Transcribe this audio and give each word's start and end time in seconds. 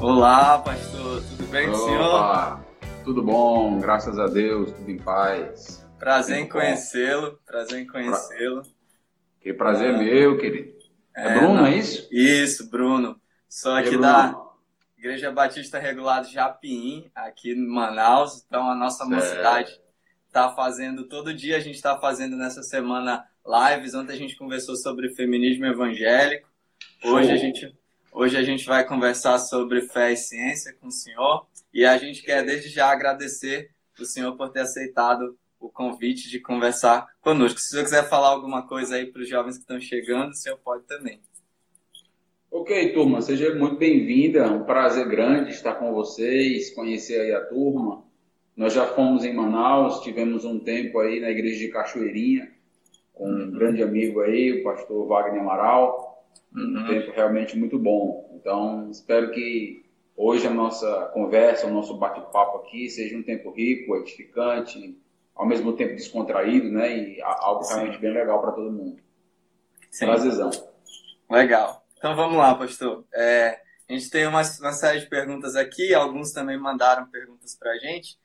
Olá, 0.00 0.58
pastor, 0.58 1.22
tudo 1.22 1.46
bem 1.50 1.70
com 1.70 1.72
o 1.72 1.76
senhor? 1.76 2.60
Tudo 3.02 3.22
bom, 3.22 3.80
graças 3.80 4.18
a 4.18 4.26
Deus, 4.26 4.70
tudo 4.70 4.90
em 4.90 4.98
paz. 4.98 5.88
Prazer 5.98 6.36
em 6.38 6.48
conhecê-lo, 6.48 7.40
prazer 7.46 7.80
em 7.80 7.86
conhecê-lo. 7.86 8.62
Que 9.40 9.54
prazer 9.54 9.94
é 9.94 9.96
meu, 9.96 10.36
querido. 10.36 10.76
É, 11.16 11.28
é 11.28 11.38
Bruno, 11.38 11.54
não. 11.54 11.66
é 11.66 11.78
isso? 11.78 12.06
Isso, 12.12 12.68
Bruno. 12.68 13.18
Sou 13.48 13.72
aqui 13.72 13.90
Bruno. 13.90 14.02
da 14.02 14.38
Igreja 14.98 15.32
Batista 15.32 15.78
Regulado 15.78 16.28
Japim, 16.28 17.10
aqui 17.14 17.52
em 17.52 17.66
Manaus. 17.66 18.44
Então, 18.46 18.70
a 18.70 18.74
nossa 18.74 19.06
certo. 19.06 19.10
mocidade 19.10 19.80
está 20.26 20.54
fazendo, 20.54 21.08
todo 21.08 21.32
dia 21.32 21.56
a 21.56 21.60
gente 21.60 21.76
está 21.76 21.98
fazendo 21.98 22.36
nessa 22.36 22.62
semana 22.62 23.24
lives. 23.46 23.94
Ontem 23.94 24.12
a 24.12 24.18
gente 24.18 24.36
conversou 24.36 24.76
sobre 24.76 25.14
feminismo 25.14 25.64
evangélico. 25.64 26.50
Hoje 27.02 27.32
a 27.32 27.36
gente 27.36 27.74
Hoje 28.18 28.34
a 28.38 28.42
gente 28.42 28.64
vai 28.64 28.82
conversar 28.82 29.38
sobre 29.38 29.82
fé 29.82 30.10
e 30.10 30.16
ciência 30.16 30.74
com 30.80 30.86
o 30.86 30.90
senhor 30.90 31.46
e 31.70 31.84
a 31.84 31.98
gente 31.98 32.22
quer 32.22 32.42
desde 32.42 32.70
já 32.70 32.90
agradecer 32.90 33.68
o 34.00 34.06
senhor 34.06 34.34
por 34.38 34.48
ter 34.48 34.60
aceitado 34.60 35.36
o 35.60 35.68
convite 35.68 36.30
de 36.30 36.40
conversar 36.40 37.06
conosco. 37.20 37.60
Se 37.60 37.66
o 37.66 37.70
senhor 37.72 37.84
quiser 37.84 38.08
falar 38.08 38.28
alguma 38.28 38.66
coisa 38.66 38.96
aí 38.96 39.04
para 39.04 39.20
os 39.20 39.28
jovens 39.28 39.56
que 39.56 39.64
estão 39.64 39.78
chegando, 39.78 40.30
o 40.30 40.34
senhor 40.34 40.56
pode 40.64 40.84
também. 40.84 41.20
Ok, 42.50 42.94
turma, 42.94 43.20
seja 43.20 43.54
muito 43.54 43.76
bem-vinda. 43.76 44.38
É 44.38 44.46
um 44.46 44.64
prazer 44.64 45.06
grande 45.06 45.50
estar 45.50 45.74
com 45.74 45.92
vocês, 45.92 46.74
conhecer 46.74 47.20
aí 47.20 47.34
a 47.34 47.44
turma. 47.44 48.02
Nós 48.56 48.72
já 48.72 48.86
fomos 48.86 49.26
em 49.26 49.34
Manaus, 49.34 50.00
tivemos 50.00 50.42
um 50.46 50.58
tempo 50.58 51.00
aí 51.00 51.20
na 51.20 51.28
igreja 51.28 51.58
de 51.58 51.68
Cachoeirinha, 51.68 52.50
com 53.12 53.28
um 53.30 53.50
grande 53.50 53.82
amigo 53.82 54.22
aí, 54.22 54.58
o 54.58 54.64
pastor 54.64 55.06
Wagner 55.06 55.42
Amaral 55.42 56.05
um 56.56 56.60
uhum. 56.60 56.86
tempo 56.86 57.12
realmente 57.12 57.56
muito 57.56 57.78
bom. 57.78 58.30
Então, 58.34 58.90
espero 58.90 59.30
que 59.30 59.84
hoje 60.16 60.46
a 60.46 60.50
nossa 60.50 61.10
conversa, 61.12 61.66
o 61.66 61.72
nosso 61.72 61.96
bate-papo 61.96 62.58
aqui 62.58 62.88
seja 62.88 63.16
um 63.16 63.22
tempo 63.22 63.50
rico, 63.50 63.96
edificante, 63.96 64.98
ao 65.34 65.46
mesmo 65.46 65.74
tempo 65.74 65.94
descontraído, 65.94 66.70
né? 66.70 66.96
E 66.96 67.22
algo 67.22 67.62
Sim. 67.62 67.74
realmente 67.74 67.98
bem 67.98 68.12
legal 68.12 68.40
para 68.40 68.52
todo 68.52 68.72
mundo. 68.72 69.00
Sim. 69.90 70.06
Prazerzão. 70.06 70.50
Legal. 71.30 71.84
Então 71.98 72.16
vamos 72.16 72.38
lá, 72.38 72.54
pastor. 72.54 73.04
É, 73.12 73.60
a 73.88 73.92
gente 73.92 74.08
tem 74.10 74.26
uma, 74.26 74.42
uma, 74.60 74.72
série 74.72 75.00
de 75.00 75.06
perguntas 75.06 75.54
aqui, 75.56 75.92
alguns 75.94 76.32
também 76.32 76.58
mandaram 76.58 77.06
perguntas 77.10 77.54
para 77.54 77.72
a 77.72 77.78
gente. 77.78 78.18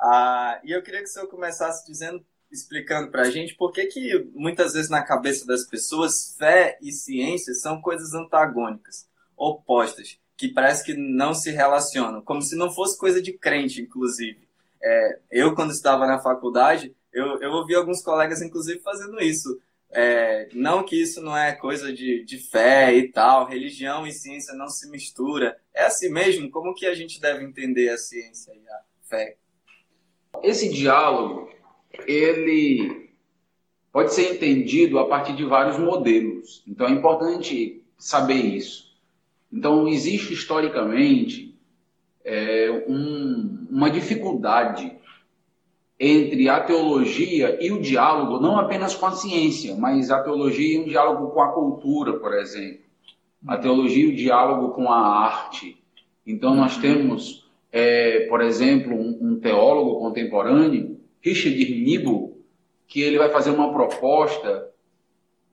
Ah, 0.00 0.60
e 0.62 0.72
eu 0.72 0.82
queria 0.82 1.00
que 1.00 1.08
o 1.08 1.12
senhor 1.12 1.26
começasse 1.28 1.86
dizendo 1.86 2.24
explicando 2.50 3.10
para 3.10 3.22
a 3.22 3.30
gente 3.30 3.54
por 3.54 3.72
que, 3.72 3.86
que 3.86 4.26
muitas 4.34 4.72
vezes 4.72 4.90
na 4.90 5.02
cabeça 5.02 5.46
das 5.46 5.64
pessoas 5.64 6.34
fé 6.38 6.78
e 6.80 6.92
ciência 6.92 7.54
são 7.54 7.80
coisas 7.80 8.14
antagônicas, 8.14 9.08
opostas, 9.36 10.18
que 10.36 10.48
parece 10.48 10.84
que 10.84 10.94
não 10.94 11.34
se 11.34 11.50
relacionam, 11.50 12.22
como 12.22 12.40
se 12.40 12.56
não 12.56 12.72
fosse 12.72 12.96
coisa 12.96 13.20
de 13.20 13.32
crente, 13.32 13.82
inclusive. 13.82 14.48
É, 14.80 15.18
eu, 15.30 15.54
quando 15.54 15.72
estava 15.72 16.06
na 16.06 16.20
faculdade, 16.20 16.94
eu, 17.12 17.40
eu 17.40 17.50
ouvi 17.50 17.74
alguns 17.74 18.00
colegas, 18.00 18.40
inclusive, 18.40 18.78
fazendo 18.80 19.20
isso. 19.20 19.60
É, 19.90 20.48
não 20.52 20.84
que 20.84 21.00
isso 21.00 21.20
não 21.20 21.36
é 21.36 21.52
coisa 21.52 21.92
de, 21.92 22.22
de 22.24 22.38
fé 22.38 22.94
e 22.94 23.10
tal, 23.10 23.46
religião 23.46 24.06
e 24.06 24.12
ciência 24.12 24.54
não 24.54 24.68
se 24.68 24.88
mistura. 24.90 25.58
É 25.74 25.84
assim 25.84 26.08
mesmo? 26.10 26.50
Como 26.50 26.74
que 26.74 26.86
a 26.86 26.94
gente 26.94 27.20
deve 27.20 27.42
entender 27.42 27.88
a 27.88 27.98
ciência 27.98 28.52
e 28.52 28.68
a 28.68 28.80
fé? 29.08 29.36
Esse 30.42 30.68
diálogo 30.68 31.50
ele 32.06 33.08
pode 33.92 34.14
ser 34.14 34.34
entendido 34.34 34.98
a 34.98 35.06
partir 35.06 35.34
de 35.34 35.44
vários 35.44 35.78
modelos. 35.78 36.62
Então 36.66 36.86
é 36.86 36.90
importante 36.90 37.82
saber 37.96 38.34
isso. 38.34 38.88
Então 39.52 39.88
existe 39.88 40.32
historicamente 40.32 41.54
é, 42.24 42.84
um, 42.86 43.66
uma 43.70 43.90
dificuldade 43.90 44.92
entre 45.98 46.48
a 46.48 46.60
teologia 46.60 47.58
e 47.60 47.72
o 47.72 47.80
diálogo, 47.80 48.38
não 48.38 48.58
apenas 48.58 48.94
com 48.94 49.06
a 49.06 49.12
ciência, 49.12 49.74
mas 49.74 50.10
a 50.10 50.22
teologia 50.22 50.76
e 50.78 50.82
o 50.82 50.88
diálogo 50.88 51.30
com 51.32 51.40
a 51.40 51.52
cultura, 51.52 52.12
por 52.20 52.32
exemplo. 52.34 52.86
A 53.46 53.56
teologia 53.56 54.04
e 54.04 54.12
o 54.12 54.16
diálogo 54.16 54.74
com 54.74 54.90
a 54.92 55.24
arte. 55.24 55.76
Então 56.26 56.54
nós 56.54 56.76
temos, 56.76 57.48
é, 57.72 58.26
por 58.28 58.40
exemplo, 58.40 58.94
um, 58.94 59.18
um 59.20 59.40
teólogo 59.40 59.98
contemporâneo 59.98 60.97
Richard 61.22 61.56
Nibble, 61.56 62.36
que 62.86 63.02
ele 63.02 63.18
vai 63.18 63.28
fazer 63.30 63.50
uma 63.50 63.72
proposta 63.72 64.68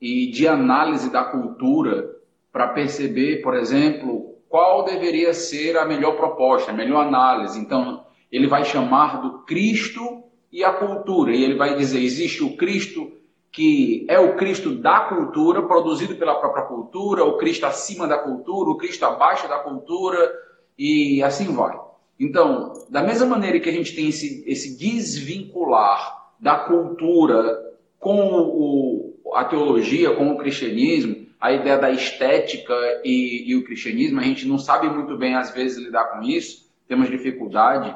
e 0.00 0.30
de 0.30 0.46
análise 0.46 1.10
da 1.10 1.24
cultura 1.24 2.16
para 2.52 2.68
perceber, 2.68 3.42
por 3.42 3.54
exemplo, 3.54 4.36
qual 4.48 4.84
deveria 4.84 5.34
ser 5.34 5.76
a 5.76 5.84
melhor 5.84 6.16
proposta, 6.16 6.70
a 6.70 6.74
melhor 6.74 7.06
análise. 7.06 7.58
Então, 7.58 8.04
ele 8.30 8.46
vai 8.46 8.64
chamar 8.64 9.20
do 9.20 9.40
Cristo 9.40 10.24
e 10.50 10.64
a 10.64 10.72
cultura. 10.72 11.34
E 11.34 11.44
ele 11.44 11.54
vai 11.54 11.76
dizer: 11.76 12.02
existe 12.02 12.42
o 12.42 12.56
Cristo 12.56 13.12
que 13.56 14.04
é 14.06 14.20
o 14.20 14.36
Cristo 14.36 14.74
da 14.74 15.00
cultura, 15.00 15.62
produzido 15.62 16.14
pela 16.16 16.34
própria 16.34 16.64
cultura, 16.64 17.24
o 17.24 17.38
Cristo 17.38 17.64
acima 17.64 18.06
da 18.06 18.18
cultura, 18.18 18.68
o 18.68 18.76
Cristo 18.76 19.02
abaixo 19.06 19.48
da 19.48 19.58
cultura, 19.60 20.30
e 20.78 21.22
assim 21.22 21.54
vai. 21.54 21.74
Então, 22.18 22.72
da 22.88 23.02
mesma 23.02 23.26
maneira 23.26 23.60
que 23.60 23.68
a 23.68 23.72
gente 23.72 23.94
tem 23.94 24.08
esse, 24.08 24.42
esse 24.46 24.78
desvincular 24.78 26.30
da 26.40 26.56
cultura 26.56 27.74
com 27.98 28.18
o, 28.20 29.16
a 29.34 29.44
teologia, 29.44 30.14
com 30.14 30.30
o 30.30 30.38
cristianismo, 30.38 31.26
a 31.40 31.52
ideia 31.52 31.76
da 31.78 31.90
estética 31.90 32.74
e, 33.04 33.50
e, 33.50 33.56
o 33.56 33.64
cristianismo, 33.64 34.20
a 34.20 34.22
gente 34.22 34.46
não 34.46 34.58
sabe 34.58 34.88
muito 34.88 35.16
bem, 35.18 35.34
às 35.34 35.50
vezes, 35.50 35.78
lidar 35.78 36.04
com 36.04 36.22
isso, 36.22 36.70
temos 36.88 37.10
dificuldade. 37.10 37.94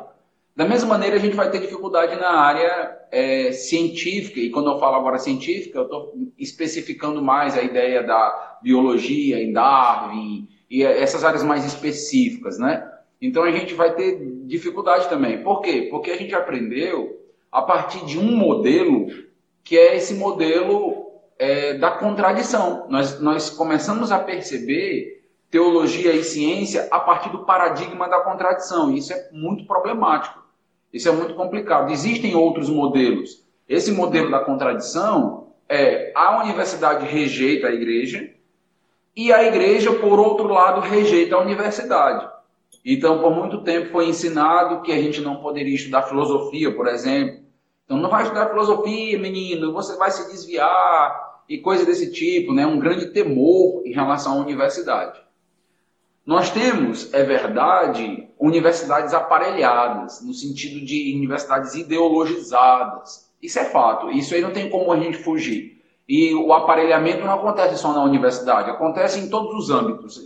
Da 0.54 0.66
mesma 0.66 0.91
maneira, 0.91 1.16
a 1.16 1.19
gente 1.19 1.36
vai 1.36 1.50
ter 1.50 1.60
dificuldade 1.60 2.16
na 2.16 2.30
área 2.30 2.98
é, 3.10 3.53
científica, 3.53 4.41
e 4.41 4.50
quando 4.50 4.70
eu 4.70 4.78
falo 4.78 4.97
agora 4.97 5.19
científica, 5.19 5.78
eu 5.78 5.84
estou 5.84 6.14
especificando 6.38 7.22
mais 7.22 7.56
a 7.56 7.62
ideia 7.62 8.03
da 8.03 8.59
biologia 8.62 9.42
em 9.42 9.53
Darwin, 9.53 10.47
e 10.70 10.82
essas 10.84 11.25
áreas 11.25 11.42
mais 11.42 11.64
específicas, 11.64 12.59
né? 12.59 12.90
Então 13.20 13.42
a 13.42 13.50
gente 13.50 13.75
vai 13.75 13.94
ter 13.94 14.19
dificuldade 14.47 15.08
também. 15.08 15.42
Por 15.42 15.60
quê? 15.60 15.88
Porque 15.91 16.10
a 16.10 16.16
gente 16.16 16.34
aprendeu 16.34 17.20
a 17.53 17.62
partir 17.62 18.04
de 18.06 18.19
um 18.19 18.36
modelo 18.36 19.06
que 19.62 19.76
é 19.76 19.97
esse 19.97 20.14
modelo 20.14 21.10
é, 21.38 21.75
da 21.75 21.91
contradição. 21.91 22.86
Nós, 22.88 23.20
nós 23.20 23.50
começamos 23.50 24.10
a 24.10 24.19
perceber 24.19 25.22
teologia 25.50 26.12
e 26.12 26.22
ciência 26.22 26.88
a 26.91 27.00
partir 27.00 27.30
do 27.30 27.44
paradigma 27.44 28.09
da 28.09 28.20
contradição. 28.20 28.94
Isso 28.94 29.12
é 29.12 29.28
muito 29.32 29.66
problemático. 29.66 30.41
Isso 30.92 31.09
é 31.09 31.12
muito 31.12 31.34
complicado. 31.34 31.91
Existem 31.91 32.34
outros 32.34 32.69
modelos. 32.69 33.44
Esse 33.69 33.92
modelo 33.92 34.30
da 34.30 34.41
contradição 34.41 35.53
é 35.69 36.12
a 36.14 36.41
universidade 36.42 37.06
rejeita 37.06 37.69
a 37.69 37.72
igreja 37.72 38.30
e 39.14 39.32
a 39.32 39.44
igreja, 39.44 39.92
por 39.92 40.19
outro 40.19 40.48
lado, 40.48 40.80
rejeita 40.80 41.36
a 41.36 41.41
universidade. 41.41 42.28
Então, 42.84 43.20
por 43.20 43.34
muito 43.34 43.62
tempo 43.62 43.92
foi 43.92 44.08
ensinado 44.08 44.82
que 44.82 44.92
a 44.92 45.00
gente 45.00 45.20
não 45.20 45.36
poderia 45.36 45.74
estudar 45.74 46.02
filosofia, 46.02 46.74
por 46.74 46.86
exemplo. 46.86 47.41
Então, 47.84 47.98
não 47.98 48.08
vai 48.08 48.22
estudar 48.22 48.48
filosofia, 48.48 49.18
menino, 49.18 49.72
você 49.72 49.96
vai 49.96 50.10
se 50.10 50.30
desviar 50.30 51.42
e 51.48 51.58
coisa 51.58 51.84
desse 51.84 52.10
tipo, 52.12 52.54
né? 52.54 52.66
Um 52.66 52.78
grande 52.78 53.06
temor 53.06 53.82
em 53.84 53.92
relação 53.92 54.38
à 54.38 54.44
universidade. 54.44 55.20
Nós 56.24 56.50
temos, 56.50 57.12
é 57.12 57.22
verdade, 57.22 58.28
universidades 58.38 59.12
aparelhadas, 59.12 60.22
no 60.22 60.32
sentido 60.32 60.84
de 60.84 61.14
universidades 61.16 61.74
ideologizadas. 61.74 63.28
Isso 63.42 63.58
é 63.58 63.64
fato, 63.64 64.10
isso 64.10 64.34
aí 64.34 64.41
não 64.41 64.52
tem 64.52 64.70
como 64.70 64.92
a 64.92 64.98
gente 64.98 65.18
fugir. 65.18 65.82
E 66.08 66.34
o 66.34 66.52
aparelhamento 66.52 67.24
não 67.24 67.34
acontece 67.34 67.78
só 67.78 67.92
na 67.92 68.04
universidade, 68.04 68.71
acontece 68.71 69.18
em 69.18 69.28
todos 69.28 69.54
os 69.54 69.71
âmbitos 69.71 70.18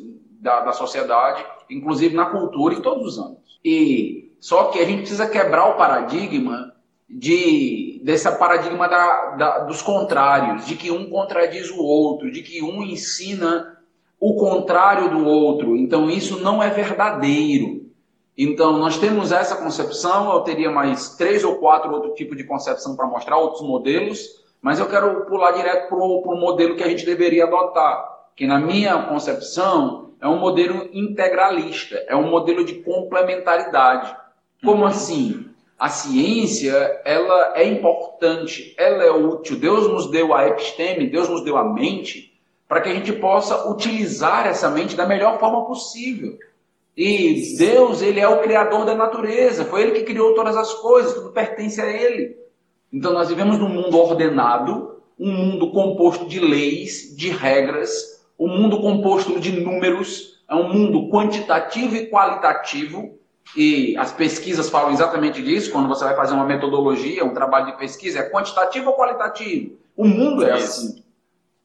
da, 0.44 0.60
da 0.60 0.72
sociedade 0.72 1.44
inclusive 1.70 2.14
na 2.14 2.26
cultura, 2.26 2.74
em 2.74 2.80
todos 2.80 3.06
os 3.06 3.18
âmbitos. 3.18 3.60
E 3.64 4.32
só 4.40 4.64
que 4.64 4.78
a 4.78 4.84
gente 4.84 5.00
precisa 5.00 5.26
quebrar 5.26 5.70
o 5.70 5.76
paradigma 5.76 6.72
de 7.08 8.00
desse 8.02 8.30
paradigma 8.32 8.86
da, 8.86 9.30
da, 9.36 9.58
dos 9.60 9.80
contrários, 9.80 10.66
de 10.66 10.76
que 10.76 10.90
um 10.90 11.08
contradiz 11.08 11.70
o 11.70 11.82
outro, 11.82 12.30
de 12.30 12.42
que 12.42 12.62
um 12.62 12.82
ensina 12.82 13.78
o 14.20 14.34
contrário 14.34 15.10
do 15.10 15.26
outro. 15.26 15.76
Então 15.76 16.10
isso 16.10 16.38
não 16.40 16.62
é 16.62 16.68
verdadeiro. 16.68 17.84
Então 18.36 18.76
nós 18.78 18.98
temos 18.98 19.32
essa 19.32 19.56
concepção. 19.56 20.32
Eu 20.32 20.40
teria 20.40 20.70
mais 20.70 21.16
três 21.16 21.44
ou 21.44 21.56
quatro 21.56 21.90
outros 21.90 22.14
tipos 22.14 22.36
de 22.36 22.44
concepção 22.44 22.94
para 22.94 23.06
mostrar 23.06 23.38
outros 23.38 23.62
modelos, 23.62 24.18
mas 24.60 24.78
eu 24.78 24.86
quero 24.86 25.24
pular 25.24 25.52
direto 25.52 25.88
para 25.88 25.98
o 25.98 26.36
modelo 26.38 26.76
que 26.76 26.82
a 26.82 26.88
gente 26.88 27.06
deveria 27.06 27.44
adotar, 27.44 28.04
que 28.36 28.46
na 28.46 28.58
minha 28.58 29.02
concepção 29.04 30.03
é 30.24 30.28
um 30.28 30.38
modelo 30.38 30.88
integralista, 30.90 32.02
é 32.08 32.16
um 32.16 32.30
modelo 32.30 32.64
de 32.64 32.76
complementaridade. 32.76 34.16
Como 34.64 34.80
uhum. 34.80 34.86
assim? 34.86 35.50
A 35.78 35.90
ciência, 35.90 36.72
ela 37.04 37.52
é 37.54 37.68
importante, 37.68 38.74
ela 38.78 39.04
é 39.04 39.10
útil. 39.10 39.58
Deus 39.58 39.86
nos 39.86 40.10
deu 40.10 40.32
a 40.32 40.48
episteme, 40.48 41.10
Deus 41.10 41.28
nos 41.28 41.44
deu 41.44 41.58
a 41.58 41.64
mente, 41.64 42.32
para 42.66 42.80
que 42.80 42.88
a 42.88 42.94
gente 42.94 43.12
possa 43.12 43.68
utilizar 43.68 44.46
essa 44.46 44.70
mente 44.70 44.96
da 44.96 45.04
melhor 45.04 45.38
forma 45.38 45.66
possível. 45.66 46.38
E 46.96 47.54
Deus, 47.58 48.00
ele 48.00 48.18
é 48.18 48.26
o 48.26 48.40
criador 48.40 48.86
da 48.86 48.94
natureza, 48.94 49.66
foi 49.66 49.82
ele 49.82 49.92
que 49.92 50.04
criou 50.04 50.34
todas 50.34 50.56
as 50.56 50.72
coisas, 50.72 51.12
tudo 51.12 51.32
pertence 51.32 51.82
a 51.82 51.86
ele. 51.86 52.34
Então 52.90 53.12
nós 53.12 53.28
vivemos 53.28 53.58
num 53.58 53.68
mundo 53.68 53.98
ordenado, 53.98 55.02
um 55.20 55.30
mundo 55.30 55.70
composto 55.70 56.24
de 56.24 56.40
leis, 56.40 57.14
de 57.14 57.28
regras, 57.28 58.13
um 58.38 58.48
mundo 58.48 58.80
composto 58.80 59.38
de 59.38 59.52
números, 59.52 60.42
é 60.48 60.54
um 60.54 60.72
mundo 60.72 61.08
quantitativo 61.08 61.96
e 61.96 62.06
qualitativo, 62.10 63.18
e 63.56 63.96
as 63.96 64.12
pesquisas 64.12 64.70
falam 64.70 64.92
exatamente 64.92 65.42
disso, 65.42 65.70
quando 65.70 65.88
você 65.88 66.04
vai 66.04 66.16
fazer 66.16 66.34
uma 66.34 66.46
metodologia, 66.46 67.24
um 67.24 67.34
trabalho 67.34 67.66
de 67.66 67.78
pesquisa, 67.78 68.20
é 68.20 68.30
quantitativo 68.30 68.90
ou 68.90 68.96
qualitativo? 68.96 69.76
O 69.96 70.06
mundo 70.06 70.44
é 70.44 70.52
assim. 70.52 71.02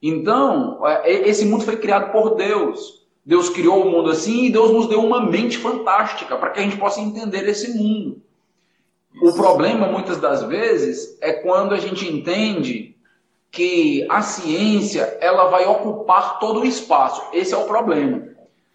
Então, 0.01 0.85
é, 0.85 1.09
esse 1.27 1.45
mundo 1.45 1.63
foi 1.63 1.77
criado 1.77 2.11
por 2.11 2.35
Deus. 2.35 3.07
Deus 3.25 3.49
criou 3.49 3.83
o 3.83 3.91
mundo 3.91 4.09
assim 4.09 4.45
e 4.45 4.51
Deus 4.51 4.71
nos 4.71 4.87
deu 4.87 5.03
uma 5.03 5.21
mente 5.21 5.57
fantástica 5.57 6.37
para 6.37 6.49
que 6.49 6.59
a 6.59 6.63
gente 6.63 6.77
possa 6.77 7.01
entender 7.01 7.47
esse 7.47 7.77
mundo. 7.77 8.21
O 9.21 9.33
problema, 9.33 9.87
muitas 9.87 10.17
das 10.17 10.43
vezes, 10.43 11.17
é 11.21 11.33
quando 11.33 11.73
a 11.73 11.79
gente 11.79 12.07
entende 12.07 12.95
que 13.51 14.05
a 14.09 14.21
ciência 14.21 15.17
ela 15.21 15.45
vai 15.45 15.65
ocupar 15.65 16.39
todo 16.39 16.61
o 16.61 16.65
espaço. 16.65 17.21
Esse 17.33 17.53
é 17.53 17.57
o 17.57 17.65
problema. 17.65 18.23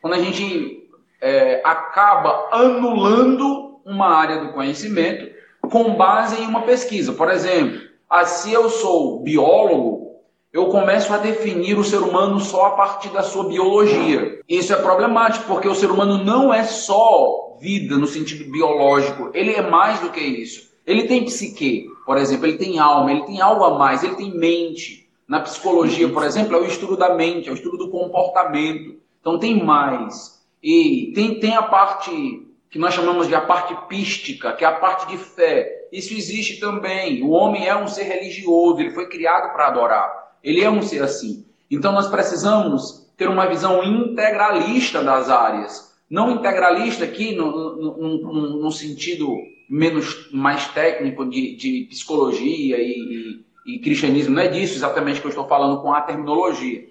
Quando 0.01 0.15
a 0.15 0.19
gente 0.19 0.89
é, 1.21 1.63
acaba 1.65 2.49
anulando 2.51 3.81
uma 3.85 4.09
área 4.09 4.41
do 4.41 4.53
conhecimento 4.53 5.33
com 5.71 5.95
base 5.95 6.41
em 6.41 6.47
uma 6.47 6.63
pesquisa. 6.63 7.13
Por 7.13 7.31
exemplo, 7.31 7.81
ah, 8.09 8.25
se 8.25 8.53
eu 8.53 8.69
sou 8.69 9.21
biólogo, 9.21 10.17
eu 10.53 10.67
começo 10.67 11.13
a 11.13 11.19
definir 11.19 11.79
o 11.79 11.85
ser 11.85 11.99
humano 11.99 12.39
só 12.39 12.67
a 12.67 12.71
partir 12.73 13.09
da 13.09 13.23
sua 13.23 13.45
biologia. 13.49 14.41
Isso 14.49 14.73
é 14.73 14.77
problemático, 14.77 15.47
porque 15.47 15.69
o 15.69 15.75
ser 15.75 15.91
humano 15.91 16.23
não 16.23 16.53
é 16.53 16.65
só 16.65 17.57
vida 17.61 17.97
no 17.97 18.07
sentido 18.07 18.51
biológico, 18.51 19.31
ele 19.33 19.53
é 19.53 19.63
mais 19.63 20.01
do 20.01 20.11
que 20.11 20.21
isso. 20.21 20.74
Ele 20.87 21.05
tem 21.05 21.25
psique, 21.25 21.89
por 22.05 22.19
exemplo, 22.19 22.47
ele 22.47 22.59
tem 22.59 22.79
alma, 22.79 23.11
ele 23.11 23.25
tem 23.25 23.41
algo 23.41 23.65
a 23.65 23.79
mais, 23.79 24.03
ele 24.03 24.17
tem 24.17 24.37
mente. 24.37 25.09
Na 25.27 25.41
psicologia, 25.41 26.09
por 26.11 26.23
exemplo, 26.23 26.55
é 26.55 26.61
o 26.61 26.67
estudo 26.67 26.97
da 26.97 27.15
mente, 27.15 27.49
é 27.49 27.53
o 27.53 27.55
estudo 27.55 27.79
do 27.79 27.91
comportamento. 27.91 28.97
Então 29.21 29.39
tem 29.39 29.65
mais. 29.65 30.45
E 30.63 31.13
tem, 31.15 31.41
tem 31.41 31.55
a 31.55 31.63
parte 31.63 32.47
que 32.71 32.79
nós 32.79 32.93
chamamos 32.93 33.29
de 33.29 33.35
a 33.35 33.41
parte 33.41 33.75
pística, 33.89 34.53
que 34.53 34.65
é 34.65 34.67
a 34.67 34.73
parte 34.73 35.07
de 35.07 35.17
fé. 35.17 35.87
Isso 35.93 36.13
existe 36.13 36.59
também. 36.59 37.23
O 37.23 37.31
homem 37.31 37.67
é 37.67 37.77
um 37.77 37.87
ser 37.87 38.03
religioso, 38.03 38.81
ele 38.81 38.91
foi 38.91 39.09
criado 39.09 39.53
para 39.53 39.69
adorar. 39.69 40.35
Ele 40.43 40.63
é 40.63 40.69
um 40.69 40.83
ser 40.83 41.03
assim. 41.03 41.47
Então 41.71 41.93
nós 41.93 42.09
precisamos 42.09 43.09
ter 43.17 43.29
uma 43.29 43.47
visão 43.47 43.83
integralista 43.83 45.03
das 45.03 45.31
áreas. 45.31 45.94
Não 46.11 46.31
integralista 46.31 47.05
aqui 47.05 47.35
no 47.35 48.71
sentido 48.71 49.37
menos 49.69 50.31
mais 50.33 50.69
técnico 50.69 51.29
de, 51.29 51.57
de 51.57 51.87
psicologia 51.89 52.77
e, 52.79 53.45
e, 53.67 53.75
e, 53.75 53.79
cristianismo. 53.79 54.35
Não 54.35 54.43
é 54.43 54.49
disso 54.49 54.75
exatamente 54.75 55.21
que 55.21 55.27
eu 55.27 55.31
estou 55.31 55.49
falando 55.49 55.81
com 55.81 55.93
a 55.93 56.03
terminologia. 56.03 56.89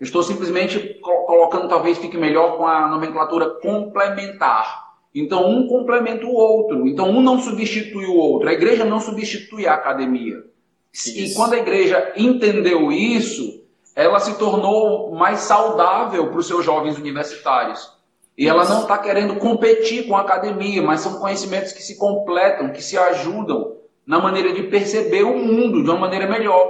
Eu 0.00 0.04
estou 0.04 0.22
simplesmente 0.22 0.98
colocando, 1.00 1.68
talvez 1.68 1.98
fique 1.98 2.16
melhor 2.16 2.56
com 2.56 2.66
a 2.66 2.88
nomenclatura 2.88 3.50
complementar. 3.60 4.84
Então, 5.14 5.48
um 5.48 5.68
complementa 5.68 6.26
o 6.26 6.34
outro. 6.34 6.88
Então, 6.88 7.08
um 7.08 7.22
não 7.22 7.38
substitui 7.38 8.06
o 8.06 8.16
outro. 8.16 8.48
A 8.48 8.52
igreja 8.52 8.84
não 8.84 8.98
substitui 8.98 9.66
a 9.66 9.74
academia. 9.74 10.44
Isso. 10.92 11.16
E 11.16 11.34
quando 11.34 11.54
a 11.54 11.58
igreja 11.58 12.12
entendeu 12.16 12.90
isso, 12.90 13.62
ela 13.94 14.18
se 14.18 14.36
tornou 14.36 15.14
mais 15.14 15.40
saudável 15.40 16.28
para 16.28 16.38
os 16.38 16.46
seus 16.48 16.64
jovens 16.64 16.98
universitários. 16.98 17.92
E 18.36 18.48
ela 18.48 18.64
não 18.64 18.82
está 18.82 18.98
querendo 18.98 19.36
competir 19.36 20.08
com 20.08 20.16
a 20.16 20.20
academia, 20.20 20.82
mas 20.82 21.00
são 21.00 21.20
conhecimentos 21.20 21.72
que 21.72 21.82
se 21.82 21.96
completam, 21.96 22.72
que 22.72 22.82
se 22.82 22.98
ajudam 22.98 23.76
na 24.04 24.18
maneira 24.18 24.52
de 24.52 24.64
perceber 24.64 25.22
o 25.22 25.36
mundo 25.36 25.82
de 25.82 25.88
uma 25.88 26.00
maneira 26.00 26.26
melhor. 26.26 26.68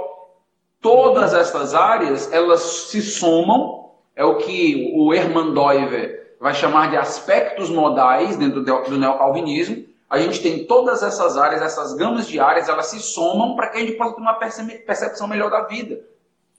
Todas 0.79 1.33
essas 1.33 1.73
áreas, 1.73 2.31
elas 2.31 2.61
se 2.61 3.01
somam, 3.01 3.89
é 4.15 4.23
o 4.23 4.37
que 4.37 4.93
o 4.95 5.13
Hermann 5.13 5.53
Doiver 5.53 6.35
vai 6.39 6.53
chamar 6.53 6.91
de 6.91 6.97
aspectos 6.97 7.69
modais 7.69 8.37
dentro 8.37 8.63
do 8.63 8.97
neocalvinismo. 8.97 9.83
A 10.07 10.19
gente 10.19 10.41
tem 10.43 10.65
todas 10.65 11.01
essas 11.01 11.35
áreas, 11.35 11.63
essas 11.63 11.95
gamas 11.95 12.27
de 12.27 12.39
áreas, 12.39 12.69
elas 12.69 12.85
se 12.85 12.99
somam 12.99 13.55
para 13.55 13.69
que 13.69 13.77
a 13.77 13.79
gente 13.81 13.93
possa 13.93 14.13
ter 14.13 14.21
uma 14.21 14.35
percepção 14.35 15.27
melhor 15.27 15.49
da 15.49 15.61
vida. 15.63 15.99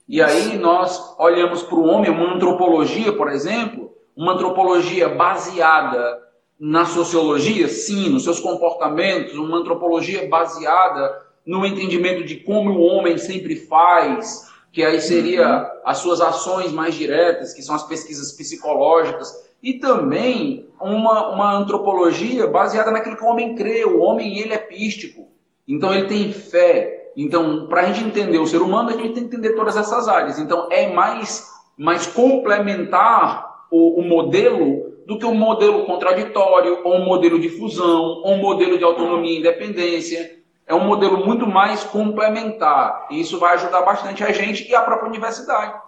E 0.07 0.21
aí 0.21 0.57
nós 0.57 1.15
olhamos 1.17 1.63
para 1.63 1.77
o 1.77 1.85
homem, 1.85 2.11
uma 2.11 2.35
antropologia, 2.35 3.13
por 3.13 3.31
exemplo, 3.31 3.86
uma 4.17 4.33
antropologia 4.33 5.07
baseada 5.07 6.19
na 6.59 6.85
sociologia, 6.85 7.67
sim, 7.67 8.09
nos 8.09 8.23
seus 8.23 8.39
comportamentos, 8.39 9.35
uma 9.35 9.57
antropologia 9.57 10.27
baseada 10.27 11.21
no 11.45 11.63
entendimento 11.63 12.25
de 12.25 12.37
como 12.37 12.71
o 12.71 12.81
homem 12.81 13.17
sempre 13.19 13.55
faz, 13.55 14.51
que 14.73 14.83
aí 14.83 14.99
seria 14.99 15.71
as 15.85 15.99
suas 15.99 16.19
ações 16.19 16.71
mais 16.71 16.95
diretas, 16.95 17.53
que 17.53 17.61
são 17.61 17.75
as 17.75 17.83
pesquisas 17.83 18.31
psicológicas, 18.31 19.47
e 19.61 19.73
também 19.75 20.67
uma, 20.81 21.29
uma 21.29 21.55
antropologia 21.55 22.47
baseada 22.47 22.91
naquilo 22.91 23.15
que 23.15 23.23
o 23.23 23.27
homem 23.27 23.55
crê. 23.55 23.85
O 23.85 23.99
homem, 23.99 24.39
ele 24.39 24.53
é 24.53 24.57
pístico, 24.57 25.27
então 25.67 25.93
ele 25.93 26.07
tem 26.07 26.31
fé. 26.33 27.11
Então, 27.15 27.67
para 27.67 27.81
a 27.81 27.85
gente 27.85 28.07
entender 28.07 28.39
o 28.39 28.47
ser 28.47 28.61
humano, 28.61 28.89
a 28.89 28.93
gente 28.93 29.13
tem 29.13 29.27
que 29.27 29.35
entender 29.35 29.55
todas 29.55 29.77
essas 29.77 30.07
áreas. 30.07 30.37
Então, 30.37 30.67
é 30.71 30.91
mais, 30.91 31.47
mais 31.77 32.05
complementar 32.05 33.46
o, 33.71 33.99
o 33.99 34.03
modelo 34.03 34.87
do 35.05 35.17
que 35.17 35.25
um 35.25 35.33
modelo 35.33 35.85
contraditório, 35.85 36.81
ou 36.83 36.95
um 36.95 37.05
modelo 37.05 37.39
de 37.39 37.49
fusão, 37.49 38.21
ou 38.23 38.33
um 38.33 38.37
modelo 38.37 38.77
de 38.77 38.83
autonomia 38.83 39.31
e 39.31 39.39
independência. 39.39 40.37
É 40.65 40.75
um 40.75 40.83
modelo 40.83 41.25
muito 41.25 41.47
mais 41.47 41.83
complementar. 41.85 43.07
E 43.09 43.21
isso 43.21 43.39
vai 43.39 43.53
ajudar 43.53 43.83
bastante 43.83 44.23
a 44.23 44.33
gente 44.33 44.69
e 44.69 44.75
a 44.75 44.81
própria 44.81 45.07
universidade. 45.07 45.81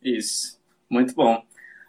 Isso. 0.00 0.60
Muito 0.88 1.12
bom. 1.14 1.42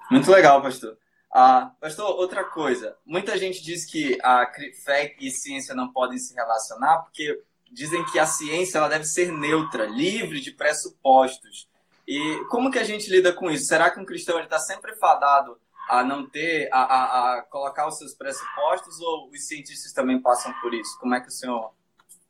Muito 0.10 0.32
legal, 0.32 0.62
pastor. 0.62 0.98
Ah, 1.32 1.72
pastor, 1.80 2.08
outra 2.20 2.44
coisa. 2.44 2.96
Muita 3.06 3.38
gente 3.38 3.64
diz 3.64 3.86
que 3.86 4.18
a 4.24 4.48
fé 4.84 5.16
e 5.20 5.30
ciência 5.30 5.76
não 5.76 5.92
podem 5.92 6.18
se 6.18 6.34
relacionar 6.34 7.00
porque 7.00 7.42
dizem 7.72 8.06
que 8.06 8.20
a 8.20 8.26
ciência 8.26 8.78
ela 8.78 8.88
deve 8.88 9.06
ser 9.06 9.32
neutra, 9.32 9.86
livre 9.86 10.40
de 10.40 10.52
pressupostos. 10.52 11.68
E 12.08 12.44
como 12.50 12.70
que 12.70 12.80
a 12.80 12.84
gente 12.84 13.10
lida 13.10 13.32
com 13.34 13.50
isso? 13.50 13.66
Será 13.66 13.90
que 13.90 14.00
um 14.00 14.06
cristão 14.06 14.40
está 14.40 14.60
sempre 14.60 14.96
fadado 14.96 15.58
a 15.90 16.04
não 16.04 16.28
ter, 16.28 16.70
a, 16.72 16.80
a, 16.80 17.34
a, 17.38 17.42
colocar 17.44 17.88
os 17.88 17.98
seus 17.98 18.14
pressupostos 18.14 19.00
ou 19.02 19.30
os 19.30 19.48
cientistas 19.48 19.94
também 19.94 20.22
passam 20.22 20.54
por 20.62 20.74
isso? 20.74 20.98
Como 21.00 21.16
é 21.16 21.22
que 21.22 21.28
o 21.28 21.32
senhor... 21.32 21.72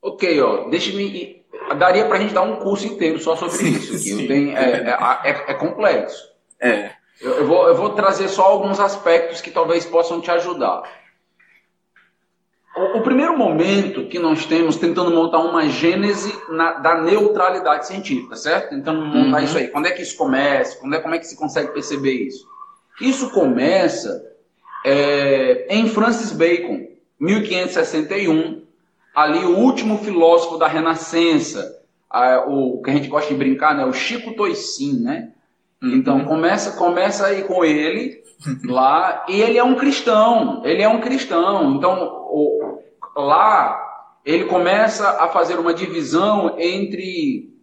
Ok, 0.02 0.42
ó, 0.42 0.70
deixe-me... 0.70 1.44
Daria 1.78 2.06
para 2.06 2.18
a 2.18 2.20
gente 2.20 2.34
dar 2.34 2.42
um 2.42 2.58
curso 2.58 2.86
inteiro 2.86 3.20
só 3.20 3.36
sobre 3.36 3.56
sim, 3.56 3.70
isso. 3.70 3.98
Sim. 3.98 4.28
Tenho, 4.28 4.58
é, 4.58 4.90
é, 4.90 5.30
é, 5.30 5.52
é, 5.52 5.54
complexo. 5.54 6.30
É. 6.60 6.92
Eu, 7.22 7.48
vou, 7.48 7.68
eu 7.68 7.76
vou 7.76 7.92
trazer 7.92 8.28
só 8.28 8.44
alguns 8.44 8.80
aspectos 8.80 9.40
que 9.40 9.52
talvez 9.52 9.86
possam 9.86 10.20
te 10.20 10.30
ajudar. 10.30 10.84
O, 12.76 13.02
primeiro 13.02 13.38
momento 13.38 14.08
que 14.08 14.18
nós 14.18 14.48
temos 14.48 14.78
tentando 14.78 15.12
montar 15.12 15.40
uma 15.40 15.70
gênese 15.70 16.34
na, 16.50 16.74
da 16.74 17.02
neutralidade 17.02 17.86
científica, 17.86 18.36
certo? 18.36 18.72
Tentando 18.72 19.06
montar 19.06 19.38
uhum. 19.38 19.44
isso 19.44 19.58
aí. 19.58 19.68
Quando 19.68 19.86
é 19.86 19.92
que 19.92 20.02
isso 20.02 20.18
começa? 20.18 20.80
Quando 20.80 20.96
é, 20.96 21.00
como 21.00 21.14
é 21.14 21.20
que 21.20 21.28
se 21.28 21.38
consegue 21.38 21.72
perceber 21.72 22.14
isso? 22.14 22.48
Isso 23.00 23.30
começa 23.30 24.26
é, 24.84 25.68
em 25.70 25.88
Francis 25.88 26.32
Bacon, 26.32 26.88
1561, 27.20 28.64
ali 29.14 29.46
o 29.46 29.58
último 29.58 30.00
filósofo 30.00 30.58
da 30.58 30.68
Renascença, 30.68 31.80
a, 32.10 32.44
o 32.48 32.82
que 32.82 32.90
a 32.90 32.94
gente 32.94 33.08
gosta 33.08 33.32
de 33.32 33.38
brincar, 33.38 33.76
né? 33.76 33.86
O 33.86 33.94
Chico 33.94 34.36
Toisin, 34.36 35.00
né? 35.00 35.30
Uhum. 35.84 35.96
Então 35.96 36.24
começa, 36.24 36.78
começa 36.78 37.26
aí 37.26 37.44
com 37.44 37.66
ele 37.66 38.24
lá 38.64 39.26
e 39.28 39.42
ele 39.42 39.58
é 39.58 39.64
um 39.64 39.76
cristão, 39.76 40.62
ele 40.64 40.82
é 40.82 40.88
um 40.88 41.02
cristão. 41.02 41.76
Então 41.76 42.26
o, 42.30 42.80
lá 43.18 43.80
ele 44.26 44.46
começa 44.46 45.22
a 45.22 45.28
fazer 45.28 45.60
uma 45.60 45.74
divisão 45.74 46.56
entre 46.58 47.54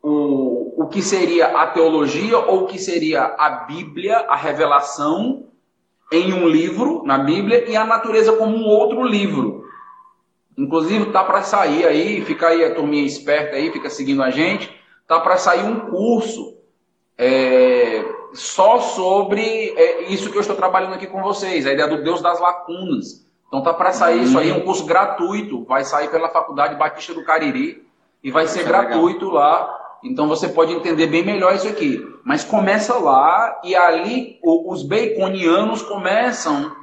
o, 0.00 0.84
o 0.84 0.86
que 0.86 1.02
seria 1.02 1.48
a 1.48 1.66
teologia 1.66 2.38
ou 2.38 2.62
o 2.62 2.66
que 2.66 2.78
seria 2.78 3.24
a 3.24 3.50
Bíblia, 3.66 4.18
a 4.28 4.36
revelação 4.36 5.48
em 6.12 6.32
um 6.32 6.48
livro, 6.48 7.02
na 7.04 7.18
Bíblia, 7.18 7.68
e 7.68 7.76
a 7.76 7.84
natureza 7.84 8.32
como 8.34 8.56
um 8.56 8.66
outro 8.66 9.02
livro. 9.02 9.64
Inclusive, 10.56 11.12
tá 11.12 11.22
para 11.22 11.42
sair 11.42 11.84
aí, 11.84 12.24
fica 12.24 12.48
aí 12.48 12.64
a 12.64 12.74
turminha 12.74 13.04
esperta 13.04 13.56
aí, 13.56 13.70
fica 13.70 13.90
seguindo 13.90 14.22
a 14.22 14.30
gente, 14.30 14.70
tá 15.06 15.20
para 15.20 15.36
sair 15.36 15.64
um 15.64 15.90
curso 15.90 16.57
é, 17.18 18.04
só 18.32 18.78
sobre 18.78 19.74
é, 19.76 20.04
isso 20.04 20.30
que 20.30 20.36
eu 20.36 20.40
estou 20.40 20.54
trabalhando 20.54 20.94
aqui 20.94 21.06
com 21.06 21.20
vocês, 21.20 21.66
a 21.66 21.72
ideia 21.72 21.88
do 21.88 22.02
Deus 22.02 22.22
das 22.22 22.38
lacunas. 22.38 23.26
Então 23.48 23.62
tá 23.62 23.74
para 23.74 23.92
sair 23.92 24.22
isso 24.22 24.38
aí, 24.38 24.50
é 24.50 24.54
um 24.54 24.60
curso 24.60 24.84
gratuito, 24.84 25.64
vai 25.64 25.82
sair 25.82 26.08
pela 26.10 26.28
Faculdade 26.28 26.76
Batista 26.76 27.14
do 27.14 27.24
Cariri 27.24 27.82
e 28.22 28.30
vai 28.30 28.46
ser 28.46 28.62
gratuito 28.64 29.26
legal. 29.26 29.40
lá. 29.40 29.74
Então 30.04 30.28
você 30.28 30.48
pode 30.48 30.72
entender 30.72 31.08
bem 31.08 31.24
melhor 31.24 31.54
isso 31.54 31.66
aqui. 31.66 32.00
Mas 32.24 32.44
começa 32.44 32.94
lá 32.98 33.60
e 33.64 33.74
ali 33.74 34.38
os 34.44 34.82
baconianos 34.82 35.82
começam 35.82 36.76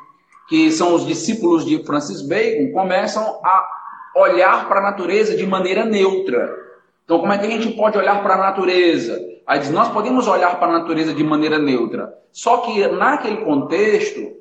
que 0.50 0.72
são 0.72 0.94
os 0.94 1.06
discípulos 1.06 1.66
de 1.66 1.84
Francis 1.86 2.22
Bacon, 2.22 2.72
começam 2.72 3.40
a 3.44 3.68
olhar 4.16 4.68
para 4.68 4.80
a 4.80 4.84
natureza 4.84 5.36
de 5.36 5.46
maneira 5.46 5.86
neutra. 5.86 6.65
Então, 7.06 7.20
como 7.20 7.32
é 7.32 7.38
que 7.38 7.46
a 7.46 7.50
gente 7.50 7.76
pode 7.76 7.98
olhar 7.98 8.22
para 8.24 8.34
a 8.34 8.38
natureza? 8.38 9.24
Aí 9.46 9.60
diz, 9.60 9.70
nós 9.70 9.90
podemos 9.90 10.28
olhar 10.28 10.60
para 10.60 10.70
a 10.70 10.80
natureza 10.80 11.14
de 11.14 11.24
maneira 11.24 11.60
neutra. 11.60 12.12
Só 12.32 12.58
que 12.58 12.88
naquele 12.88 13.38
contexto, 13.38 14.34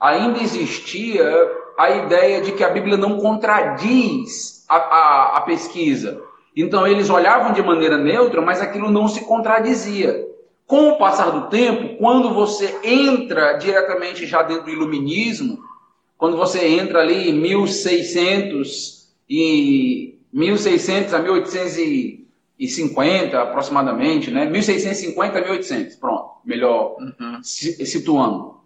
ainda 0.00 0.42
existia 0.42 1.24
a 1.78 1.90
ideia 1.90 2.40
de 2.40 2.52
que 2.52 2.64
a 2.64 2.70
Bíblia 2.70 2.96
não 2.96 3.18
contradiz 3.18 4.64
a, 4.68 4.76
a, 4.76 5.36
a 5.36 5.40
pesquisa. 5.42 6.20
Então, 6.56 6.84
eles 6.84 7.08
olhavam 7.08 7.52
de 7.52 7.62
maneira 7.62 7.96
neutra, 7.96 8.42
mas 8.42 8.60
aquilo 8.60 8.90
não 8.90 9.06
se 9.06 9.24
contradizia. 9.24 10.26
Com 10.66 10.90
o 10.90 10.98
passar 10.98 11.30
do 11.30 11.48
tempo, 11.48 11.96
quando 11.98 12.34
você 12.34 12.80
entra 12.82 13.52
diretamente 13.52 14.26
já 14.26 14.42
dentro 14.42 14.64
do 14.64 14.70
iluminismo, 14.70 15.60
quando 16.16 16.36
você 16.36 16.66
entra 16.66 16.98
ali 16.98 17.30
em 17.30 17.32
1600 17.32 19.08
e 19.30 20.17
1600 20.32 21.14
a 21.14 21.18
1850 21.20 23.40
aproximadamente, 23.40 24.30
né? 24.30 24.44
1650 24.46 25.38
a 25.38 25.40
1800, 25.40 25.96
pronto, 25.96 26.30
melhor 26.44 26.96
uhum. 26.98 27.42
situando. 27.42 28.58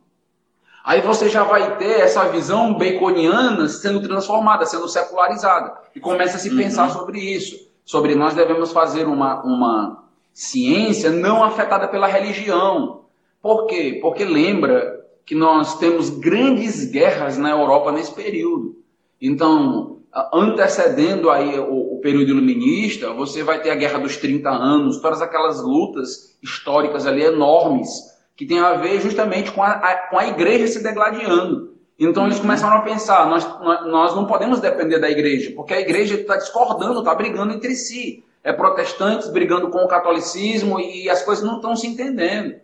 Aí 0.84 1.00
você 1.00 1.28
já 1.28 1.44
vai 1.44 1.76
ter 1.76 2.00
essa 2.00 2.28
visão 2.28 2.74
baconiana 2.74 3.68
sendo 3.68 4.02
transformada, 4.02 4.66
sendo 4.66 4.88
secularizada. 4.88 5.74
E 5.94 6.00
começa 6.00 6.36
a 6.36 6.40
se 6.40 6.50
uhum. 6.50 6.56
pensar 6.56 6.90
sobre 6.90 7.20
isso. 7.20 7.70
Sobre 7.84 8.16
nós 8.16 8.34
devemos 8.34 8.72
fazer 8.72 9.06
uma, 9.06 9.40
uma 9.44 10.04
ciência 10.32 11.10
não 11.10 11.44
afetada 11.44 11.86
pela 11.86 12.08
religião. 12.08 13.02
Por 13.40 13.66
quê? 13.66 14.00
Porque 14.02 14.24
lembra 14.24 15.00
que 15.24 15.34
nós 15.34 15.78
temos 15.78 16.10
grandes 16.10 16.84
guerras 16.84 17.38
na 17.38 17.50
Europa 17.50 17.92
nesse 17.92 18.12
período. 18.12 18.76
Então, 19.20 19.98
antecedendo 20.32 21.30
aí 21.30 21.58
o, 21.58 21.94
o, 21.94 22.00
período 22.00 22.30
iluminista, 22.30 23.12
você 23.12 23.42
vai 23.42 23.60
ter 23.62 23.70
a 23.70 23.74
Guerra 23.74 23.98
dos 23.98 24.16
30 24.16 24.50
Anos, 24.50 24.98
todas 25.00 25.22
aquelas 25.22 25.62
lutas 25.62 26.36
históricas 26.42 27.06
ali 27.06 27.22
enormes, 27.22 27.88
que 28.36 28.44
tem 28.44 28.58
a 28.58 28.74
ver 28.74 29.00
justamente 29.00 29.52
com 29.52 29.62
a, 29.62 29.70
a 29.70 29.96
com 30.08 30.18
a 30.18 30.26
igreja 30.26 30.66
se 30.66 30.82
degladiando. 30.82 31.72
Então 31.98 32.26
eles 32.26 32.40
começaram 32.40 32.76
a 32.76 32.82
pensar, 32.82 33.26
nós, 33.28 33.44
nós 33.86 34.14
não 34.14 34.26
podemos 34.26 34.60
depender 34.60 34.98
da 34.98 35.10
igreja, 35.10 35.52
porque 35.54 35.72
a 35.72 35.80
igreja 35.80 36.16
está 36.16 36.36
discordando, 36.36 36.98
está 36.98 37.14
brigando 37.14 37.54
entre 37.54 37.74
si 37.74 38.24
é, 38.44 38.52
protestantes 38.52 39.28
brigando 39.28 39.70
com 39.70 39.78
o 39.78 39.88
catolicismo 39.88 40.80
e 40.80 41.08
as 41.08 41.22
coisas 41.22 41.44
não 41.44 41.56
estão 41.56 41.76
se 41.76 41.86
entendendo. 41.86 42.56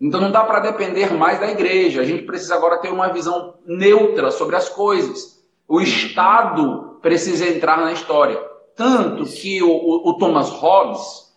Então 0.00 0.20
não 0.20 0.30
dá 0.30 0.44
para 0.44 0.60
depender 0.60 1.12
mais 1.12 1.40
da 1.40 1.50
igreja. 1.50 2.00
A 2.00 2.04
gente 2.04 2.22
precisa 2.22 2.54
agora 2.54 2.78
ter 2.78 2.90
uma 2.90 3.12
visão 3.12 3.54
neutra 3.66 4.30
sobre 4.30 4.56
as 4.56 4.68
coisas. 4.68 5.42
O 5.66 5.80
Estado 5.80 6.87
precisa 7.00 7.46
entrar 7.46 7.78
na 7.78 7.92
história. 7.92 8.40
Tanto 8.74 9.24
que 9.24 9.62
o, 9.62 9.70
o, 9.70 10.10
o 10.10 10.18
Thomas 10.18 10.50
Hobbes 10.50 11.28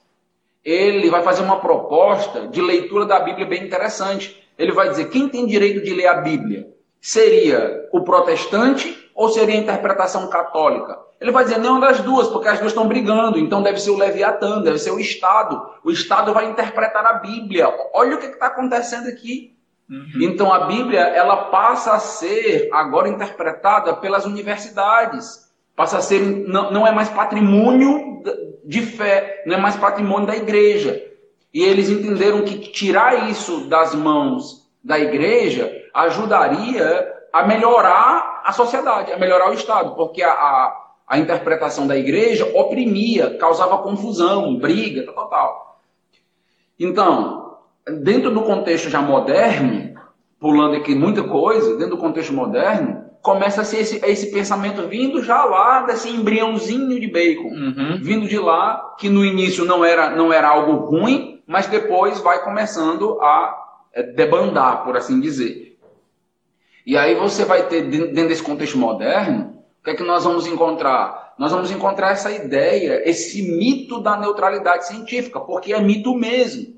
ele 0.63 1.09
vai 1.09 1.23
fazer 1.23 1.41
uma 1.41 1.59
proposta 1.59 2.47
de 2.47 2.61
leitura 2.61 3.05
da 3.05 3.19
Bíblia 3.19 3.47
bem 3.47 3.63
interessante. 3.63 4.47
Ele 4.57 4.71
vai 4.71 4.89
dizer: 4.89 5.09
quem 5.09 5.27
tem 5.27 5.45
direito 5.45 5.83
de 5.83 5.93
ler 5.93 6.07
a 6.07 6.21
Bíblia? 6.21 6.67
Seria 6.99 7.89
o 7.91 8.01
protestante 8.01 9.09
ou 9.15 9.29
seria 9.29 9.55
a 9.55 9.57
interpretação 9.57 10.29
católica? 10.29 10.99
Ele 11.19 11.31
vai 11.31 11.43
dizer 11.43 11.59
nenhuma 11.59 11.81
das 11.81 11.99
duas, 12.01 12.27
porque 12.27 12.47
as 12.47 12.59
duas 12.59 12.71
estão 12.71 12.87
brigando. 12.87 13.37
Então 13.37 13.61
deve 13.61 13.79
ser 13.79 13.91
o 13.91 13.97
Leviatã, 13.97 14.61
deve 14.61 14.79
ser 14.79 14.91
o 14.91 14.99
Estado. 14.99 15.61
O 15.83 15.91
Estado 15.91 16.33
vai 16.33 16.49
interpretar 16.49 17.05
a 17.05 17.13
Bíblia. 17.13 17.71
Olha 17.93 18.15
o 18.15 18.19
que 18.19 18.27
está 18.27 18.47
acontecendo 18.47 19.07
aqui. 19.07 19.55
Uhum. 19.89 20.21
Então 20.21 20.53
a 20.53 20.65
Bíblia 20.65 21.01
ela 21.01 21.45
passa 21.45 21.93
a 21.93 21.99
ser 21.99 22.69
agora 22.71 23.09
interpretada 23.09 23.95
pelas 23.95 24.25
universidades. 24.25 25.50
Passa 25.81 25.97
a 25.97 26.01
ser 26.03 26.21
não, 26.47 26.69
não 26.69 26.85
é 26.85 26.91
mais 26.91 27.09
patrimônio 27.09 28.21
de 28.63 28.83
fé, 28.83 29.41
não 29.47 29.55
é 29.55 29.59
mais 29.59 29.75
patrimônio 29.75 30.27
da 30.27 30.35
igreja. 30.35 31.03
E 31.51 31.63
eles 31.63 31.89
entenderam 31.89 32.43
que 32.43 32.59
tirar 32.59 33.31
isso 33.31 33.61
das 33.67 33.95
mãos 33.95 34.69
da 34.83 34.99
igreja 34.99 35.75
ajudaria 35.91 37.11
a 37.33 37.47
melhorar 37.47 38.43
a 38.45 38.51
sociedade, 38.51 39.11
a 39.11 39.17
melhorar 39.17 39.49
o 39.49 39.55
Estado, 39.55 39.95
porque 39.95 40.21
a, 40.21 40.31
a 40.31 40.81
a 41.07 41.17
interpretação 41.17 41.87
da 41.87 41.97
igreja 41.97 42.45
oprimia, 42.53 43.35
causava 43.37 43.79
confusão, 43.79 44.59
briga, 44.59 45.03
tal, 45.03 45.15
tal, 45.15 45.29
tal. 45.29 45.81
Então, 46.79 47.57
dentro 48.03 48.31
do 48.31 48.43
contexto 48.43 48.87
já 48.87 49.01
moderno, 49.01 49.99
pulando 50.39 50.75
aqui 50.75 50.93
muita 50.93 51.23
coisa, 51.23 51.75
dentro 51.75 51.95
do 51.95 52.01
contexto 52.01 52.31
moderno, 52.31 53.10
começa 53.21 53.61
a 53.61 53.63
ser 53.63 53.79
esse, 53.79 54.03
esse 54.05 54.31
pensamento 54.31 54.87
vindo 54.87 55.23
já 55.23 55.45
lá 55.45 55.83
desse 55.83 56.09
embriãozinho 56.09 56.99
de 56.99 57.07
bacon, 57.07 57.49
uhum. 57.49 57.99
vindo 58.01 58.27
de 58.27 58.37
lá, 58.37 58.95
que 58.97 59.09
no 59.09 59.23
início 59.23 59.63
não 59.63 59.85
era, 59.85 60.09
não 60.09 60.33
era 60.33 60.49
algo 60.49 60.85
ruim, 60.85 61.41
mas 61.45 61.67
depois 61.67 62.19
vai 62.19 62.43
começando 62.43 63.19
a 63.21 63.57
é, 63.93 64.03
debandar, 64.03 64.83
por 64.83 64.97
assim 64.97 65.19
dizer. 65.19 65.77
E 66.85 66.97
aí 66.97 67.13
você 67.13 67.45
vai 67.45 67.67
ter, 67.67 67.83
dentro 67.83 68.27
desse 68.27 68.41
contexto 68.41 68.77
moderno, 68.77 69.61
o 69.79 69.83
que 69.83 69.91
é 69.91 69.95
que 69.95 70.03
nós 70.03 70.23
vamos 70.23 70.47
encontrar? 70.47 71.33
Nós 71.37 71.51
vamos 71.51 71.71
encontrar 71.71 72.11
essa 72.11 72.31
ideia, 72.31 73.07
esse 73.07 73.41
mito 73.41 73.99
da 73.99 74.17
neutralidade 74.17 74.87
científica, 74.87 75.39
porque 75.39 75.73
é 75.73 75.79
mito 75.79 76.15
mesmo. 76.15 76.75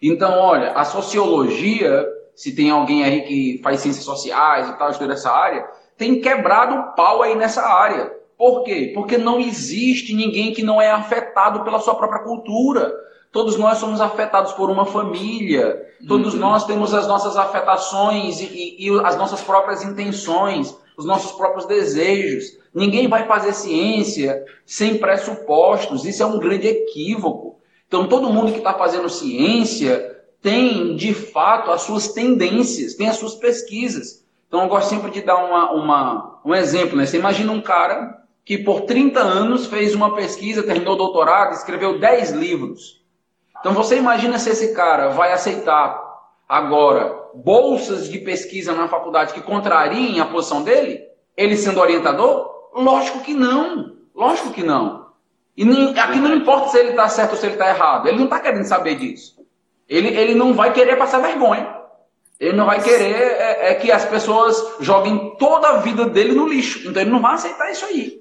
Então, 0.00 0.38
olha, 0.38 0.72
a 0.72 0.84
sociologia, 0.84 2.06
se 2.34 2.54
tem 2.54 2.70
alguém 2.70 3.04
aí 3.04 3.22
que 3.22 3.60
faz 3.62 3.80
ciências 3.80 4.04
sociais 4.04 4.68
e 4.68 4.78
tal, 4.78 4.90
estuda 4.90 5.12
essa 5.12 5.30
área, 5.30 5.66
tem 6.02 6.20
quebrado 6.20 6.74
o 6.74 6.82
pau 6.96 7.22
aí 7.22 7.36
nessa 7.36 7.62
área. 7.62 8.12
Por 8.36 8.64
quê? 8.64 8.90
Porque 8.92 9.16
não 9.16 9.38
existe 9.38 10.12
ninguém 10.12 10.52
que 10.52 10.60
não 10.60 10.82
é 10.82 10.90
afetado 10.90 11.62
pela 11.62 11.78
sua 11.78 11.94
própria 11.94 12.24
cultura. 12.24 12.92
Todos 13.30 13.56
nós 13.56 13.78
somos 13.78 14.00
afetados 14.00 14.52
por 14.54 14.68
uma 14.68 14.84
família, 14.84 15.80
todos 16.08 16.34
uhum. 16.34 16.40
nós 16.40 16.66
temos 16.66 16.92
as 16.92 17.06
nossas 17.06 17.36
afetações 17.36 18.40
e, 18.40 18.46
e, 18.46 18.88
e 18.88 19.00
as 19.04 19.16
nossas 19.16 19.40
próprias 19.42 19.84
intenções 19.84 20.76
os 20.96 21.06
nossos 21.06 21.32
próprios 21.32 21.66
desejos. 21.66 22.58
Ninguém 22.74 23.08
vai 23.08 23.26
fazer 23.26 23.54
ciência 23.54 24.44
sem 24.66 24.98
pressupostos. 24.98 26.04
Isso 26.04 26.22
é 26.22 26.26
um 26.26 26.38
grande 26.38 26.66
equívoco. 26.66 27.56
Então, 27.88 28.08
todo 28.08 28.28
mundo 28.28 28.52
que 28.52 28.58
está 28.58 28.74
fazendo 28.74 29.08
ciência 29.08 30.20
tem, 30.42 30.96
de 30.96 31.14
fato, 31.14 31.70
as 31.70 31.82
suas 31.82 32.08
tendências, 32.08 32.94
tem 32.94 33.08
as 33.08 33.16
suas 33.16 33.34
pesquisas. 33.36 34.21
Então, 34.52 34.64
eu 34.64 34.68
gosto 34.68 34.90
sempre 34.90 35.10
de 35.10 35.22
dar 35.22 35.36
uma, 35.36 35.72
uma, 35.72 36.40
um 36.44 36.54
exemplo. 36.54 36.94
Né? 36.94 37.06
Você 37.06 37.16
imagina 37.16 37.50
um 37.50 37.62
cara 37.62 38.22
que 38.44 38.58
por 38.58 38.82
30 38.82 39.18
anos 39.18 39.64
fez 39.64 39.94
uma 39.94 40.14
pesquisa, 40.14 40.62
terminou 40.62 40.92
o 40.92 40.98
doutorado, 40.98 41.54
escreveu 41.54 41.98
10 41.98 42.32
livros. 42.32 43.02
Então, 43.58 43.72
você 43.72 43.96
imagina 43.96 44.38
se 44.38 44.50
esse 44.50 44.74
cara 44.74 45.08
vai 45.08 45.32
aceitar 45.32 45.98
agora 46.46 47.30
bolsas 47.34 48.10
de 48.10 48.18
pesquisa 48.18 48.74
na 48.74 48.88
faculdade 48.88 49.32
que 49.32 49.40
contrariem 49.40 50.20
a 50.20 50.26
posição 50.26 50.62
dele? 50.62 51.00
Ele 51.34 51.56
sendo 51.56 51.80
orientador? 51.80 52.68
Lógico 52.74 53.20
que 53.20 53.32
não. 53.32 53.96
Lógico 54.14 54.50
que 54.50 54.62
não. 54.62 55.06
E 55.56 55.64
nem, 55.64 55.98
aqui 55.98 56.18
não 56.18 56.34
importa 56.34 56.68
se 56.68 56.78
ele 56.78 56.90
está 56.90 57.08
certo 57.08 57.30
ou 57.30 57.36
se 57.38 57.46
ele 57.46 57.54
está 57.54 57.70
errado. 57.70 58.06
Ele 58.06 58.18
não 58.18 58.24
está 58.24 58.38
querendo 58.38 58.64
saber 58.64 58.96
disso. 58.96 59.34
Ele, 59.88 60.08
ele 60.08 60.34
não 60.34 60.52
vai 60.52 60.74
querer 60.74 60.96
passar 60.96 61.20
vergonha. 61.20 61.80
Ele 62.42 62.56
não 62.56 62.66
vai 62.66 62.82
querer 62.82 63.14
é, 63.14 63.70
é, 63.70 63.74
que 63.76 63.92
as 63.92 64.04
pessoas 64.04 64.60
joguem 64.80 65.36
toda 65.38 65.68
a 65.68 65.76
vida 65.76 66.06
dele 66.06 66.32
no 66.32 66.48
lixo. 66.48 66.88
Então 66.88 67.00
ele 67.00 67.10
não 67.12 67.22
vai 67.22 67.34
aceitar 67.34 67.70
isso 67.70 67.84
aí. 67.84 68.20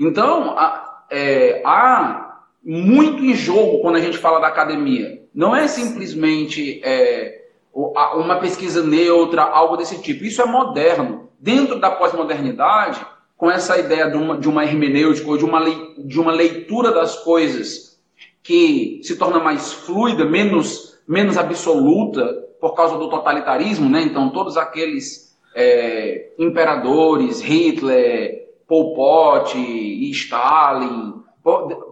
Então, 0.00 0.58
há, 0.58 1.04
é, 1.08 1.62
há 1.64 2.40
muito 2.60 3.24
em 3.24 3.36
jogo 3.36 3.78
quando 3.82 3.94
a 3.94 4.00
gente 4.00 4.18
fala 4.18 4.40
da 4.40 4.48
academia. 4.48 5.22
Não 5.32 5.54
é 5.54 5.68
simplesmente 5.68 6.80
é, 6.82 7.44
uma 7.72 8.40
pesquisa 8.40 8.82
neutra, 8.82 9.42
algo 9.42 9.76
desse 9.76 10.02
tipo. 10.02 10.24
Isso 10.24 10.42
é 10.42 10.44
moderno. 10.44 11.28
Dentro 11.38 11.78
da 11.78 11.92
pós-modernidade, 11.92 13.06
com 13.36 13.48
essa 13.48 13.78
ideia 13.78 14.10
de 14.10 14.16
uma, 14.16 14.38
de 14.38 14.48
uma 14.48 14.64
hermenêutica 14.64 15.30
ou 15.30 15.38
de 15.38 15.44
uma, 15.44 15.64
de 15.96 16.18
uma 16.18 16.32
leitura 16.32 16.90
das 16.90 17.14
coisas 17.22 17.96
que 18.42 18.98
se 19.04 19.14
torna 19.14 19.38
mais 19.38 19.72
fluida, 19.72 20.24
menos, 20.24 20.98
menos 21.06 21.38
absoluta, 21.38 22.44
por 22.60 22.74
causa 22.74 22.96
do 22.96 23.08
totalitarismo, 23.08 23.88
né? 23.88 24.02
Então, 24.02 24.30
todos 24.30 24.56
aqueles 24.56 25.36
é, 25.54 26.30
imperadores, 26.38 27.40
Hitler, 27.40 28.46
Pol 28.66 28.94
Pot 28.94 29.56
e 29.56 30.10
Stalin, 30.10 31.22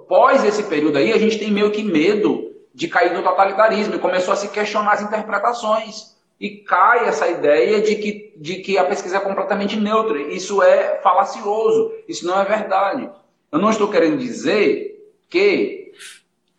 pós 0.09 0.45
esse 0.45 0.65
período 0.65 0.99
aí, 0.99 1.13
a 1.13 1.19
gente 1.19 1.39
tem 1.39 1.51
meio 1.51 1.71
que 1.71 1.83
medo 1.83 2.53
de 2.75 2.89
cair 2.89 3.13
no 3.13 3.23
totalitarismo 3.23 3.95
e 3.95 4.01
começou 4.01 4.35
a 4.35 4.37
se 4.37 4.49
questionar 4.49 4.93
as 4.93 5.03
interpretações. 5.03 6.15
E 6.41 6.51
cai 6.51 7.07
essa 7.07 7.29
ideia 7.29 7.81
de 7.81 7.95
que, 7.95 8.35
de 8.37 8.57
que 8.57 8.77
a 8.77 8.85
pesquisa 8.85 9.19
é 9.19 9.21
completamente 9.21 9.79
neutra. 9.79 10.21
Isso 10.21 10.61
é 10.63 11.01
falacioso, 11.01 11.93
isso 12.09 12.27
não 12.27 12.41
é 12.41 12.45
verdade. 12.45 13.09
Eu 13.53 13.61
não 13.61 13.71
estou 13.71 13.89
querendo 13.89 14.19
dizer 14.19 15.15
que 15.31 15.93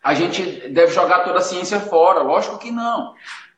a 0.01 0.13
gente 0.13 0.69
deve 0.69 0.93
jogar 0.93 1.25
toda 1.25 1.39
a 1.39 1.41
ciência 1.41 1.79
fora, 1.79 2.21
lógico 2.21 2.57
que 2.57 2.71
não. 2.71 3.13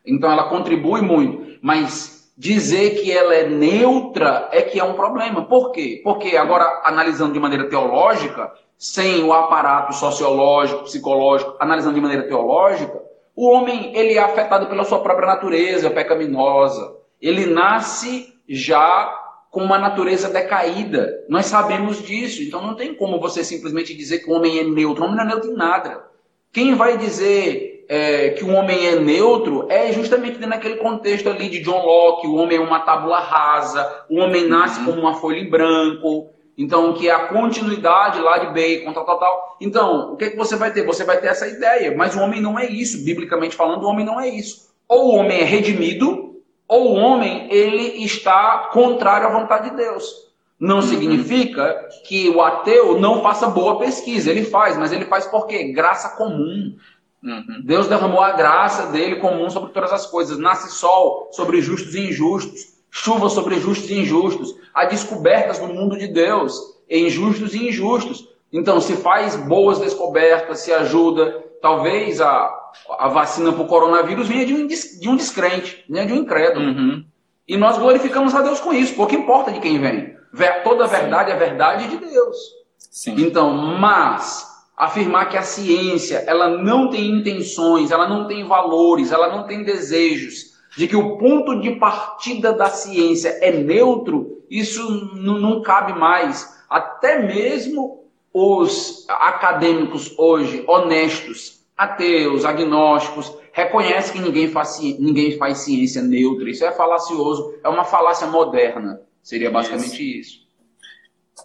Então 0.08 0.32
ela 0.32 0.50
contribui 0.50 1.02
muito, 1.02 1.60
mas 1.62 2.32
dizer 2.38 3.02
que 3.02 3.12
ela 3.12 3.34
é 3.34 3.50
neutra 3.50 4.50
é 4.52 4.62
que 4.62 4.80
é 4.80 4.84
um 4.84 4.94
problema. 4.94 5.46
Por 5.46 5.72
quê? 5.72 6.02
Porque 6.04 6.38
agora, 6.38 6.82
analisando 6.84 7.34
de 7.34 7.40
maneira 7.40 7.68
teológica, 7.68 8.52
sem 8.78 9.24
o 9.24 9.34
aparato 9.34 9.94
sociológico, 9.94 10.84
psicológico, 10.84 11.56
analisando 11.60 11.96
de 11.96 12.02
maneira 12.02 12.28
teológica, 12.28 13.02
o 13.36 13.50
homem 13.50 13.96
ele 13.96 14.14
é 14.14 14.20
afetado 14.20 14.68
pela 14.68 14.84
sua 14.84 15.00
própria 15.00 15.28
natureza 15.28 15.90
pecaminosa. 15.90 16.96
Ele 17.22 17.46
nasce 17.48 18.34
já 18.48 19.14
com 19.50 19.64
uma 19.64 19.80
natureza 19.80 20.30
decaída. 20.30 21.26
Nós 21.28 21.48
sabemos 21.48 22.02
disso. 22.02 22.44
Então 22.44 22.62
não 22.62 22.76
tem 22.76 22.94
como 22.94 23.20
você 23.20 23.44
simplesmente 23.44 23.96
dizer 23.96 24.20
que 24.20 24.30
o 24.30 24.34
homem 24.34 24.60
é 24.60 24.64
neutro. 24.64 25.04
O 25.04 25.06
homem 25.06 25.18
não 25.18 25.24
é 25.24 25.28
neutro 25.28 25.52
em 25.52 25.56
nada. 25.56 26.04
Quem 26.52 26.76
vai 26.76 26.98
dizer 26.98 27.67
é, 27.90 28.32
que 28.32 28.44
o 28.44 28.52
homem 28.52 28.88
é 28.88 29.00
neutro 29.00 29.66
é 29.70 29.92
justamente 29.94 30.38
dentro 30.38 30.50
daquele 30.50 30.76
contexto 30.76 31.30
ali 31.30 31.50
de 31.50 31.60
John 31.60 31.86
Locke, 31.86 32.28
o 32.28 32.36
homem 32.36 32.58
é 32.58 32.62
uma 32.62 32.82
tábula 32.82 33.20
rasa, 33.20 34.06
o 34.10 34.18
homem 34.18 34.48
nasce 34.48 34.80
uhum. 34.80 34.86
como 34.88 35.02
uma 35.02 35.16
folha 35.16 35.40
em 35.40 35.50
branco, 35.50 36.30
então 36.58 36.94
que 36.94 37.08
é 37.08 37.14
a 37.14 37.28
continuidade 37.28 38.20
lá 38.20 38.40
de 38.40 38.48
Bacon, 38.48 38.92
tal, 38.92 39.06
tal, 39.06 39.20
tal. 39.20 39.58
Então, 39.62 40.14
o 40.14 40.18
que, 40.18 40.26
é 40.26 40.30
que 40.32 40.38
você 40.38 40.56
vai 40.56 40.72
ter? 40.72 40.86
Você 40.86 41.04
vai 41.04 41.18
ter 41.20 41.28
essa 41.28 41.48
ideia, 41.48 41.96
mas 41.96 42.16
o 42.16 42.20
homem 42.20 42.42
não 42.42 42.60
é 42.60 42.70
isso, 42.70 43.06
biblicamente 43.06 43.56
falando, 43.56 43.84
o 43.84 43.88
homem 43.88 44.06
não 44.06 44.20
é 44.20 44.28
isso. 44.28 44.68
Ou 44.88 45.14
o 45.14 45.16
homem 45.16 45.40
é 45.40 45.44
redimido, 45.44 46.42
ou 46.68 46.92
o 46.92 46.96
homem 46.96 47.48
ele 47.50 48.04
está 48.04 48.70
contrário 48.74 49.28
à 49.28 49.32
vontade 49.32 49.70
de 49.70 49.78
Deus. 49.78 50.28
Não 50.60 50.78
uhum. 50.78 50.82
significa 50.82 51.88
que 52.06 52.30
o 52.30 52.42
ateu 52.42 53.00
não 53.00 53.22
faça 53.22 53.48
boa 53.48 53.78
pesquisa, 53.78 54.32
ele 54.32 54.44
faz, 54.44 54.76
mas 54.76 54.92
ele 54.92 55.06
faz 55.06 55.28
por 55.28 55.46
quê? 55.46 55.72
Graça 55.72 56.18
comum. 56.18 56.76
Uhum. 57.24 57.62
Deus 57.64 57.88
derramou 57.88 58.22
a 58.22 58.32
graça 58.32 58.88
dele 58.88 59.18
comum 59.18 59.50
sobre 59.50 59.72
todas 59.72 59.92
as 59.92 60.06
coisas. 60.06 60.38
Nasce 60.38 60.72
sol 60.76 61.30
sobre 61.32 61.62
justos 61.62 61.96
e 61.96 62.10
injustos, 62.10 62.78
chuva 62.92 63.30
sobre 63.30 63.60
justos 63.60 63.90
e 63.90 64.00
injustos. 64.00 64.56
Há 64.74 64.86
descobertas 64.86 65.60
no 65.60 65.68
mundo 65.68 65.98
de 65.98 66.08
Deus 66.08 66.78
em 66.90 67.10
justos 67.10 67.54
e 67.54 67.68
injustos. 67.68 68.30
Então, 68.52 68.80
se 68.80 68.96
faz 68.96 69.36
boas 69.36 69.80
descobertas, 69.80 70.60
se 70.60 70.72
ajuda, 70.72 71.44
talvez 71.62 72.22
a, 72.22 72.50
a 72.98 73.08
vacina 73.10 73.52
para 73.52 73.62
o 73.62 73.68
coronavírus 73.68 74.28
venha 74.28 74.46
de 74.46 74.54
um, 74.54 74.68
de 74.68 75.10
um 75.10 75.16
descrente, 75.16 75.84
venha 75.90 76.06
de 76.06 76.14
um 76.14 76.18
incrédulo. 76.18 76.66
Uhum. 76.66 77.06
E 77.48 77.58
nós 77.58 77.78
glorificamos 77.78 78.36
a 78.36 78.42
Deus 78.42 78.60
com 78.60 78.74
isso, 78.74 78.96
pouco 78.96 79.16
importa 79.16 79.52
de 79.52 79.60
quem 79.60 79.80
vem. 79.80 80.16
Toda 80.64 80.84
a 80.84 80.88
verdade 80.88 81.32
é 81.32 81.36
verdade 81.36 81.88
de 81.88 81.98
Deus. 81.98 82.38
Sim. 82.78 83.16
Então, 83.18 83.54
mas 83.54 84.57
afirmar 84.78 85.28
que 85.28 85.36
a 85.36 85.42
ciência 85.42 86.24
ela 86.28 86.48
não 86.48 86.92
tem 86.92 87.10
intenções, 87.10 87.90
ela 87.90 88.08
não 88.08 88.28
tem 88.28 88.46
valores, 88.46 89.12
ela 89.12 89.36
não 89.36 89.48
tem 89.48 89.64
desejos, 89.64 90.56
de 90.78 90.88
que 90.88 90.96
o 90.96 91.18
ponto 91.18 91.60
de 91.60 91.78
partida 91.78 92.54
da 92.54 92.70
ciência 92.70 93.40
é 93.42 93.52
neutro, 93.52 94.44
isso 94.48 95.16
não 95.16 95.64
cabe 95.64 95.94
mais. 95.94 96.56
Até 96.70 97.24
mesmo 97.24 98.04
os 98.32 99.08
acadêmicos 99.10 100.14
hoje, 100.16 100.64
honestos, 100.68 101.66
ateus, 101.76 102.46
agnósticos, 102.46 103.36
reconhecem 103.52 104.14
que 104.14 104.22
ninguém 104.22 104.50
faz, 104.50 104.80
ninguém 104.80 105.38
faz 105.40 105.60
ciência 105.60 106.04
neutra. 106.04 106.48
Isso 106.48 106.64
é 106.64 106.72
falacioso, 106.72 107.56
é 107.64 107.70
uma 107.70 107.84
falácia 107.84 108.28
moderna. 108.28 109.02
Seria 109.24 109.50
basicamente 109.50 110.20
isso. 110.20 110.36
isso. 110.36 110.48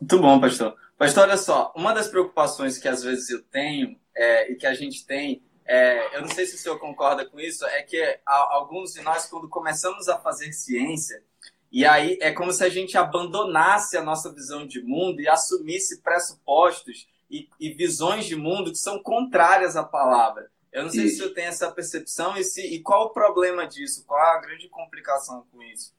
Muito 0.01 0.19
bom, 0.19 0.39
pastor. 0.39 0.75
Pastor, 0.99 1.25
olha 1.25 1.37
só, 1.37 1.73
uma 1.77 1.93
das 1.93 2.09
preocupações 2.09 2.79
que 2.79 2.89
às 2.89 3.03
vezes 3.03 3.29
eu 3.31 3.43
tenho 3.43 3.99
é, 4.15 4.53
e 4.53 4.57
que 4.57 4.67
a 4.67 4.75
gente 4.75 5.05
tem, 5.07 5.43
é, 5.65 6.17
eu 6.17 6.23
não 6.23 6.29
sei 6.29 6.47
se 6.47 6.55
o 6.55 6.59
senhor 6.59 6.79
concorda 6.79 7.25
com 7.25 7.41
isso, 7.41 7.65
é 7.67 7.83
que 7.83 8.21
alguns 8.27 8.93
de 8.93 9.03
nós, 9.03 9.27
quando 9.27 9.49
começamos 9.49 10.09
a 10.09 10.19
fazer 10.19 10.53
ciência, 10.53 11.23
e 11.71 11.87
aí 11.87 12.19
é 12.21 12.31
como 12.31 12.53
se 12.53 12.63
a 12.63 12.69
gente 12.69 12.99
abandonasse 12.99 13.97
a 13.97 14.03
nossa 14.03 14.33
visão 14.33 14.67
de 14.67 14.83
mundo 14.83 15.21
e 15.21 15.29
assumisse 15.29 16.03
pressupostos 16.03 17.09
e, 17.31 17.49
e 17.59 17.71
visões 17.71 18.27
de 18.27 18.37
mundo 18.37 18.71
que 18.71 18.79
são 18.79 19.03
contrárias 19.03 19.75
à 19.75 19.83
palavra. 19.83 20.51
Eu 20.71 20.85
não 20.85 20.91
sei 20.91 21.09
se 21.09 21.15
o 21.15 21.17
senhor 21.19 21.35
tem 21.35 21.45
essa 21.45 21.71
percepção 21.71 22.37
e, 22.37 22.45
se, 22.45 22.61
e 22.63 22.81
qual 22.81 23.07
o 23.07 23.11
problema 23.11 23.67
disso, 23.67 24.05
qual 24.07 24.21
a 24.21 24.41
grande 24.41 24.69
complicação 24.69 25.47
com 25.51 25.63
isso. 25.63 25.95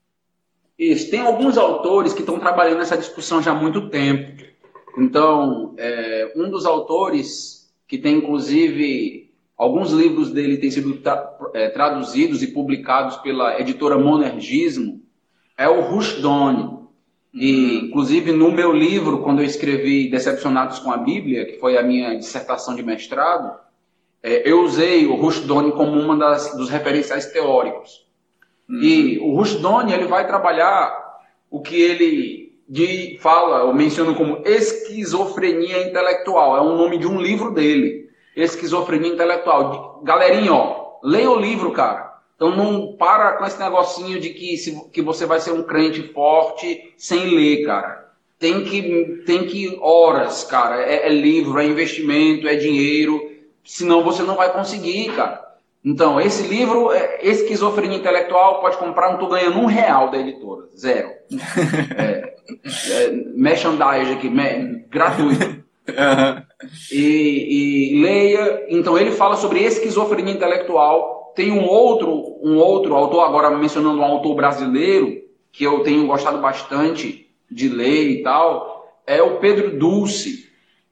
Isso. 0.78 1.10
Tem 1.10 1.22
alguns 1.22 1.58
autores 1.58 2.14
que 2.14 2.22
estão 2.22 2.40
trabalhando 2.40 2.80
nessa 2.80 2.98
discussão 2.98 3.42
já 3.42 3.52
há 3.52 3.56
muito 3.56 3.90
tempo. 3.90 4.44
Então, 4.98 5.74
é, 5.78 6.34
um 6.36 6.50
dos 6.50 6.66
autores, 6.66 7.74
que 7.88 7.98
tem 7.98 8.18
inclusive 8.18 9.32
alguns 9.58 9.92
livros 9.92 10.32
dele 10.32 10.58
têm 10.58 10.72
sido 10.72 10.98
tra 10.98 11.38
é, 11.54 11.70
traduzidos 11.70 12.44
e 12.44 12.48
publicados 12.48 13.18
pela 13.18 13.60
editora 13.60 13.98
Monergismo, 13.98 15.02
é 15.58 15.68
o 15.68 15.82
Rushdoni. 15.82 16.84
E, 17.34 17.52
uhum. 17.52 17.86
inclusive, 17.86 18.32
no 18.32 18.52
meu 18.52 18.72
livro, 18.72 19.24
quando 19.24 19.40
eu 19.40 19.46
escrevi 19.46 20.10
Decepcionados 20.10 20.80
com 20.80 20.92
a 20.92 20.98
Bíblia, 20.98 21.46
que 21.46 21.60
foi 21.60 21.78
a 21.78 21.84
minha 21.84 22.16
dissertação 22.16 22.76
de 22.76 22.84
mestrado, 22.84 23.60
é, 24.22 24.50
eu 24.50 24.64
usei 24.64 25.06
o 25.08 25.16
Rushdoni 25.16 25.72
como 25.72 26.00
uma 26.00 26.16
das, 26.16 26.56
dos 26.56 26.70
referenciais 26.70 27.26
teóricos. 27.28 28.06
Uhum. 28.70 28.82
E 28.82 29.20
o 29.20 29.36
Rushdoni, 29.36 29.94
ele 29.94 30.06
vai 30.06 30.28
trabalhar 30.28 30.94
o 31.50 31.62
que 31.62 31.76
ele 31.76 32.43
de 32.68 33.18
fala, 33.22 33.60
eu 33.60 33.74
menciono 33.74 34.16
como 34.16 34.42
esquizofrenia 34.46 35.88
intelectual. 35.88 36.58
É 36.58 36.62
o 36.62 36.76
nome 36.76 36.98
de 36.98 37.08
um 37.08 37.22
livro 37.22 37.52
dele. 37.52 38.10
Esquizofrenia 38.36 39.14
intelectual. 39.14 40.02
Galerinha, 40.04 40.54
ó, 40.54 41.00
leia 41.04 41.30
o 41.30 41.40
livro, 41.40 41.72
cara. 41.72 42.14
Então 42.36 42.56
não 42.56 42.94
para 42.94 43.34
com 43.34 43.46
esse 43.46 43.60
negocinho 43.60 44.20
de 44.20 44.30
que, 44.30 44.58
se, 44.58 44.90
que 44.92 45.02
você 45.02 45.26
vai 45.26 45.40
ser 45.40 45.52
um 45.52 45.64
crente 45.64 46.02
forte 46.14 46.94
sem 46.98 47.36
ler, 47.36 47.66
cara. 47.66 48.12
Tem 48.40 48.64
que, 48.64 49.24
tem 49.26 49.46
que 49.46 49.78
horas, 49.82 50.44
cara. 50.44 50.82
É, 50.82 51.08
é 51.08 51.10
livro, 51.10 51.60
é 51.60 51.66
investimento, 51.66 52.48
é 52.48 52.56
dinheiro. 52.56 53.32
Senão 53.64 54.04
você 54.04 54.24
não 54.24 54.36
vai 54.36 54.52
conseguir, 54.52 55.14
cara. 55.16 55.53
Então, 55.84 56.20
esse 56.20 56.48
livro, 56.48 56.92
é, 56.92 57.20
Esquizofrenia 57.22 57.98
Intelectual, 57.98 58.62
pode 58.62 58.78
comprar, 58.78 59.08
não 59.08 59.16
estou 59.16 59.30
ganhando 59.30 59.60
um 59.60 59.66
real 59.66 60.10
da 60.10 60.18
editora. 60.18 60.68
Zero. 60.78 61.10
É, 61.96 62.36
é, 62.92 63.12
merchandise 63.36 64.12
aqui, 64.12 64.30
gratuito. 64.90 65.64
Uhum. 65.86 66.42
E, 66.92 67.98
e, 67.98 68.02
leia. 68.02 68.66
Então 68.70 68.98
ele 68.98 69.12
fala 69.12 69.36
sobre 69.36 69.62
esquizofrenia 69.62 70.34
intelectual. 70.34 71.34
Tem 71.36 71.52
um 71.52 71.66
outro, 71.66 72.40
um 72.42 72.56
outro 72.58 72.96
autor, 72.96 73.26
agora 73.26 73.50
mencionando 73.50 74.00
um 74.00 74.04
autor 74.04 74.34
brasileiro, 74.34 75.22
que 75.52 75.64
eu 75.64 75.82
tenho 75.82 76.08
gostado 76.08 76.40
bastante 76.40 77.30
de 77.52 77.68
ler 77.68 78.10
e 78.10 78.24
tal, 78.24 78.88
é 79.06 79.22
o 79.22 79.40
Pedro 79.40 79.78
Dulce. 79.78 80.50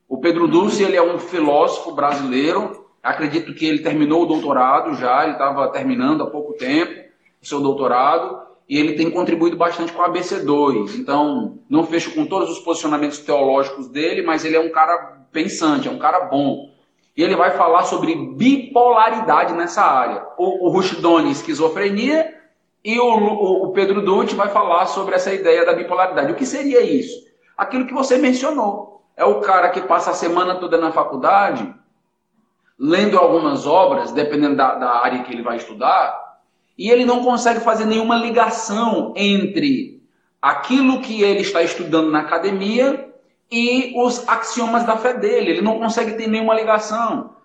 O 0.09 0.17
Pedro 0.17 0.47
Dulce 0.47 0.83
ele 0.83 0.97
é 0.97 1.01
um 1.01 1.17
filósofo 1.17 1.93
brasileiro. 1.93 2.80
Acredito 3.03 3.53
que 3.53 3.65
ele 3.65 3.79
terminou 3.79 4.23
o 4.23 4.25
doutorado 4.27 4.93
já, 4.95 5.23
ele 5.23 5.33
estava 5.33 5.67
terminando 5.69 6.23
há 6.23 6.27
pouco 6.27 6.53
tempo 6.53 7.09
o 7.41 7.45
seu 7.45 7.59
doutorado 7.59 8.41
e 8.69 8.77
ele 8.77 8.93
tem 8.93 9.09
contribuído 9.09 9.57
bastante 9.57 9.91
com 9.91 10.01
a 10.01 10.09
ABC2. 10.09 10.99
Então, 10.99 11.59
não 11.69 11.85
fecho 11.85 12.13
com 12.13 12.25
todos 12.25 12.49
os 12.49 12.59
posicionamentos 12.59 13.19
teológicos 13.19 13.87
dele, 13.87 14.21
mas 14.21 14.45
ele 14.45 14.55
é 14.55 14.59
um 14.59 14.69
cara 14.69 15.25
pensante, 15.31 15.87
é 15.87 15.91
um 15.91 15.97
cara 15.97 16.21
bom. 16.21 16.69
E 17.17 17.23
ele 17.23 17.35
vai 17.35 17.51
falar 17.51 17.83
sobre 17.83 18.15
bipolaridade 18.15 19.53
nessa 19.53 19.81
área. 19.81 20.25
O, 20.37 20.67
o 20.67 20.69
Rushdoni, 20.69 21.31
esquizofrenia, 21.31 22.39
e 22.83 22.99
o, 22.99 23.03
o, 23.03 23.65
o 23.65 23.71
Pedro 23.73 24.01
Dutti 24.01 24.35
vai 24.35 24.49
falar 24.49 24.85
sobre 24.85 25.15
essa 25.15 25.33
ideia 25.33 25.65
da 25.65 25.73
bipolaridade. 25.73 26.31
O 26.31 26.35
que 26.35 26.45
seria 26.45 26.81
isso? 26.81 27.27
Aquilo 27.57 27.85
que 27.85 27.93
você 27.93 28.17
mencionou. 28.17 29.03
É 29.17 29.25
o 29.25 29.41
cara 29.41 29.69
que 29.69 29.81
passa 29.81 30.11
a 30.11 30.15
semana 30.15 30.55
toda 30.55 30.77
na 30.77 30.91
faculdade, 30.91 31.75
lendo 32.83 33.19
algumas 33.19 33.67
obras, 33.67 34.11
dependendo 34.11 34.55
da, 34.55 34.73
da 34.73 34.89
área 34.89 35.21
que 35.21 35.31
ele 35.31 35.43
vai 35.43 35.57
estudar, 35.57 36.39
e 36.75 36.89
ele 36.89 37.05
não 37.05 37.23
consegue 37.23 37.59
fazer 37.59 37.85
nenhuma 37.85 38.15
ligação 38.15 39.13
entre 39.15 40.01
aquilo 40.41 40.99
que 40.99 41.21
ele 41.21 41.41
está 41.41 41.61
estudando 41.61 42.09
na 42.09 42.21
academia 42.21 43.13
e 43.51 43.93
os 43.95 44.27
axiomas 44.27 44.83
da 44.83 44.97
fé 44.97 45.13
dele. 45.13 45.51
Ele 45.51 45.61
não 45.61 45.77
consegue 45.77 46.13
ter 46.13 46.27
nenhuma 46.27 46.55
ligação. 46.55 47.35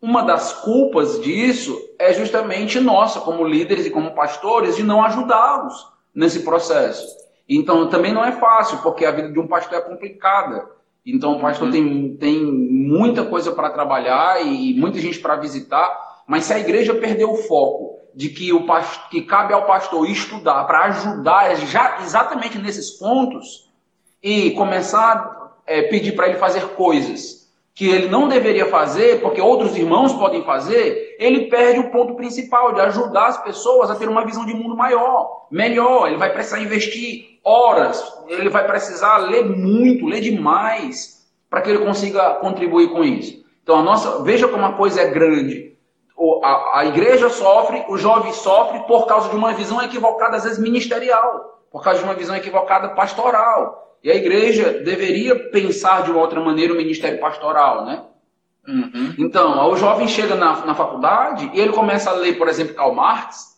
Uma 0.00 0.22
das 0.22 0.52
culpas 0.52 1.22
disso 1.22 1.74
é 1.98 2.12
justamente 2.12 2.78
nossa, 2.78 3.18
como 3.20 3.46
líderes 3.46 3.86
e 3.86 3.90
como 3.90 4.14
pastores, 4.14 4.76
de 4.76 4.82
não 4.82 5.02
ajudá-los 5.02 5.90
nesse 6.14 6.40
processo. 6.40 7.16
Então 7.48 7.88
também 7.88 8.12
não 8.12 8.22
é 8.22 8.32
fácil, 8.32 8.76
porque 8.82 9.06
a 9.06 9.10
vida 9.10 9.32
de 9.32 9.40
um 9.40 9.46
pastor 9.46 9.78
é 9.78 9.80
complicada. 9.80 10.68
Então 11.04 11.36
o 11.36 11.40
pastor 11.40 11.66
uhum. 11.66 11.72
tem, 11.72 12.16
tem 12.16 12.44
muita 12.44 13.24
coisa 13.24 13.52
para 13.52 13.70
trabalhar 13.70 14.44
e 14.44 14.74
muita 14.74 15.00
gente 15.00 15.18
para 15.18 15.36
visitar, 15.36 16.22
mas 16.26 16.44
se 16.44 16.52
a 16.52 16.58
igreja 16.58 16.94
perder 16.94 17.24
o 17.24 17.36
foco 17.36 17.98
de 18.14 18.28
que, 18.28 18.52
o 18.52 18.66
pastor, 18.66 19.08
que 19.08 19.22
cabe 19.22 19.52
ao 19.52 19.66
pastor 19.66 20.08
estudar 20.08 20.64
para 20.64 20.84
ajudar 20.84 21.54
já 21.56 22.02
exatamente 22.02 22.58
nesses 22.58 22.90
pontos 22.90 23.68
e 24.22 24.50
começar 24.52 25.16
a 25.66 25.72
é, 25.72 25.82
pedir 25.82 26.12
para 26.12 26.28
ele 26.28 26.38
fazer 26.38 26.68
coisas 26.74 27.41
que 27.74 27.88
ele 27.88 28.08
não 28.08 28.28
deveria 28.28 28.66
fazer, 28.66 29.20
porque 29.22 29.40
outros 29.40 29.76
irmãos 29.76 30.12
podem 30.12 30.44
fazer, 30.44 31.16
ele 31.18 31.46
perde 31.46 31.80
o 31.80 31.90
ponto 31.90 32.14
principal 32.14 32.72
de 32.74 32.80
ajudar 32.82 33.28
as 33.28 33.42
pessoas 33.42 33.90
a 33.90 33.94
ter 33.94 34.08
uma 34.08 34.26
visão 34.26 34.44
de 34.44 34.52
mundo 34.52 34.76
maior, 34.76 35.46
melhor. 35.50 36.06
Ele 36.06 36.18
vai 36.18 36.32
precisar 36.32 36.60
investir 36.60 37.40
horas, 37.42 38.02
ele 38.28 38.50
vai 38.50 38.66
precisar 38.66 39.16
ler 39.18 39.44
muito, 39.44 40.06
ler 40.06 40.20
demais, 40.20 41.26
para 41.48 41.62
que 41.62 41.70
ele 41.70 41.84
consiga 41.84 42.34
contribuir 42.36 42.90
com 42.90 43.02
isso. 43.02 43.42
Então, 43.62 43.78
a 43.78 43.82
nossa, 43.82 44.22
veja 44.22 44.48
como 44.48 44.64
a 44.64 44.72
coisa 44.72 45.00
é 45.00 45.10
grande. 45.10 45.72
A, 46.42 46.80
a 46.80 46.84
igreja 46.84 47.30
sofre, 47.30 47.84
o 47.88 47.96
jovem 47.96 48.32
sofre 48.32 48.80
por 48.80 49.06
causa 49.06 49.30
de 49.30 49.36
uma 49.36 49.54
visão 49.54 49.82
equivocada, 49.82 50.36
às 50.36 50.44
vezes 50.44 50.58
ministerial, 50.58 51.62
por 51.70 51.82
causa 51.82 52.00
de 52.00 52.04
uma 52.04 52.14
visão 52.14 52.36
equivocada 52.36 52.90
pastoral. 52.90 53.91
E 54.02 54.10
a 54.10 54.14
igreja 54.16 54.80
deveria 54.82 55.36
pensar 55.50 56.02
de 56.02 56.10
uma 56.10 56.20
outra 56.20 56.40
maneira 56.40 56.72
o 56.72 56.76
ministério 56.76 57.20
pastoral, 57.20 57.84
né? 57.84 58.04
Uhum. 58.66 59.14
Então, 59.18 59.70
o 59.70 59.76
jovem 59.76 60.08
chega 60.08 60.34
na, 60.34 60.64
na 60.64 60.74
faculdade 60.74 61.50
e 61.52 61.60
ele 61.60 61.72
começa 61.72 62.10
a 62.10 62.14
ler, 62.14 62.38
por 62.38 62.48
exemplo, 62.48 62.74
Karl 62.74 62.94
Marx, 62.94 63.56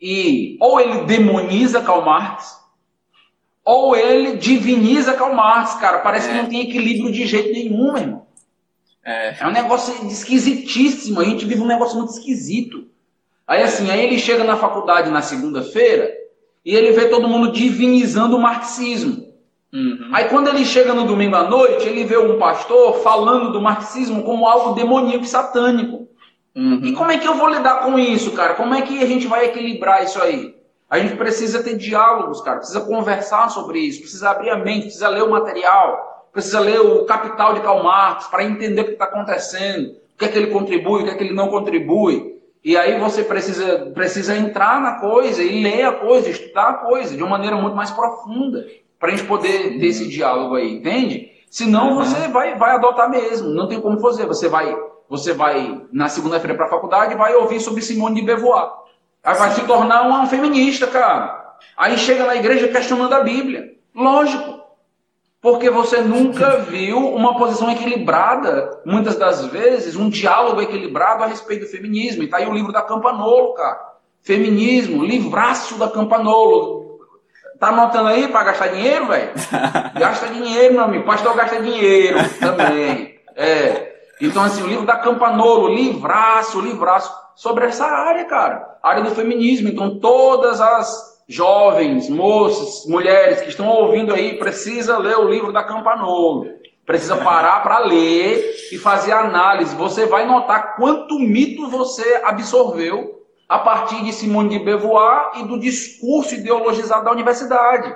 e 0.00 0.56
ou 0.60 0.80
ele 0.80 1.04
demoniza 1.04 1.82
Karl 1.82 2.02
Marx, 2.02 2.58
ou 3.64 3.94
ele 3.94 4.36
diviniza 4.36 5.14
Karl 5.14 5.34
Marx, 5.34 5.74
cara. 5.74 5.98
Parece 5.98 6.28
é. 6.28 6.32
que 6.32 6.42
não 6.42 6.48
tem 6.48 6.62
equilíbrio 6.62 7.12
de 7.12 7.26
jeito 7.26 7.52
nenhum, 7.52 7.96
irmão. 7.96 8.26
É. 9.04 9.36
é 9.40 9.46
um 9.46 9.52
negócio 9.52 10.06
esquisitíssimo. 10.06 11.20
A 11.20 11.24
gente 11.24 11.44
vive 11.44 11.60
um 11.60 11.66
negócio 11.66 11.96
muito 11.96 12.12
esquisito. 12.12 12.88
Aí 13.46 13.62
assim, 13.62 13.90
aí 13.90 14.04
ele 14.04 14.18
chega 14.18 14.44
na 14.44 14.56
faculdade 14.56 15.10
na 15.10 15.22
segunda-feira 15.22 16.12
e 16.64 16.74
ele 16.74 16.92
vê 16.92 17.08
todo 17.08 17.28
mundo 17.28 17.52
divinizando 17.52 18.36
o 18.36 18.40
marxismo. 18.40 19.29
Uhum. 19.72 20.10
Aí 20.12 20.28
quando 20.28 20.48
ele 20.48 20.64
chega 20.64 20.92
no 20.92 21.04
domingo 21.04 21.36
à 21.36 21.44
noite, 21.44 21.86
ele 21.86 22.04
vê 22.04 22.18
um 22.18 22.38
pastor 22.38 22.98
falando 23.02 23.52
do 23.52 23.62
marxismo 23.62 24.24
como 24.24 24.46
algo 24.46 24.74
demoníaco 24.74 25.24
e 25.24 25.28
satânico. 25.28 26.08
Uhum. 26.56 26.80
E 26.82 26.92
como 26.92 27.12
é 27.12 27.18
que 27.18 27.28
eu 27.28 27.34
vou 27.34 27.48
lidar 27.48 27.84
com 27.84 27.98
isso, 27.98 28.32
cara? 28.32 28.54
Como 28.54 28.74
é 28.74 28.82
que 28.82 29.00
a 29.00 29.06
gente 29.06 29.28
vai 29.28 29.46
equilibrar 29.46 30.02
isso 30.02 30.20
aí? 30.20 30.56
A 30.88 30.98
gente 30.98 31.16
precisa 31.16 31.62
ter 31.62 31.76
diálogos, 31.76 32.40
cara. 32.40 32.58
Precisa 32.58 32.80
conversar 32.80 33.48
sobre 33.48 33.78
isso. 33.78 34.00
Precisa 34.00 34.30
abrir 34.30 34.50
a 34.50 34.56
mente. 34.56 34.86
Precisa 34.86 35.08
ler 35.08 35.22
o 35.22 35.30
material. 35.30 36.28
Precisa 36.32 36.58
ler 36.58 36.80
o 36.80 37.04
Capital 37.04 37.54
de 37.54 37.60
Karl 37.60 37.82
Marx 37.84 38.26
para 38.26 38.42
entender 38.42 38.80
o 38.80 38.84
que 38.86 38.92
está 38.92 39.04
acontecendo. 39.04 39.90
O 40.14 40.18
que 40.18 40.24
é 40.24 40.28
que 40.28 40.36
ele 40.36 40.48
contribui, 40.48 41.02
o 41.02 41.04
que 41.04 41.10
é 41.10 41.14
que 41.14 41.22
ele 41.22 41.34
não 41.34 41.48
contribui. 41.48 42.40
E 42.62 42.76
aí 42.76 42.98
você 42.98 43.22
precisa, 43.22 43.90
precisa 43.94 44.36
entrar 44.36 44.80
na 44.80 44.98
coisa 44.98 45.42
e 45.42 45.62
ler 45.62 45.84
a 45.84 45.92
coisa, 45.92 46.28
estudar 46.28 46.70
a 46.70 46.74
coisa 46.74 47.16
de 47.16 47.22
uma 47.22 47.30
maneira 47.30 47.56
muito 47.56 47.76
mais 47.76 47.90
profunda 47.90 48.66
para 49.00 49.08
a 49.08 49.16
gente 49.16 49.26
poder 49.26 49.80
ter 49.80 49.86
esse 49.86 50.06
diálogo 50.06 50.56
aí, 50.56 50.74
entende? 50.74 51.30
Senão 51.50 51.96
você 51.96 52.28
vai, 52.28 52.54
vai 52.56 52.76
adotar 52.76 53.10
mesmo, 53.10 53.48
não 53.48 53.66
tem 53.66 53.80
como 53.80 53.98
fazer. 53.98 54.26
Você 54.26 54.46
vai, 54.46 54.76
você 55.08 55.32
vai 55.32 55.82
na 55.90 56.08
segunda-feira 56.08 56.54
para 56.54 56.66
a 56.66 56.70
faculdade 56.70 57.14
e 57.14 57.16
vai 57.16 57.34
ouvir 57.34 57.60
sobre 57.60 57.82
Simone 57.82 58.20
de 58.20 58.26
Beauvoir. 58.26 58.70
Aí 59.24 59.36
vai 59.36 59.50
se 59.52 59.62
tornar 59.62 60.02
uma 60.02 60.26
feminista, 60.26 60.86
cara. 60.86 61.56
Aí 61.76 61.96
chega 61.98 62.26
na 62.26 62.36
igreja 62.36 62.68
questionando 62.68 63.14
a 63.14 63.20
Bíblia. 63.20 63.74
Lógico. 63.94 64.60
Porque 65.40 65.70
você 65.70 66.02
nunca 66.02 66.58
viu 66.58 66.98
uma 66.98 67.38
posição 67.38 67.70
equilibrada, 67.70 68.82
muitas 68.84 69.16
das 69.16 69.46
vezes, 69.46 69.96
um 69.96 70.10
diálogo 70.10 70.60
equilibrado 70.60 71.24
a 71.24 71.26
respeito 71.26 71.64
do 71.64 71.70
feminismo. 71.70 72.22
E 72.22 72.28
tá 72.28 72.36
aí 72.36 72.46
o 72.46 72.52
livro 72.52 72.72
da 72.72 72.82
Campanolo, 72.82 73.54
cara. 73.54 73.94
Feminismo, 74.20 75.02
livraço 75.02 75.78
da 75.78 75.88
Campanolo. 75.88 76.89
Tá 77.60 77.68
anotando 77.68 78.08
aí 78.08 78.26
para 78.26 78.44
gastar 78.44 78.68
dinheiro, 78.68 79.06
velho? 79.06 79.32
gasta 79.94 80.28
dinheiro, 80.28 80.72
meu 80.72 80.84
amigo. 80.84 81.04
Pastor 81.04 81.36
gasta 81.36 81.60
dinheiro 81.60 82.16
também. 82.40 83.16
É. 83.36 83.96
Então, 84.18 84.42
assim, 84.42 84.62
o 84.62 84.66
livro 84.66 84.86
da 84.86 84.96
Campanolo, 84.96 85.68
livraço, 85.68 86.58
livraço, 86.58 87.14
sobre 87.36 87.66
essa 87.66 87.84
área, 87.84 88.24
cara. 88.24 88.78
área 88.82 89.02
do 89.02 89.14
feminismo. 89.14 89.68
Então, 89.68 90.00
todas 90.00 90.58
as 90.58 91.20
jovens, 91.28 92.08
moças, 92.08 92.90
mulheres 92.90 93.42
que 93.42 93.50
estão 93.50 93.68
ouvindo 93.68 94.14
aí, 94.14 94.38
precisa 94.38 94.96
ler 94.96 95.18
o 95.18 95.28
livro 95.28 95.52
da 95.52 95.62
Campanolo. 95.62 96.46
Precisa 96.86 97.18
parar 97.18 97.62
para 97.62 97.80
ler 97.80 98.54
e 98.72 98.78
fazer 98.78 99.12
análise. 99.12 99.76
Você 99.76 100.06
vai 100.06 100.24
notar 100.26 100.76
quanto 100.76 101.18
mito 101.18 101.68
você 101.68 102.22
absorveu 102.24 103.19
a 103.50 103.58
partir 103.58 104.04
de 104.04 104.12
Simone 104.12 104.48
de 104.48 104.64
Beauvoir 104.64 105.32
e 105.40 105.42
do 105.42 105.58
discurso 105.58 106.36
ideologizado 106.36 107.04
da 107.04 107.10
universidade. 107.10 107.92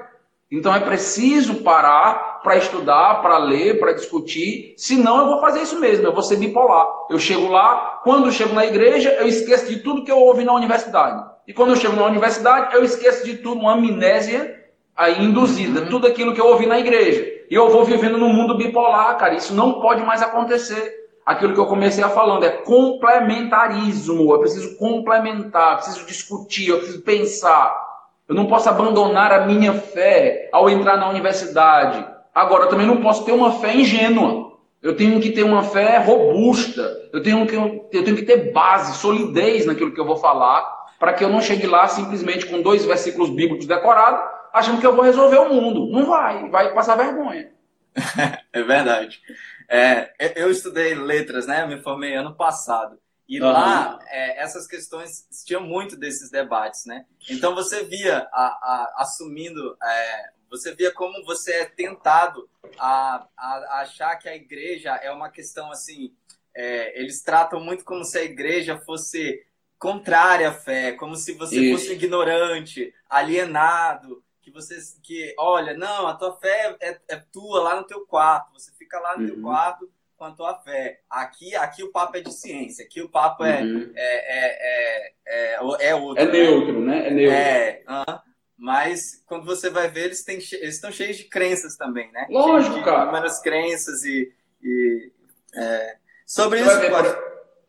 Então 0.50 0.74
é 0.74 0.80
preciso 0.80 1.62
parar 1.62 2.40
para 2.42 2.56
estudar, 2.56 3.22
para 3.22 3.38
ler, 3.38 3.78
para 3.78 3.92
discutir, 3.92 4.74
senão 4.76 5.18
eu 5.18 5.26
vou 5.26 5.40
fazer 5.40 5.62
isso 5.62 5.78
mesmo, 5.78 6.04
eu 6.04 6.12
vou 6.12 6.24
ser 6.24 6.38
bipolar. 6.38 6.88
Eu 7.08 7.20
chego 7.20 7.46
lá, 7.46 8.00
quando 8.02 8.26
eu 8.26 8.32
chego 8.32 8.52
na 8.52 8.66
igreja, 8.66 9.10
eu 9.10 9.28
esqueço 9.28 9.68
de 9.68 9.76
tudo 9.78 10.02
que 10.04 10.10
eu 10.10 10.18
ouvi 10.18 10.44
na 10.44 10.52
universidade. 10.52 11.24
E 11.46 11.54
quando 11.54 11.70
eu 11.70 11.76
chego 11.76 11.94
na 11.94 12.06
universidade, 12.06 12.74
eu 12.74 12.82
esqueço 12.82 13.24
de 13.24 13.36
tudo, 13.36 13.60
uma 13.60 13.74
amnésia 13.74 14.60
aí 14.96 15.24
induzida, 15.24 15.82
uhum. 15.82 15.88
tudo 15.88 16.08
aquilo 16.08 16.34
que 16.34 16.40
eu 16.40 16.48
ouvi 16.48 16.66
na 16.66 16.80
igreja. 16.80 17.24
E 17.48 17.54
eu 17.54 17.70
vou 17.70 17.84
vivendo 17.84 18.18
num 18.18 18.32
mundo 18.32 18.56
bipolar, 18.56 19.16
cara, 19.18 19.34
isso 19.34 19.54
não 19.54 19.80
pode 19.80 20.02
mais 20.02 20.20
acontecer 20.20 21.03
aquilo 21.24 21.54
que 21.54 21.60
eu 21.60 21.66
comecei 21.66 22.02
a 22.04 22.08
falando, 22.08 22.44
é 22.44 22.50
complementarismo. 22.50 24.32
Eu 24.32 24.40
preciso 24.40 24.76
complementar, 24.76 25.76
preciso 25.76 26.06
discutir, 26.06 26.68
eu 26.68 26.78
preciso 26.78 27.02
pensar. 27.02 27.82
Eu 28.28 28.34
não 28.34 28.46
posso 28.46 28.68
abandonar 28.68 29.32
a 29.32 29.46
minha 29.46 29.72
fé 29.74 30.48
ao 30.52 30.68
entrar 30.68 30.96
na 30.96 31.08
universidade. 31.08 32.06
Agora, 32.34 32.64
eu 32.64 32.68
também 32.68 32.86
não 32.86 33.00
posso 33.00 33.24
ter 33.24 33.32
uma 33.32 33.52
fé 33.52 33.74
ingênua. 33.74 34.52
Eu 34.82 34.96
tenho 34.96 35.20
que 35.20 35.30
ter 35.30 35.42
uma 35.42 35.62
fé 35.62 35.98
robusta. 35.98 36.82
Eu 37.12 37.22
tenho 37.22 37.46
que, 37.46 37.54
eu 37.54 38.04
tenho 38.04 38.16
que 38.16 38.24
ter 38.24 38.52
base, 38.52 38.98
solidez 38.98 39.66
naquilo 39.66 39.92
que 39.92 40.00
eu 40.00 40.06
vou 40.06 40.16
falar, 40.16 40.62
para 40.98 41.12
que 41.12 41.24
eu 41.24 41.28
não 41.28 41.40
chegue 41.40 41.66
lá 41.66 41.86
simplesmente 41.86 42.46
com 42.46 42.60
dois 42.60 42.84
versículos 42.84 43.30
bíblicos 43.30 43.66
decorados, 43.66 44.20
achando 44.52 44.80
que 44.80 44.86
eu 44.86 44.94
vou 44.94 45.04
resolver 45.04 45.38
o 45.38 45.54
mundo. 45.54 45.86
Não 45.90 46.06
vai, 46.06 46.48
vai 46.50 46.74
passar 46.74 46.96
vergonha. 46.96 47.50
é 48.52 48.62
verdade. 48.62 49.20
É, 49.68 50.12
eu 50.36 50.50
estudei 50.50 50.94
letras, 50.94 51.46
né? 51.46 51.62
Eu 51.62 51.68
me 51.68 51.82
formei 51.82 52.14
ano 52.14 52.34
passado. 52.34 52.98
E 53.28 53.40
uhum. 53.40 53.50
lá, 53.50 53.98
é, 54.08 54.42
essas 54.42 54.66
questões 54.66 55.26
tinham 55.46 55.62
muito 55.62 55.96
desses 55.96 56.30
debates, 56.30 56.84
né? 56.84 57.06
Então 57.28 57.54
você 57.54 57.84
via 57.84 58.18
a, 58.32 58.44
a, 58.44 58.94
assumindo, 58.98 59.76
é, 59.82 60.30
você 60.50 60.74
via 60.74 60.92
como 60.92 61.24
você 61.24 61.52
é 61.52 61.64
tentado 61.64 62.48
a, 62.78 63.26
a, 63.36 63.80
achar 63.80 64.16
que 64.16 64.28
a 64.28 64.36
igreja 64.36 64.90
é 64.96 65.10
uma 65.10 65.30
questão 65.30 65.70
assim. 65.70 66.14
É, 66.54 67.00
eles 67.00 67.22
tratam 67.22 67.60
muito 67.60 67.84
como 67.84 68.04
se 68.04 68.18
a 68.18 68.22
igreja 68.22 68.78
fosse 68.78 69.44
contrária 69.78 70.50
à 70.50 70.52
fé, 70.52 70.92
como 70.92 71.16
se 71.16 71.32
você 71.32 71.60
Isso. 71.60 71.78
fosse 71.78 71.92
ignorante, 71.94 72.94
alienado, 73.08 74.22
que 74.40 74.50
você 74.50 74.78
que 75.02 75.34
olha, 75.38 75.74
não, 75.74 76.06
a 76.06 76.14
tua 76.14 76.36
fé 76.36 76.76
é, 76.80 77.00
é 77.08 77.16
tua 77.16 77.62
lá 77.62 77.76
no 77.76 77.86
teu 77.86 78.06
quarto, 78.06 78.52
você 78.52 78.70
fica 78.84 79.00
lá 79.00 79.16
no 79.16 79.22
uhum. 79.22 79.26
teu 79.26 79.42
quarto 79.42 79.90
com 80.16 80.24
a 80.24 80.30
tua 80.30 80.54
fé. 80.60 81.00
Aqui, 81.10 81.54
aqui 81.56 81.82
o 81.82 81.90
papo 81.90 82.16
é 82.16 82.20
de 82.20 82.32
ciência, 82.32 82.84
aqui 82.84 83.02
o 83.02 83.08
papo 83.08 83.44
é, 83.44 83.62
uhum. 83.62 83.92
é, 83.96 84.14
é, 84.38 85.12
é, 85.26 85.54
é, 85.80 85.94
outro. 85.94 86.22
É 86.22 86.30
neutro, 86.30 86.80
né? 86.80 87.08
É 87.08 87.10
neutro. 87.10 87.36
É, 87.36 87.82
uh, 87.88 88.20
mas 88.56 89.22
quando 89.26 89.44
você 89.44 89.68
vai 89.68 89.88
ver, 89.88 90.06
eles, 90.06 90.22
têm, 90.22 90.36
eles 90.36 90.76
estão 90.76 90.92
cheios 90.92 91.16
de 91.16 91.24
crenças 91.24 91.76
também, 91.76 92.10
né? 92.12 92.26
Lógico, 92.30 92.76
de 92.76 92.84
cara. 92.84 93.02
Inúmeras 93.04 93.40
crenças 93.40 94.04
e. 94.04 94.32
e 94.62 95.12
é, 95.56 95.96
sobre 96.26 96.62
você 96.62 96.80
isso. 96.80 96.90
Pode, 96.90 97.16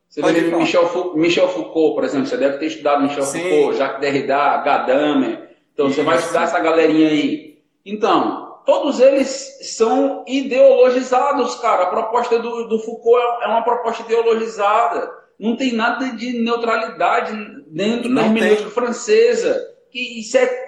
você 0.07 0.21
pode 0.21 0.39
ver 0.39 0.55
Michel, 0.55 0.87
Foucault, 0.87 1.19
Michel 1.19 1.49
Foucault, 1.49 1.95
por 1.95 2.03
exemplo, 2.03 2.27
você 2.27 2.37
deve 2.37 2.57
ter 2.57 2.67
estudado 2.67 3.01
Michel 3.01 3.23
Sim. 3.23 3.41
Foucault, 3.41 3.77
Jacques 3.77 3.99
Derrida, 3.99 4.57
Gadamer. 4.57 5.49
Então, 5.73 5.89
você 5.89 6.03
vai 6.03 6.17
estudar 6.17 6.43
essa 6.43 6.59
galerinha 6.59 7.09
aí. 7.09 7.61
Então, 7.85 8.44
todos 8.65 8.99
eles 8.99 9.59
são 9.61 10.23
ideologizados, 10.27 11.55
cara. 11.55 11.83
A 11.83 11.89
proposta 11.89 12.39
do, 12.39 12.67
do 12.67 12.79
Foucault 12.79 13.21
é, 13.41 13.45
é 13.45 13.47
uma 13.47 13.63
proposta 13.63 14.03
ideologizada. 14.03 15.11
Não 15.39 15.55
tem 15.55 15.73
nada 15.73 16.11
de 16.11 16.39
neutralidade 16.39 17.33
dentro 17.67 18.13
da 18.13 18.21
hermenêutica 18.23 18.69
francesa. 18.69 19.61
Isso 19.93 20.37
é 20.37 20.67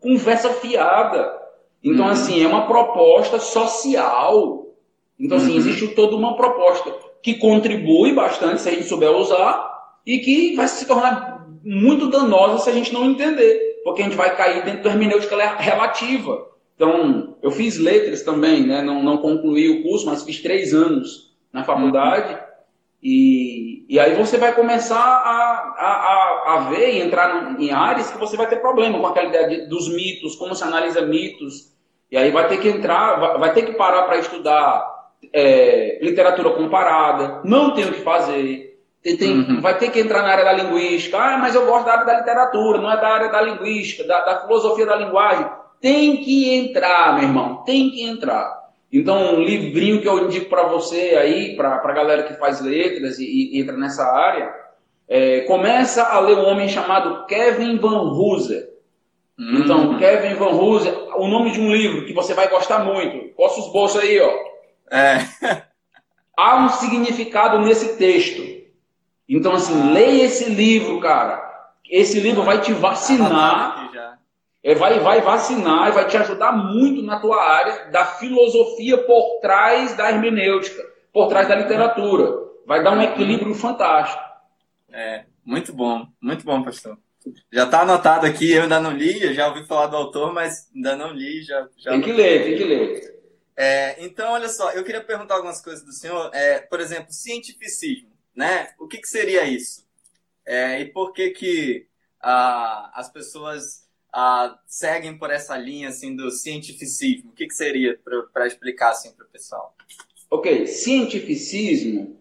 conversa 0.00 0.50
fiada. 0.50 1.36
Então, 1.82 2.06
uhum. 2.06 2.10
assim, 2.10 2.42
é 2.42 2.46
uma 2.46 2.66
proposta 2.66 3.38
social. 3.38 4.66
Então, 5.18 5.36
assim, 5.36 5.52
uhum. 5.52 5.58
existe 5.58 5.88
toda 5.88 6.16
uma 6.16 6.36
proposta 6.36 6.94
que 7.22 7.34
contribui 7.34 8.12
bastante 8.12 8.60
se 8.60 8.68
a 8.68 8.72
gente 8.72 8.86
souber 8.86 9.10
usar 9.10 9.68
e 10.06 10.18
que 10.18 10.54
vai 10.54 10.68
se 10.68 10.86
tornar 10.86 11.46
muito 11.64 12.08
danosa 12.08 12.62
se 12.62 12.70
a 12.70 12.72
gente 12.72 12.92
não 12.92 13.04
entender 13.04 13.68
porque 13.88 14.02
a 14.02 14.04
gente 14.04 14.16
vai 14.16 14.36
cair 14.36 14.64
dentro 14.64 14.82
da 14.82 14.90
hermenêutica 14.90 15.36
relativa. 15.56 16.46
Então, 16.78 17.36
eu 17.42 17.50
fiz 17.50 17.76
letras 17.76 18.22
também, 18.22 18.64
né? 18.64 18.82
não, 18.82 19.02
não 19.02 19.16
concluí 19.16 19.68
o 19.68 19.82
curso, 19.82 20.06
mas 20.06 20.22
fiz 20.22 20.40
três 20.40 20.72
anos 20.72 21.36
na 21.52 21.64
faculdade. 21.64 22.34
Uhum. 22.34 22.38
E, 23.02 23.84
e 23.88 23.98
aí 23.98 24.14
você 24.14 24.38
vai 24.38 24.54
começar 24.54 24.96
a, 24.96 25.74
a, 25.76 26.54
a, 26.54 26.58
ver 26.70 26.94
e 26.94 27.00
entrar 27.00 27.60
em 27.60 27.72
áreas 27.72 28.12
que 28.12 28.18
você 28.18 28.36
vai 28.36 28.46
ter 28.46 28.60
problema 28.60 28.96
com 28.96 29.08
aquela 29.08 29.26
ideia 29.26 29.48
de, 29.48 29.66
dos 29.66 29.88
mitos, 29.92 30.36
como 30.36 30.54
se 30.54 30.62
analisa 30.62 31.00
mitos. 31.00 31.72
E 32.12 32.16
aí 32.16 32.30
vai 32.30 32.46
ter 32.46 32.58
que 32.58 32.68
entrar, 32.68 33.18
vai, 33.18 33.38
vai 33.38 33.52
ter 33.52 33.62
que 33.62 33.72
parar 33.72 34.04
para 34.04 34.18
estudar 34.18 35.10
é, 35.32 35.98
literatura 36.00 36.50
comparada, 36.50 37.40
não 37.42 37.74
tem 37.74 37.86
o 37.86 37.92
que 37.92 38.02
fazer. 38.02 38.78
Tem, 39.02 39.16
tem, 39.16 39.32
uhum. 39.32 39.60
Vai 39.60 39.76
ter 39.78 39.90
que 39.90 39.98
entrar 39.98 40.22
na 40.22 40.28
área 40.28 40.44
da 40.44 40.52
linguística. 40.52 41.18
Ah, 41.18 41.38
mas 41.38 41.56
eu 41.56 41.66
gosto 41.66 41.86
da 41.86 41.92
área 41.94 42.06
da 42.06 42.18
literatura, 42.18 42.80
não 42.80 42.92
é 42.92 43.00
da 43.00 43.08
área 43.08 43.28
da 43.30 43.40
linguística, 43.40 44.06
da, 44.06 44.20
da 44.24 44.40
filosofia 44.42 44.86
da 44.86 44.94
linguagem. 44.94 45.58
Tem 45.80 46.18
que 46.18 46.54
entrar, 46.54 47.14
meu 47.14 47.24
irmão, 47.24 47.62
tem 47.64 47.90
que 47.90 48.02
entrar. 48.02 48.58
Então, 48.92 49.34
um 49.34 49.40
livrinho 49.42 50.00
que 50.00 50.08
eu 50.08 50.24
indico 50.24 50.48
para 50.48 50.64
você 50.64 51.16
aí, 51.20 51.56
para 51.56 51.76
a 51.76 51.92
galera 51.92 52.22
que 52.22 52.34
faz 52.34 52.60
letras 52.60 53.18
e, 53.18 53.24
e 53.24 53.60
entra 53.60 53.76
nessa 53.76 54.04
área, 54.04 54.52
é, 55.06 55.40
começa 55.40 56.02
a 56.04 56.18
ler 56.20 56.36
um 56.36 56.46
homem 56.46 56.68
chamado 56.68 57.26
Kevin 57.26 57.76
Van 57.78 58.02
Hooser. 58.12 58.70
Hum. 59.38 59.60
Então, 59.62 59.98
Kevin 59.98 60.34
Van 60.34 60.50
Hooser, 60.50 60.94
o 61.16 61.28
nome 61.28 61.52
de 61.52 61.60
um 61.60 61.70
livro 61.70 62.06
que 62.06 62.12
você 62.12 62.34
vai 62.34 62.48
gostar 62.48 62.80
muito. 62.80 63.34
Posso 63.34 63.60
os 63.60 63.72
bolsos 63.72 64.00
aí, 64.00 64.20
ó. 64.20 64.32
É. 64.90 65.18
Há 66.36 66.64
um 66.64 66.68
significado 66.70 67.58
nesse 67.60 67.96
texto. 67.96 68.42
Então, 69.28 69.52
assim, 69.54 69.92
leia 69.92 70.24
esse 70.24 70.48
livro, 70.48 70.98
cara. 71.00 71.46
Esse 71.90 72.20
livro 72.20 72.42
vai 72.42 72.60
te 72.60 72.72
vacinar 72.72 73.87
é, 74.68 74.74
vai, 74.74 75.00
vai 75.00 75.22
vacinar 75.22 75.88
e 75.88 75.92
vai 75.92 76.06
te 76.06 76.14
ajudar 76.18 76.52
muito 76.52 77.00
na 77.02 77.18
tua 77.18 77.42
área 77.42 77.90
da 77.90 78.04
filosofia 78.04 78.98
por 78.98 79.40
trás 79.40 79.96
da 79.96 80.10
hermenêutica, 80.10 80.82
por 81.10 81.26
trás 81.28 81.48
da 81.48 81.54
literatura. 81.54 82.36
Vai 82.66 82.82
dar 82.82 82.92
um 82.92 83.00
equilíbrio 83.00 83.54
fantástico. 83.54 84.22
É, 84.92 85.24
muito 85.42 85.72
bom, 85.72 86.06
muito 86.20 86.44
bom, 86.44 86.62
pastor. 86.62 86.98
Já 87.50 87.64
está 87.64 87.80
anotado 87.80 88.26
aqui, 88.26 88.52
eu 88.52 88.64
ainda 88.64 88.78
não 88.78 88.92
li, 88.92 89.32
já 89.32 89.48
ouvi 89.48 89.64
falar 89.64 89.86
do 89.86 89.96
autor, 89.96 90.34
mas 90.34 90.70
ainda 90.74 90.94
não 90.94 91.12
li. 91.14 91.42
Já, 91.42 91.66
já 91.78 91.92
tem 91.92 92.02
que 92.02 92.12
ler, 92.12 92.44
tem 92.44 92.56
que 92.58 92.64
ler. 92.64 93.20
É, 93.56 94.04
então, 94.04 94.34
olha 94.34 94.50
só, 94.50 94.70
eu 94.72 94.84
queria 94.84 95.02
perguntar 95.02 95.36
algumas 95.36 95.62
coisas 95.62 95.82
do 95.82 95.92
senhor. 95.92 96.30
É, 96.34 96.58
por 96.58 96.78
exemplo, 96.78 97.10
cientificismo, 97.10 98.10
né? 98.36 98.68
O 98.78 98.86
que, 98.86 98.98
que 98.98 99.08
seria 99.08 99.44
isso? 99.44 99.86
É, 100.44 100.78
e 100.78 100.92
por 100.92 101.14
que 101.14 101.30
que 101.30 101.86
ah, 102.20 102.90
as 102.94 103.10
pessoas 103.10 103.87
uh, 104.14 104.56
seguem 104.66 105.16
por 105.16 105.30
essa 105.30 105.56
linha 105.56 105.88
assim 105.88 106.14
do 106.14 106.30
cientificismo? 106.30 107.30
O 107.30 107.34
que, 107.34 107.46
que 107.46 107.54
seria 107.54 107.98
para 108.32 108.46
explicar 108.46 108.90
assim 108.90 109.12
para 109.12 109.26
o 109.26 109.28
pessoal? 109.28 109.74
Ok, 110.30 110.66
cientificismo, 110.66 112.18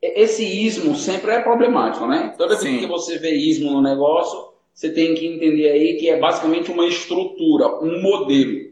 esse 0.00 0.44
ismo 0.44 0.94
sempre 0.96 1.32
é 1.32 1.40
problemático, 1.40 2.06
né? 2.06 2.34
Toda 2.36 2.56
vez 2.56 2.80
que 2.80 2.86
você 2.86 3.18
vê 3.18 3.34
ismo 3.34 3.70
no 3.70 3.82
negócio, 3.82 4.52
você 4.72 4.90
tem 4.90 5.14
que 5.14 5.26
entender 5.26 5.70
aí 5.70 5.96
que 5.96 6.08
é 6.08 6.18
basicamente 6.18 6.70
uma 6.70 6.86
estrutura, 6.86 7.82
um 7.82 8.00
modelo. 8.00 8.68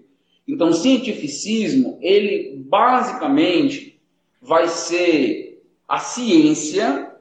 Então, 0.46 0.72
cientificismo, 0.72 1.98
ele 2.00 2.56
basicamente 2.64 4.00
vai 4.40 4.68
ser 4.68 5.64
a 5.88 5.98
ciência 5.98 7.12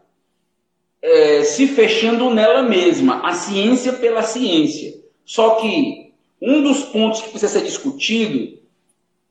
é, 1.02 1.44
se 1.44 1.68
fechando 1.68 2.30
nela 2.30 2.64
mesma, 2.64 3.28
a 3.28 3.34
ciência 3.34 3.94
pela 3.94 4.22
ciência. 4.22 4.94
Só 5.26 5.56
que 5.56 6.14
um 6.42 6.62
dos 6.62 6.84
pontos 6.86 7.22
que 7.22 7.30
precisa 7.30 7.60
ser 7.60 7.66
discutido 7.66 8.60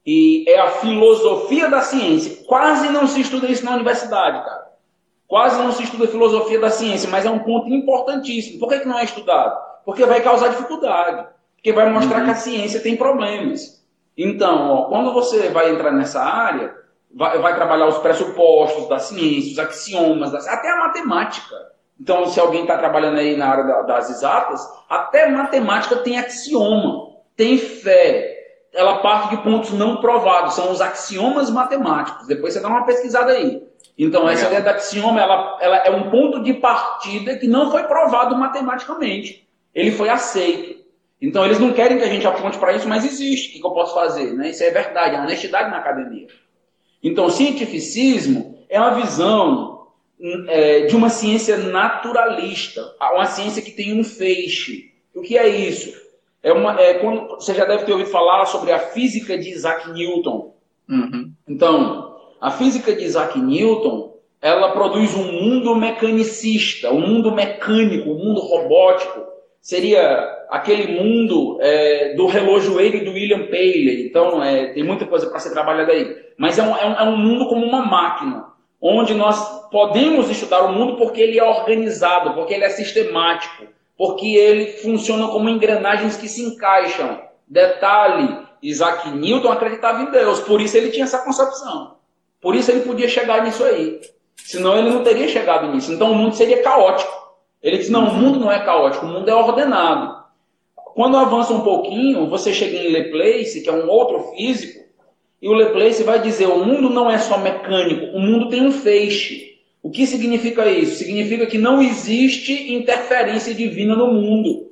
e 0.07 0.45
é 0.49 0.59
a 0.59 0.71
filosofia 0.71 1.69
da 1.69 1.81
ciência. 1.81 2.45
Quase 2.47 2.89
não 2.91 3.07
se 3.07 3.21
estuda 3.21 3.47
isso 3.47 3.65
na 3.65 3.75
universidade, 3.75 4.45
cara. 4.45 4.65
Quase 5.27 5.57
não 5.59 5.73
se 5.73 5.83
estuda 5.83 6.07
filosofia 6.07 6.61
da 6.61 6.71
ciência, 6.71 7.09
mas 7.09 7.25
é 7.25 7.31
um 7.31 7.39
ponto 7.39 7.69
importantíssimo. 7.69 8.59
Por 8.59 8.69
que, 8.69 8.81
que 8.81 8.89
não 8.89 8.99
é 8.99 9.05
estudado? 9.05 9.59
Porque 9.85 10.05
vai 10.05 10.21
causar 10.21 10.49
dificuldade. 10.49 11.27
Porque 11.57 11.73
vai 11.73 11.91
mostrar 11.91 12.19
uhum. 12.19 12.25
que 12.27 12.31
a 12.31 12.35
ciência 12.35 12.81
tem 12.81 12.97
problemas. 12.97 13.83
Então, 14.17 14.71
ó, 14.71 14.83
quando 14.85 15.13
você 15.13 15.49
vai 15.49 15.71
entrar 15.71 15.91
nessa 15.91 16.23
área, 16.23 16.75
vai, 17.13 17.39
vai 17.39 17.55
trabalhar 17.55 17.87
os 17.87 17.99
pressupostos 17.99 18.89
da 18.89 18.99
ciência, 18.99 19.53
os 19.53 19.59
axiomas, 19.59 20.31
da, 20.31 20.39
até 20.39 20.71
a 20.71 20.77
matemática. 20.77 21.74
Então, 22.01 22.27
se 22.27 22.41
alguém 22.41 22.63
está 22.63 22.77
trabalhando 22.77 23.19
aí 23.19 23.37
na 23.37 23.49
área 23.49 23.83
das 23.85 24.11
exatas, 24.11 24.61
até 24.89 25.29
matemática 25.29 25.97
tem 25.97 26.19
axioma, 26.19 27.13
tem 27.37 27.57
fé. 27.59 28.33
Ela 28.73 28.99
parte 28.99 29.31
de 29.31 29.43
pontos 29.43 29.71
não 29.71 29.99
provados, 29.99 30.55
são 30.55 30.73
os 30.73 30.81
axiomas 30.81 31.51
matemáticos. 31.51 32.27
Depois 32.27 32.53
você 32.53 32.61
dá 32.61 32.69
uma 32.69 32.85
pesquisada 32.85 33.33
aí. 33.33 33.63
Então, 33.97 34.29
essa 34.29 34.47
ideia 34.47 34.61
da 34.61 34.73
axioma 34.73 35.21
ela, 35.21 35.59
ela 35.61 35.77
é 35.79 35.91
um 35.91 36.11
ponto 36.11 36.43
de 36.43 36.55
partida 36.55 37.39
que 37.39 37.47
não 37.47 37.71
foi 37.71 37.85
provado 37.85 38.37
matematicamente. 38.37 39.47
Ele 39.73 39.93
foi 39.93 40.09
aceito. 40.09 40.83
Então, 41.23 41.45
eles 41.45 41.61
não 41.61 41.73
querem 41.73 41.97
que 41.97 42.05
a 42.05 42.09
gente 42.09 42.27
aponte 42.27 42.59
para 42.59 42.73
isso, 42.73 42.89
mas 42.89 43.05
existe. 43.05 43.51
O 43.51 43.53
que, 43.53 43.61
que 43.61 43.67
eu 43.67 43.71
posso 43.71 43.95
fazer? 43.95 44.35
Né? 44.35 44.51
Isso 44.51 44.65
é 44.65 44.71
verdade, 44.71 45.15
é 45.15 45.21
honestidade 45.21 45.71
na 45.71 45.79
academia. 45.79 46.27
Então, 47.03 47.31
cientificismo 47.31 48.59
é 48.69 48.81
uma 48.81 48.95
visão 48.95 49.74
é, 50.49 50.87
de 50.87 50.97
uma 50.97 51.11
ciência 51.11 51.59
naturalista, 51.59 52.95
uma 53.13 53.27
ciência 53.27 53.63
que 53.63 53.71
tem 53.71 53.99
um 53.99 54.03
feixe. 54.03 54.93
O 55.15 55.21
que 55.21 55.37
é 55.37 55.47
isso? 55.47 56.03
É 56.43 56.53
uma, 56.53 56.81
é, 56.81 56.95
quando, 56.95 57.29
você 57.29 57.55
já 57.55 57.65
deve 57.65 57.85
ter 57.85 57.93
ouvido 57.93 58.11
falar 58.11 58.47
sobre 58.47 58.73
a 58.73 58.79
física 58.79 59.37
de 59.37 59.51
Isaac 59.51 59.91
Newton. 59.91 60.55
Uhum. 60.89 61.33
Então, 61.49 62.17
a 62.41 62.51
física 62.51 62.95
de 62.95 63.05
Isaac 63.05 63.39
Newton, 63.39 64.15
ela 64.41 64.73
produz 64.73 65.15
um 65.15 65.33
mundo 65.33 65.75
mecanicista, 65.75 66.91
um 66.91 67.01
mundo 67.01 67.33
mecânico, 67.33 68.11
um 68.11 68.19
mundo 68.19 68.41
robótico. 68.41 69.25
Seria 69.61 70.03
aquele 70.51 71.01
mundo 71.01 71.59
é, 71.61 72.15
do 72.15 72.27
relojoeiro 72.27 73.05
do 73.05 73.13
William 73.13 73.47
Paley. 73.47 74.07
Então, 74.07 74.43
é, 74.43 74.67
tem 74.69 74.83
muita 74.83 75.07
coisa 75.07 75.29
para 75.29 75.39
ser 75.39 75.53
trabalhada 75.53 75.93
aí. 75.93 76.15
Mas 76.37 76.59
é 76.59 76.63
um, 76.63 76.77
é 76.77 76.87
um, 76.87 76.93
é 76.93 77.03
um 77.05 77.17
mundo 77.17 77.49
como 77.49 77.65
uma 77.65 77.85
máquina 77.87 78.54
onde 78.87 79.15
nós 79.15 79.69
podemos 79.71 80.29
estudar 80.29 80.63
o 80.63 80.73
mundo 80.73 80.97
porque 80.97 81.19
ele 81.19 81.39
é 81.39 81.43
organizado, 81.43 82.35
porque 82.35 82.53
ele 82.53 82.65
é 82.65 82.69
sistemático, 82.69 83.65
porque 83.97 84.37
ele 84.37 84.73
funciona 84.75 85.27
como 85.29 85.49
engrenagens 85.49 86.19
que 86.19 86.29
se 86.29 86.43
encaixam. 86.43 87.23
Detalhe, 87.49 88.45
Isaac 88.63 89.09
Newton 89.09 89.51
acreditava 89.51 90.03
em 90.03 90.11
Deus, 90.11 90.41
por 90.41 90.61
isso 90.61 90.77
ele 90.77 90.91
tinha 90.91 91.05
essa 91.05 91.25
concepção. 91.25 91.97
Por 92.43 92.55
isso 92.55 92.71
ele 92.71 92.81
podia 92.81 93.09
chegar 93.09 93.43
nisso 93.43 93.65
aí. 93.65 94.03
Senão 94.37 94.77
ele 94.77 94.91
não 94.91 95.03
teria 95.03 95.29
chegado 95.29 95.73
nisso. 95.73 95.91
Então 95.91 96.13
o 96.13 96.15
mundo 96.15 96.35
seria 96.35 96.63
caótico. 96.63 97.11
Ele 97.63 97.79
diz: 97.79 97.89
não, 97.89 98.09
o 98.09 98.15
mundo 98.15 98.39
não 98.39 98.53
é 98.53 98.63
caótico, 98.63 99.07
o 99.07 99.09
mundo 99.09 99.31
é 99.31 99.35
ordenado. 99.35 100.25
Quando 100.75 101.17
avança 101.17 101.55
um 101.55 101.63
pouquinho, 101.63 102.29
você 102.29 102.53
chega 102.53 102.77
em 102.77 102.93
Laplace, 102.93 103.63
que 103.63 103.69
é 103.71 103.73
um 103.73 103.89
outro 103.89 104.33
físico, 104.37 104.84
e 105.45 105.49
o 105.49 105.53
Laplace 105.53 106.03
vai 106.03 106.23
dizer: 106.23 106.47
o 106.47 106.65
mundo 106.65 106.89
não 106.89 107.11
é 107.11 107.19
só 107.19 107.37
mecânico, 107.37 108.17
o 108.17 108.19
mundo 108.19 108.49
tem 108.49 108.67
um 108.67 108.73
feixe. 108.73 109.59
O 109.83 109.91
que 109.91 110.07
significa 110.07 110.67
isso? 110.71 110.97
Significa 110.97 111.45
que 111.45 111.59
não 111.59 111.83
existe 111.83 112.73
interferência 112.73 113.53
divina 113.53 113.95
no 113.95 114.07
mundo. 114.07 114.71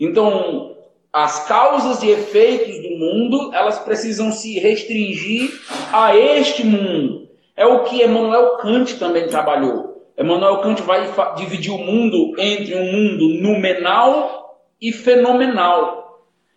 Então, 0.00 0.74
as 1.12 1.46
causas 1.46 2.02
e 2.02 2.10
efeitos 2.10 2.82
do 2.82 2.90
mundo, 2.98 3.54
elas 3.54 3.78
precisam 3.78 4.32
se 4.32 4.58
restringir 4.58 5.48
a 5.92 6.16
este 6.16 6.66
mundo. 6.66 7.28
É 7.56 7.64
o 7.64 7.84
que 7.84 8.02
Emmanuel 8.02 8.56
Kant 8.56 8.98
também 8.98 9.28
trabalhou. 9.28 10.10
Emmanuel 10.18 10.62
Kant 10.62 10.82
vai 10.82 11.08
dividir 11.36 11.70
o 11.70 11.78
mundo 11.78 12.34
entre 12.40 12.74
um 12.74 12.90
mundo 12.92 13.28
numenal 13.40 14.58
e 14.80 14.90
fenomenal 14.90 16.01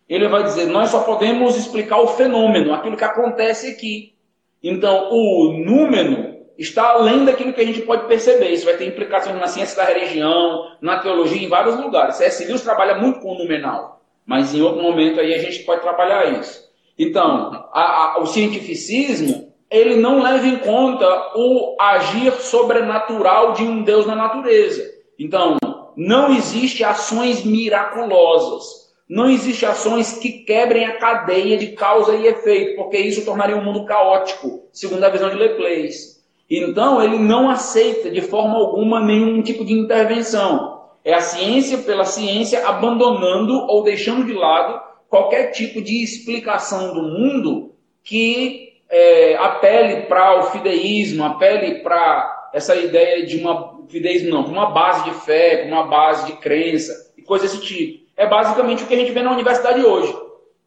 ele 0.08 0.28
vai 0.28 0.44
dizer: 0.44 0.68
nós 0.68 0.90
só 0.90 1.02
podemos 1.02 1.56
explicar 1.56 2.00
o 2.00 2.08
fenômeno, 2.10 2.74
aquilo 2.74 2.98
que 2.98 3.04
acontece 3.04 3.68
aqui. 3.68 4.14
Então, 4.62 5.10
o 5.12 5.54
número 5.54 6.36
está 6.58 6.92
além 6.92 7.26
daquilo 7.26 7.54
que 7.54 7.62
a 7.62 7.66
gente 7.66 7.82
pode 7.82 8.08
perceber. 8.08 8.50
Isso 8.50 8.66
vai 8.66 8.78
ter 8.78 8.88
implicações 8.88 9.36
na 9.36 9.48
ciência 9.48 9.76
da 9.76 9.84
religião, 9.84 10.72
na 10.82 11.00
teologia, 11.00 11.44
em 11.44 11.50
vários 11.50 11.76
lugares. 11.78 12.16
C.S. 12.16 12.46
Lewis 12.46 12.62
trabalha 12.62 12.96
muito 12.96 13.20
com 13.20 13.34
o 13.34 13.38
numenal, 13.38 14.02
mas 14.26 14.54
em 14.54 14.62
outro 14.62 14.82
momento 14.82 15.20
aí 15.20 15.34
a 15.34 15.40
gente 15.40 15.60
pode 15.64 15.82
trabalhar 15.82 16.40
isso. 16.40 16.66
Então, 16.98 17.68
a, 17.74 18.16
a, 18.16 18.22
o 18.22 18.26
cientificismo 18.26 19.54
ele 19.70 19.96
não 19.96 20.22
leva 20.22 20.48
em 20.48 20.58
conta 20.58 21.06
o 21.36 21.76
agir 21.80 22.32
sobrenatural 22.34 23.54
de 23.54 23.64
um 23.64 23.84
Deus 23.84 24.06
na 24.06 24.16
natureza. 24.16 24.84
Então, 25.20 25.58
não 25.98 26.34
existe 26.34 26.84
ações 26.84 27.44
miraculosas. 27.44 28.85
Não 29.08 29.30
existem 29.30 29.70
ações 29.70 30.14
que 30.14 30.44
quebrem 30.44 30.86
a 30.86 30.98
cadeia 30.98 31.58
de 31.58 31.68
causa 31.74 32.16
e 32.16 32.26
efeito, 32.26 32.76
porque 32.76 32.98
isso 32.98 33.24
tornaria 33.24 33.56
o 33.56 33.64
mundo 33.64 33.86
caótico, 33.86 34.64
segundo 34.72 35.04
a 35.04 35.10
visão 35.10 35.30
de 35.30 35.36
Laplace. 35.36 36.16
Então, 36.50 37.02
ele 37.02 37.18
não 37.18 37.50
aceita 37.50 38.10
de 38.10 38.22
forma 38.22 38.56
alguma 38.56 39.00
nenhum 39.00 39.42
tipo 39.42 39.64
de 39.64 39.74
intervenção. 39.74 40.86
É 41.04 41.14
a 41.14 41.22
ciência 41.22 41.80
pela 41.80 42.04
ciência 42.04 42.68
abandonando 42.68 43.54
ou 43.68 43.84
deixando 43.84 44.26
de 44.26 44.34
lado 44.34 44.82
qualquer 45.08 45.52
tipo 45.52 45.82
de 45.82 46.04
explicação 46.04 46.94
do 46.94 47.02
mundo 47.04 47.74
que 48.04 48.74
é, 48.90 49.36
apele 49.38 50.04
para 50.04 50.40
o 50.40 50.44
fideísmo, 50.52 51.24
apele 51.24 51.80
para 51.80 52.50
essa 52.54 52.76
ideia 52.76 53.26
de 53.26 53.38
uma 53.38 53.76
fideísmo 53.88 54.30
não, 54.30 54.46
uma 54.46 54.72
base 54.72 55.04
de 55.06 55.14
fé, 55.26 55.66
uma 55.68 55.84
base 55.84 56.26
de 56.28 56.34
crença 56.38 57.14
e 57.18 57.22
coisa 57.22 57.46
desse 57.46 57.62
tipo. 57.62 58.05
É 58.18 58.28
basicamente 58.28 58.84
o 58.84 58.88
que 58.88 58.94
a 58.94 58.98
gente 58.98 59.12
vê 59.12 59.22
na 59.22 59.32
universidade 59.32 59.84
hoje. 59.84 60.16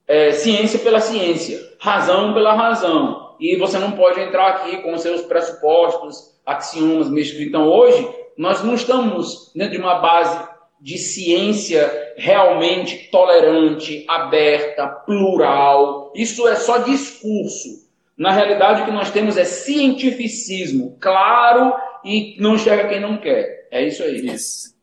É, 0.06 0.32
ciência 0.32 0.78
pela 0.78 1.00
ciência, 1.00 1.58
razão 1.78 2.32
pela 2.32 2.54
razão. 2.54 3.36
e 3.40 3.54
você 3.56 3.78
não 3.78 3.92
pode 3.92 4.20
entrar 4.20 4.48
aqui 4.48 4.78
com 4.78 4.98
seus 4.98 5.22
pressupostos, 5.22 6.34
axiomas 6.44 7.08
místicos. 7.08 7.46
Então, 7.46 7.68
hoje, 7.68 8.08
nós 8.36 8.64
não 8.64 8.74
estamos 8.74 9.52
dentro 9.54 9.72
de 9.72 9.78
uma 9.78 10.00
base 10.00 10.48
de 10.80 10.96
ciência 10.96 12.14
realmente 12.16 13.10
tolerante, 13.10 14.04
aberta, 14.08 14.86
plural. 14.86 16.12
Isso 16.14 16.46
é 16.48 16.54
só 16.54 16.78
discurso. 16.78 17.86
Na 18.16 18.32
realidade, 18.32 18.82
o 18.82 18.84
que 18.84 18.90
nós 18.90 19.10
temos 19.10 19.36
é 19.36 19.44
cientificismo, 19.44 20.96
claro, 21.00 21.72
e 22.04 22.36
não 22.40 22.54
enxerga 22.54 22.88
quem 22.88 23.00
não 23.00 23.18
quer. 23.18 23.68
É 23.70 23.86
isso 23.86 24.02
aí. 24.02 24.24
Isso. 24.26 24.77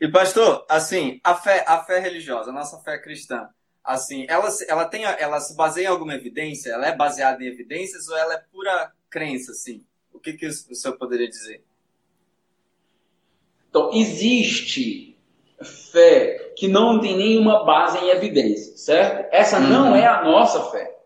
E 0.00 0.08
pastor, 0.08 0.64
assim, 0.68 1.20
a 1.24 1.34
fé, 1.34 1.64
a 1.66 1.82
fé 1.82 1.98
religiosa, 1.98 2.50
a 2.50 2.52
nossa 2.52 2.78
fé 2.78 2.98
cristã, 2.98 3.48
assim, 3.82 4.26
ela, 4.28 4.48
ela 4.68 4.84
tem, 4.84 5.04
ela 5.04 5.40
se 5.40 5.56
baseia 5.56 5.86
em 5.86 5.90
alguma 5.90 6.14
evidência? 6.14 6.70
Ela 6.70 6.88
é 6.88 6.96
baseada 6.96 7.42
em 7.42 7.46
evidências 7.46 8.08
ou 8.08 8.16
ela 8.16 8.34
é 8.34 8.42
pura 8.52 8.92
crença, 9.10 9.52
assim? 9.52 9.84
O 10.12 10.20
que, 10.20 10.34
que 10.34 10.46
o 10.46 10.52
senhor 10.52 10.96
poderia 10.96 11.28
dizer? 11.28 11.64
Então, 13.68 13.90
existe 13.92 15.16
fé 15.92 16.52
que 16.56 16.68
não 16.68 17.00
tem 17.00 17.16
nenhuma 17.16 17.64
base 17.64 17.98
em 17.98 18.10
evidência, 18.10 18.76
certo? 18.76 19.28
Essa 19.32 19.58
uhum. 19.58 19.68
não 19.68 19.96
é 19.96 20.06
a 20.06 20.24
nossa 20.24 20.70
fé. 20.70 20.96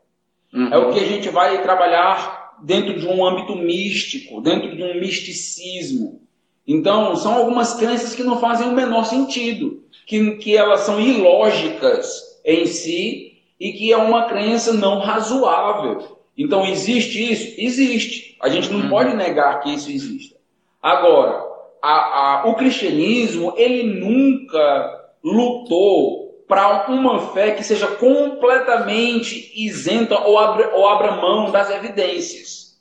Uhum. 0.53 0.73
É 0.73 0.79
o 0.79 0.93
que 0.93 1.01
a 1.01 1.07
gente 1.07 1.29
vai 1.31 1.63
trabalhar 1.63 2.59
dentro 2.63 2.99
de 2.99 3.07
um 3.07 3.25
âmbito 3.25 3.57
místico, 3.57 4.41
dentro 4.41 4.75
de 4.77 4.83
um 4.83 5.01
misticismo. 5.01 6.22
Então, 6.67 7.17
são 7.17 7.35
algumas 7.35 7.75
crenças 7.75 8.15
que 8.15 8.23
não 8.23 8.39
fazem 8.39 8.69
o 8.69 8.73
menor 8.73 9.05
sentido, 9.05 9.83
que, 10.07 10.37
que 10.37 10.57
elas 10.57 10.81
são 10.81 11.01
ilógicas 11.01 12.41
em 12.45 12.67
si 12.67 13.33
e 13.59 13.73
que 13.73 13.93
é 13.93 13.97
uma 13.97 14.25
crença 14.25 14.73
não 14.73 14.99
razoável. 14.99 16.19
Então, 16.37 16.67
existe 16.67 17.33
isso? 17.33 17.61
Existe. 17.61 18.37
A 18.41 18.49
gente 18.49 18.71
não 18.71 18.83
uhum. 18.83 18.89
pode 18.89 19.15
negar 19.15 19.61
que 19.61 19.75
isso 19.75 19.91
exista. 19.91 20.37
Agora, 20.81 21.45
a, 21.81 22.43
a, 22.43 22.49
o 22.49 22.55
cristianismo, 22.55 23.55
ele 23.57 23.83
nunca 24.01 25.03
lutou 25.23 26.23
para 26.49 26.87
uma 26.91 27.33
fé 27.33 27.53
que 27.53 27.65
seja 27.65 27.87
completamente 27.87 29.53
isenta 29.55 30.19
ou 30.21 30.39
abra, 30.39 30.75
ou 30.75 30.87
abra 30.87 31.17
mão 31.17 31.51
das 31.51 31.71
evidências. 31.71 32.72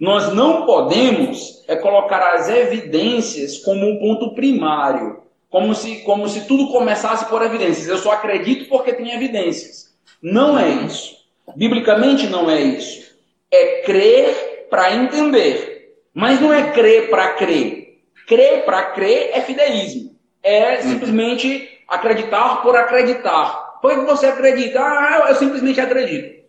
Nós 0.00 0.32
não 0.32 0.64
podemos 0.64 1.62
é 1.68 1.76
colocar 1.76 2.34
as 2.34 2.48
evidências 2.48 3.58
como 3.58 3.86
um 3.86 3.98
ponto 3.98 4.34
primário, 4.34 5.20
como 5.50 5.74
se, 5.74 5.96
como 5.96 6.26
se 6.26 6.46
tudo 6.46 6.72
começasse 6.72 7.26
por 7.26 7.42
evidências. 7.42 7.86
Eu 7.86 7.98
só 7.98 8.12
acredito 8.12 8.66
porque 8.70 8.94
tem 8.94 9.12
evidências. 9.12 9.94
Não 10.22 10.58
é 10.58 10.70
isso. 10.70 11.16
Biblicamente 11.54 12.26
não 12.28 12.48
é 12.50 12.62
isso. 12.62 13.14
É 13.50 13.82
crer 13.82 14.68
para 14.70 14.94
entender. 14.94 15.94
Mas 16.14 16.40
não 16.40 16.50
é 16.50 16.70
crer 16.70 17.10
para 17.10 17.34
crer. 17.34 17.98
Crer 18.26 18.64
para 18.64 18.82
crer 18.92 19.32
é 19.34 19.42
fideísmo. 19.42 20.16
É 20.42 20.80
simplesmente 20.80 21.68
acreditar 21.86 22.62
por 22.62 22.74
acreditar. 22.74 23.78
Por 23.82 23.90
que 23.90 24.06
você 24.06 24.26
acredita? 24.26 24.80
Ah, 24.80 25.26
eu 25.28 25.34
simplesmente 25.34 25.78
acredito. 25.78 26.39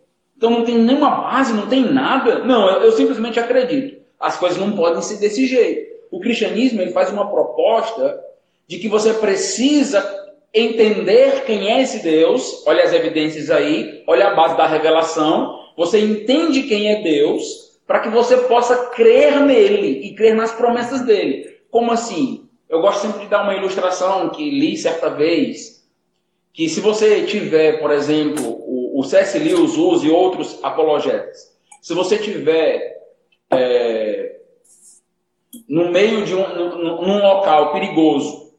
Então 0.42 0.50
não 0.50 0.64
tem 0.64 0.76
nenhuma 0.76 1.08
base, 1.08 1.52
não 1.52 1.68
tem 1.68 1.84
nada. 1.84 2.40
Não, 2.40 2.68
eu, 2.68 2.82
eu 2.82 2.92
simplesmente 2.92 3.38
acredito. 3.38 4.02
As 4.18 4.36
coisas 4.36 4.58
não 4.58 4.72
podem 4.72 5.00
ser 5.00 5.18
desse 5.18 5.46
jeito. 5.46 5.92
O 6.10 6.18
cristianismo 6.18 6.82
ele 6.82 6.90
faz 6.90 7.12
uma 7.12 7.30
proposta 7.30 8.18
de 8.66 8.80
que 8.80 8.88
você 8.88 9.14
precisa 9.14 10.04
entender 10.52 11.44
quem 11.44 11.70
é 11.70 11.80
esse 11.80 12.02
Deus. 12.02 12.64
Olha 12.66 12.82
as 12.82 12.92
evidências 12.92 13.52
aí, 13.52 14.02
olha 14.04 14.30
a 14.30 14.34
base 14.34 14.56
da 14.56 14.66
revelação. 14.66 15.60
Você 15.76 16.00
entende 16.00 16.64
quem 16.64 16.90
é 16.90 17.00
Deus 17.00 17.78
para 17.86 18.00
que 18.00 18.08
você 18.08 18.36
possa 18.36 18.86
crer 18.86 19.38
nele 19.38 20.00
e 20.04 20.12
crer 20.12 20.34
nas 20.34 20.50
promessas 20.50 21.02
dele. 21.02 21.56
Como 21.70 21.92
assim? 21.92 22.48
Eu 22.68 22.80
gosto 22.80 23.02
sempre 23.02 23.20
de 23.20 23.28
dar 23.28 23.44
uma 23.44 23.54
ilustração 23.54 24.28
que 24.30 24.50
li 24.50 24.76
certa 24.76 25.08
vez, 25.08 25.86
que 26.52 26.68
se 26.68 26.80
você 26.80 27.22
tiver, 27.22 27.78
por 27.78 27.92
exemplo, 27.92 28.60
o, 29.02 29.04
C.S. 29.04 29.38
Lewis 29.38 29.76
usa 29.76 30.06
e 30.06 30.10
outros 30.10 30.58
apologetas, 30.62 31.52
se 31.80 31.94
você 31.94 32.18
tiver 32.18 33.02
é, 33.50 34.36
no 35.68 35.90
meio 35.90 36.24
de 36.24 36.34
um 36.34 36.48
num, 36.54 37.02
num 37.02 37.22
local 37.22 37.72
perigoso 37.72 38.52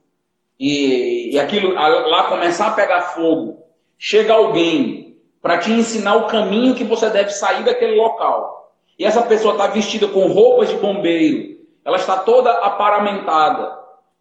e, 0.60 1.32
e 1.34 1.40
aquilo 1.40 1.74
lá 1.74 2.26
começar 2.26 2.68
a 2.68 2.72
pegar 2.72 3.02
fogo, 3.02 3.64
chega 3.98 4.34
alguém 4.34 5.18
para 5.42 5.58
te 5.58 5.72
ensinar 5.72 6.16
o 6.16 6.28
caminho 6.28 6.76
que 6.76 6.84
você 6.84 7.10
deve 7.10 7.32
sair 7.32 7.64
daquele 7.64 7.96
local. 7.96 8.74
E 8.98 9.06
essa 9.06 9.22
pessoa 9.24 9.54
está 9.54 9.68
vestida 9.68 10.08
com 10.08 10.28
roupas 10.28 10.70
de 10.70 10.76
bombeiro, 10.76 11.58
ela 11.84 11.98
está 11.98 12.18
toda 12.18 12.52
aparamentada. 12.52 13.78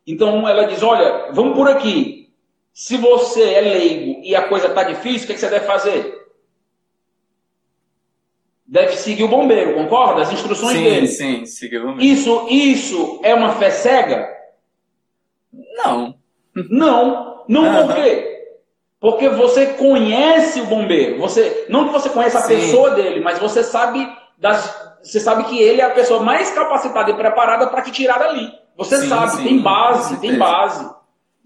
Então 0.06 0.48
ela 0.48 0.64
diz: 0.64 0.82
Olha, 0.82 1.28
vamos 1.32 1.56
por 1.56 1.68
aqui. 1.68 2.11
Se 2.72 2.96
você 2.96 3.42
é 3.52 3.60
leigo 3.60 4.20
e 4.24 4.34
a 4.34 4.48
coisa 4.48 4.68
está 4.68 4.82
difícil, 4.82 5.24
o 5.24 5.32
que, 5.32 5.38
você 5.38 5.48
deve 5.48 5.66
fazer? 5.66 6.20
Deve 8.66 8.96
seguir 8.96 9.24
o 9.24 9.28
bombeiro, 9.28 9.74
concorda? 9.74 10.22
As 10.22 10.32
instruções 10.32 10.78
sim, 10.78 10.82
dele. 10.82 11.06
Sim, 11.06 11.44
seguir 11.44 11.78
o 11.78 11.88
bombeiro. 11.88 12.02
Isso, 12.02 12.46
isso 12.48 13.20
é 13.22 13.34
uma 13.34 13.54
fé 13.56 13.70
cega? 13.70 14.26
Não. 15.52 16.16
Não. 16.70 17.44
Não 17.46 17.64
uhum. 17.64 17.86
por 17.86 17.96
quê? 17.96 18.32
Porque 18.98 19.28
você 19.28 19.66
conhece 19.74 20.60
o 20.60 20.66
bombeiro. 20.66 21.18
Você, 21.18 21.66
não 21.68 21.86
que 21.86 21.92
você 21.92 22.08
conheça 22.08 22.38
a 22.38 22.42
sim. 22.42 22.54
pessoa 22.54 22.90
dele, 22.92 23.20
mas 23.20 23.38
você 23.38 23.62
sabe 23.62 24.08
das 24.38 24.80
você 25.02 25.18
sabe 25.18 25.44
que 25.44 25.60
ele 25.60 25.80
é 25.80 25.84
a 25.84 25.90
pessoa 25.90 26.22
mais 26.22 26.52
capacitada 26.52 27.10
e 27.10 27.14
preparada 27.14 27.66
para 27.66 27.82
te 27.82 27.90
tirar 27.90 28.18
dali. 28.18 28.52
Você 28.76 29.00
sim, 29.00 29.08
sabe, 29.08 29.32
sim, 29.32 29.42
tem 29.42 29.58
base, 29.58 30.20
tem 30.20 30.38
base. 30.38 30.88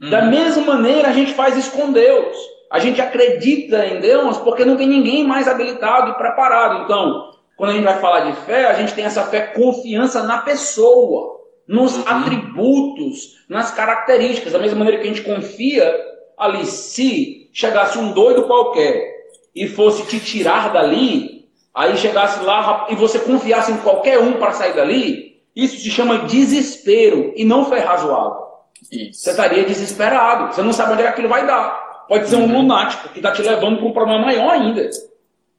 Uhum. 0.00 0.10
Da 0.10 0.22
mesma 0.22 0.62
maneira, 0.62 1.08
a 1.08 1.12
gente 1.12 1.32
faz 1.34 1.56
isso 1.56 1.72
com 1.72 1.92
Deus. 1.92 2.36
A 2.70 2.78
gente 2.78 3.00
acredita 3.00 3.86
em 3.86 4.00
Deus 4.00 4.38
porque 4.38 4.64
não 4.64 4.76
tem 4.76 4.88
ninguém 4.88 5.24
mais 5.24 5.48
habilitado 5.48 6.10
e 6.10 6.14
preparado. 6.14 6.84
Então, 6.84 7.30
quando 7.56 7.70
a 7.70 7.72
gente 7.74 7.84
vai 7.84 7.98
falar 7.98 8.20
de 8.20 8.36
fé, 8.40 8.66
a 8.66 8.74
gente 8.74 8.94
tem 8.94 9.04
essa 9.04 9.22
fé 9.24 9.40
confiança 9.40 10.22
na 10.22 10.38
pessoa, 10.38 11.40
nos 11.66 11.96
uhum. 11.96 12.04
atributos, 12.06 13.36
nas 13.48 13.70
características. 13.70 14.52
Da 14.52 14.58
mesma 14.58 14.78
maneira 14.78 15.00
que 15.00 15.08
a 15.08 15.12
gente 15.12 15.22
confia 15.22 15.94
ali, 16.36 16.66
se 16.66 17.48
chegasse 17.52 17.98
um 17.98 18.12
doido 18.12 18.44
qualquer 18.44 19.16
e 19.54 19.66
fosse 19.66 20.06
te 20.06 20.20
tirar 20.20 20.70
dali, 20.70 21.48
aí 21.74 21.96
chegasse 21.96 22.44
lá 22.44 22.86
e 22.90 22.94
você 22.94 23.18
confiasse 23.18 23.72
em 23.72 23.78
qualquer 23.78 24.18
um 24.18 24.34
para 24.34 24.52
sair 24.52 24.74
dali, 24.74 25.40
isso 25.54 25.78
se 25.78 25.90
chama 25.90 26.18
desespero 26.26 27.32
e 27.34 27.44
não 27.44 27.64
foi 27.64 27.78
razoável. 27.80 28.44
Isso. 28.90 29.20
Você 29.20 29.30
estaria 29.30 29.64
desesperado, 29.64 30.54
você 30.54 30.62
não 30.62 30.72
sabe 30.72 30.92
onde 30.92 31.02
é 31.02 31.04
que 31.04 31.10
aquilo 31.10 31.28
vai 31.28 31.46
dar. 31.46 32.04
Pode 32.08 32.28
ser 32.28 32.36
um 32.36 32.42
uhum. 32.44 32.62
lunático 32.62 33.08
que 33.08 33.18
está 33.18 33.32
te 33.32 33.42
levando 33.42 33.78
para 33.78 33.86
um 33.86 33.92
problema 33.92 34.20
maior 34.20 34.50
ainda. 34.50 34.88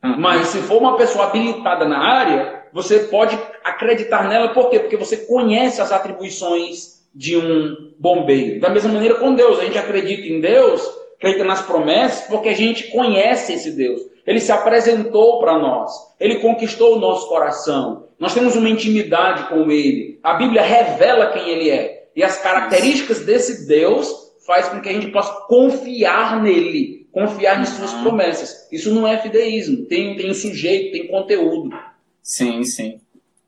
Uhum. 0.04 0.16
Mas 0.18 0.48
se 0.48 0.60
for 0.60 0.78
uma 0.78 0.96
pessoa 0.96 1.26
habilitada 1.26 1.86
na 1.86 2.00
área, 2.00 2.64
você 2.72 3.00
pode 3.00 3.38
acreditar 3.64 4.28
nela, 4.30 4.50
por 4.50 4.70
quê? 4.70 4.80
Porque 4.80 4.98
você 4.98 5.18
conhece 5.18 5.82
as 5.82 5.92
atribuições 5.92 6.98
de 7.14 7.36
um 7.36 7.92
bombeiro. 7.98 8.60
Da 8.60 8.70
mesma 8.70 8.94
maneira 8.94 9.16
com 9.16 9.34
Deus, 9.34 9.60
a 9.60 9.66
gente 9.66 9.78
acredita 9.78 10.28
em 10.28 10.40
Deus, 10.40 10.82
acredita 11.18 11.44
nas 11.44 11.62
promessas, 11.62 12.28
porque 12.28 12.50
a 12.50 12.56
gente 12.56 12.92
conhece 12.92 13.54
esse 13.54 13.72
Deus. 13.72 14.02
Ele 14.26 14.40
se 14.40 14.52
apresentou 14.52 15.40
para 15.40 15.58
nós. 15.58 15.92
Ele 16.20 16.36
conquistou 16.36 16.96
o 16.96 17.00
nosso 17.00 17.28
coração. 17.28 18.08
Nós 18.20 18.34
temos 18.34 18.56
uma 18.56 18.70
intimidade 18.70 19.48
com 19.50 19.72
ele. 19.72 20.20
A 20.22 20.34
Bíblia 20.34 20.62
revela 20.62 21.28
quem 21.28 21.50
ele 21.50 21.70
é. 21.70 21.97
E 22.18 22.24
as 22.24 22.40
características 22.40 23.24
desse 23.24 23.68
Deus 23.68 24.34
faz 24.44 24.68
com 24.68 24.82
que 24.82 24.90
a 24.90 24.94
gente 24.94 25.12
possa 25.12 25.32
confiar 25.42 26.42
nele, 26.42 27.08
confiar 27.12 27.62
em 27.62 27.66
suas 27.66 27.94
uhum. 27.94 28.02
promessas. 28.02 28.68
Isso 28.72 28.92
não 28.92 29.08
é 29.08 29.22
fideísmo. 29.22 29.86
Tem, 29.86 30.18
tem 30.18 30.34
sujeito, 30.34 30.94
tem 30.94 31.08
conteúdo. 31.08 31.78
Sim, 32.24 32.64
sim. 32.64 33.00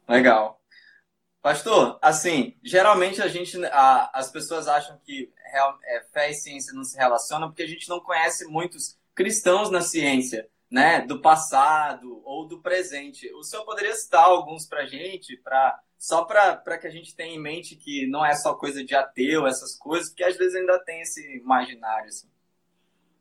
Legal. 0.07 0.61
Pastor, 1.41 1.97
assim, 1.99 2.57
geralmente 2.63 3.23
a 3.23 3.27
gente, 3.27 3.57
a, 3.65 4.11
as 4.13 4.29
pessoas 4.29 4.67
acham 4.67 4.99
que 5.03 5.31
real, 5.51 5.79
é, 5.85 6.03
fé 6.13 6.29
e 6.29 6.35
ciência 6.35 6.71
não 6.71 6.83
se 6.83 6.95
relacionam 6.95 7.47
porque 7.47 7.63
a 7.63 7.67
gente 7.67 7.89
não 7.89 7.99
conhece 7.99 8.45
muitos 8.45 8.99
cristãos 9.15 9.71
na 9.71 9.81
ciência 9.81 10.47
né, 10.69 11.01
do 11.01 11.19
passado 11.19 12.21
ou 12.23 12.47
do 12.47 12.61
presente. 12.61 13.33
O 13.33 13.41
senhor 13.41 13.65
poderia 13.65 13.95
citar 13.95 14.25
alguns 14.25 14.67
para 14.67 14.85
gente, 14.85 15.35
pra, 15.37 15.79
só 15.99 16.23
para 16.23 16.77
que 16.77 16.87
a 16.87 16.89
gente 16.89 17.13
tenha 17.13 17.35
em 17.35 17.39
mente 17.39 17.75
que 17.75 18.07
não 18.07 18.25
é 18.25 18.33
só 18.33 18.53
coisa 18.53 18.81
de 18.81 18.95
ateu, 18.95 19.45
essas 19.45 19.75
coisas, 19.75 20.07
porque 20.07 20.23
às 20.23 20.37
vezes 20.37 20.55
ainda 20.55 20.79
tem 20.79 21.01
esse 21.01 21.37
imaginário. 21.37 22.07
Assim. 22.07 22.27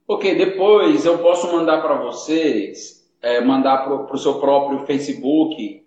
Ok, 0.07 0.37
depois 0.37 1.05
eu 1.05 1.19
posso 1.19 1.51
mandar 1.53 1.83
para 1.83 1.97
vocês, 1.97 3.05
é, 3.21 3.41
mandar 3.41 3.79
para 3.79 4.15
o 4.15 4.17
seu 4.17 4.39
próprio 4.39 4.87
Facebook, 4.87 5.85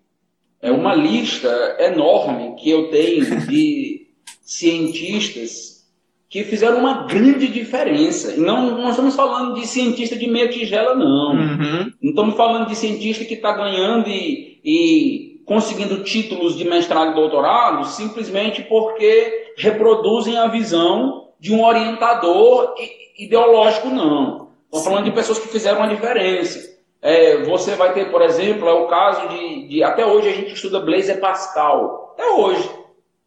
é 0.62 0.70
uma 0.70 0.94
lista 0.94 1.78
enorme 1.80 2.56
que 2.56 2.70
eu 2.70 2.92
tenho 2.92 3.48
de 3.48 4.10
cientistas 4.44 5.90
que 6.30 6.44
fizeram 6.44 6.80
uma 6.80 7.08
grande 7.08 7.48
diferença. 7.48 8.36
Não, 8.38 8.78
não 8.78 8.90
estamos 8.90 9.16
falando 9.16 9.56
de 9.56 9.66
cientista 9.66 10.16
de 10.16 10.30
meia 10.30 10.50
tigela, 10.50 10.94
não. 10.94 11.32
Uhum. 11.32 11.94
Não 12.02 12.10
estamos 12.10 12.36
falando 12.36 12.68
de 12.68 12.76
cientista 12.76 13.26
que 13.26 13.34
está 13.34 13.54
ganhando 13.54 14.08
e, 14.08 14.60
e 14.64 15.31
conseguindo 15.52 16.02
títulos 16.02 16.58
de 16.58 16.64
mestrado 16.64 17.12
e 17.12 17.16
doutorado 17.16 17.84
simplesmente 17.84 18.64
porque 18.64 19.52
reproduzem 19.58 20.38
a 20.38 20.48
visão 20.48 21.28
de 21.42 21.54
um 21.54 21.62
orientador 21.66 22.74
ideológico, 23.20 23.90
não. 23.90 24.48
Estou 24.64 24.82
falando 24.82 25.04
de 25.04 25.12
pessoas 25.12 25.40
que 25.40 25.50
fizeram 25.50 25.80
uma 25.80 25.90
diferença. 25.90 26.74
É, 27.02 27.44
você 27.44 27.76
vai 27.76 27.92
ter, 27.92 28.10
por 28.10 28.22
exemplo, 28.22 28.66
é 28.66 28.72
o 28.72 28.88
caso 28.88 29.28
de, 29.28 29.68
de, 29.68 29.84
Até 29.84 30.06
hoje 30.06 30.30
a 30.30 30.32
gente 30.32 30.54
estuda 30.54 30.80
Blaise 30.80 31.14
Pascal. 31.16 32.14
Até 32.14 32.30
hoje. 32.30 32.72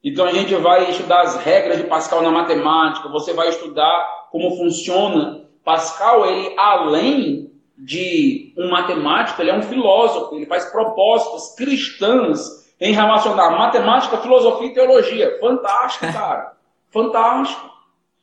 Então 0.02 0.24
a 0.24 0.32
gente 0.32 0.54
vai 0.54 0.88
estudar 0.88 1.20
as 1.20 1.36
regras 1.36 1.76
de 1.76 1.84
Pascal 1.84 2.22
na 2.22 2.30
matemática, 2.30 3.06
você 3.10 3.34
vai 3.34 3.50
estudar 3.50 4.28
como 4.32 4.56
funciona. 4.56 5.44
Pascal, 5.62 6.24
ele, 6.24 6.54
além 6.56 7.50
de 7.76 8.52
um 8.56 8.70
matemático, 8.70 9.40
ele 9.40 9.50
é 9.50 9.54
um 9.54 9.62
filósofo, 9.62 10.36
ele 10.36 10.46
faz 10.46 10.64
propostas 10.66 11.54
cristãs 11.56 12.64
em 12.80 12.92
relacionar 12.92 13.50
matemática, 13.50 14.18
filosofia 14.18 14.68
e 14.68 14.74
teologia. 14.74 15.38
Fantástico, 15.40 16.06
cara. 16.12 16.52
Fantástico. 16.90 17.70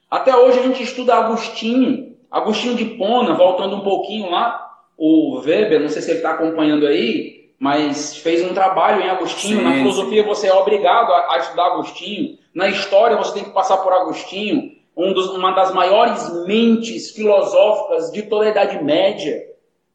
Até 0.10 0.36
hoje 0.36 0.60
a 0.60 0.64
gente 0.64 0.84
estuda 0.84 1.16
Agostinho, 1.16 2.16
Agostinho 2.30 2.76
de 2.76 2.86
Pona, 2.86 3.34
voltando 3.34 3.78
um 3.78 3.82
pouquinho 3.82 4.30
lá, 4.30 4.70
o 4.98 5.40
Weber, 5.40 5.80
não 5.80 5.90
sei 5.90 6.02
se 6.02 6.12
ele 6.12 6.20
está 6.20 6.32
acompanhando 6.32 6.86
aí, 6.86 7.50
mas 7.60 8.18
fez 8.18 8.44
um 8.44 8.54
trabalho 8.54 9.02
em 9.02 9.10
Agostinho. 9.10 9.60
Sim, 9.60 9.64
Na 9.64 9.74
filosofia 9.74 10.24
você 10.24 10.48
é 10.48 10.54
obrigado 10.54 11.12
a, 11.12 11.34
a, 11.34 11.38
estudar 11.38 11.66
Agostinho. 11.68 12.38
Na 12.54 12.68
história 12.68 13.18
você 13.18 13.34
tem 13.34 13.44
que 13.44 13.52
passar 13.52 13.78
por 13.78 13.94
Agostinho, 13.94 14.72
um 14.96 15.14
dos, 15.14 15.30
uma 15.30 15.52
das 15.52 15.74
maiores 15.74 16.46
mentes 16.46 17.12
filosóficas 17.12 18.12
de 18.12 18.24
toda 18.24 18.46
a 18.46 18.50
Idade 18.50 18.84
Média. 18.84 19.44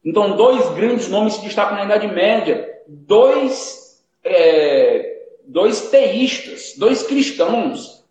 Então, 0.03 0.35
dois 0.35 0.69
grandes 0.69 1.07
nomes 1.07 1.33
se 1.33 1.41
destacam 1.41 1.75
na 1.77 1.85
Idade 1.85 2.07
Média. 2.07 2.67
Dois, 2.87 4.03
é, 4.23 5.21
dois 5.45 5.89
teístas, 5.89 6.73
dois 6.77 7.03
cristãos. 7.03 8.03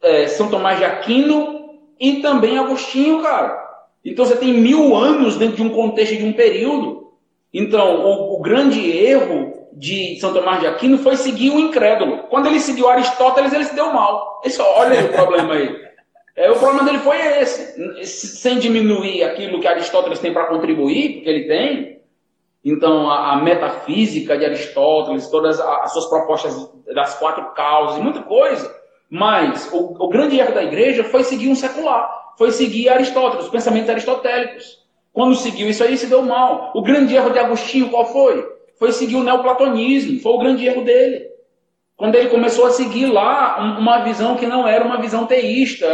É, 0.00 0.26
São 0.28 0.48
Tomás 0.48 0.78
de 0.78 0.84
Aquino 0.84 1.78
e 1.98 2.20
também 2.20 2.58
Agostinho, 2.58 3.22
cara. 3.22 3.62
Então 4.04 4.24
você 4.24 4.36
tem 4.36 4.52
mil 4.52 4.96
anos 4.96 5.36
dentro 5.36 5.56
de 5.56 5.62
um 5.62 5.70
contexto 5.70 6.16
de 6.16 6.24
um 6.24 6.32
período. 6.32 7.12
Então, 7.54 8.04
o, 8.04 8.36
o 8.36 8.42
grande 8.42 8.90
erro 8.90 9.68
de 9.72 10.18
São 10.20 10.32
Tomás 10.32 10.60
de 10.60 10.66
Aquino 10.66 10.98
foi 10.98 11.16
seguir 11.16 11.50
o 11.50 11.58
incrédulo. 11.58 12.24
Quando 12.24 12.46
ele 12.46 12.60
seguiu 12.60 12.88
Aristóteles, 12.88 13.52
ele 13.52 13.64
se 13.64 13.74
deu 13.74 13.92
mal. 13.92 14.40
Esse, 14.44 14.60
olha 14.60 14.98
aí 14.98 15.04
o 15.04 15.12
problema 15.12 15.54
aí. 15.54 15.82
É, 16.34 16.50
o 16.50 16.58
problema 16.58 16.84
dele 16.84 16.98
foi 16.98 17.18
esse. 17.40 18.04
Sem 18.06 18.58
diminuir 18.58 19.22
aquilo 19.24 19.60
que 19.60 19.66
Aristóteles 19.66 20.18
tem 20.18 20.32
para 20.32 20.46
contribuir, 20.46 21.14
porque 21.14 21.28
ele 21.28 21.46
tem. 21.46 22.02
Então, 22.64 23.10
a, 23.10 23.32
a, 23.32 23.36
metafísica 23.36 24.38
de 24.38 24.44
Aristóteles, 24.44 25.28
todas 25.28 25.60
as 25.60 25.92
suas 25.92 26.06
propostas 26.06 26.70
das 26.94 27.18
quatro 27.18 27.52
causas, 27.54 28.02
muita 28.02 28.22
coisa. 28.22 28.74
Mas 29.10 29.68
o, 29.72 30.04
o 30.04 30.08
grande 30.08 30.38
erro 30.38 30.54
da 30.54 30.62
igreja 30.62 31.04
foi 31.04 31.24
seguir 31.24 31.48
um 31.48 31.54
secular 31.54 32.22
foi 32.36 32.50
seguir 32.50 32.88
Aristóteles, 32.88 33.44
os 33.44 33.50
pensamentos 33.50 33.90
aristotélicos. 33.90 34.80
Quando 35.12 35.36
seguiu 35.36 35.68
isso 35.68 35.84
aí, 35.84 35.96
se 35.96 36.06
deu 36.06 36.22
mal. 36.22 36.72
O 36.74 36.82
grande 36.82 37.14
erro 37.14 37.30
de 37.30 37.38
Agostinho 37.38 37.90
qual 37.90 38.06
foi? 38.06 38.44
Foi 38.78 38.92
seguir 38.92 39.16
o 39.16 39.22
neoplatonismo. 39.22 40.20
Foi 40.20 40.32
o 40.32 40.38
grande 40.38 40.66
erro 40.66 40.82
dele. 40.82 41.30
Quando 41.96 42.14
ele 42.14 42.30
começou 42.30 42.66
a 42.66 42.70
seguir 42.70 43.06
lá 43.06 43.78
uma 43.78 43.98
visão 44.00 44.36
que 44.36 44.46
não 44.46 44.66
era 44.66 44.84
uma 44.84 45.00
visão 45.00 45.26
teísta 45.26 45.86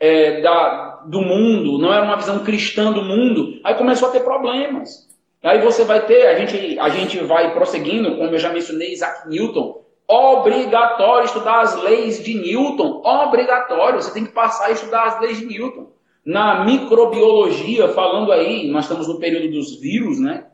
é, 0.00 0.40
da, 0.40 1.02
do 1.06 1.20
mundo, 1.20 1.78
não 1.78 1.92
era 1.92 2.04
uma 2.04 2.16
visão 2.16 2.40
cristã 2.40 2.92
do 2.92 3.02
mundo, 3.02 3.60
aí 3.64 3.74
começou 3.74 4.08
a 4.08 4.12
ter 4.12 4.20
problemas. 4.20 5.08
Aí 5.42 5.60
você 5.60 5.84
vai 5.84 6.04
ter, 6.04 6.26
a 6.26 6.38
gente, 6.38 6.78
a 6.78 6.88
gente 6.88 7.18
vai 7.20 7.54
prosseguindo, 7.54 8.16
como 8.16 8.30
eu 8.30 8.38
já 8.38 8.52
mencionei, 8.52 8.92
Isaac 8.92 9.28
Newton, 9.28 9.82
Obrigatório 10.10 11.26
estudar 11.26 11.60
as 11.60 11.76
leis 11.82 12.24
de 12.24 12.32
Newton. 12.32 13.02
Obrigatório. 13.04 14.00
Você 14.00 14.10
tem 14.10 14.24
que 14.24 14.32
passar 14.32 14.68
a 14.68 14.70
estudar 14.70 15.04
as 15.04 15.20
leis 15.20 15.38
de 15.38 15.44
Newton. 15.44 15.90
Na 16.24 16.64
microbiologia, 16.64 17.88
falando 17.88 18.32
aí, 18.32 18.70
nós 18.70 18.84
estamos 18.84 19.06
no 19.06 19.18
período 19.18 19.50
dos 19.52 19.78
vírus, 19.78 20.18
né? 20.18 20.46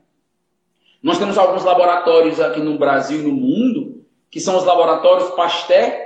Nós 1.00 1.18
temos 1.18 1.38
alguns 1.38 1.62
laboratórios 1.62 2.40
aqui 2.40 2.58
no 2.60 2.76
Brasil 2.78 3.20
e 3.20 3.22
no 3.22 3.32
mundo, 3.32 4.04
que 4.28 4.40
são 4.40 4.56
os 4.56 4.64
laboratórios 4.64 5.30
Pasteur. 5.30 6.03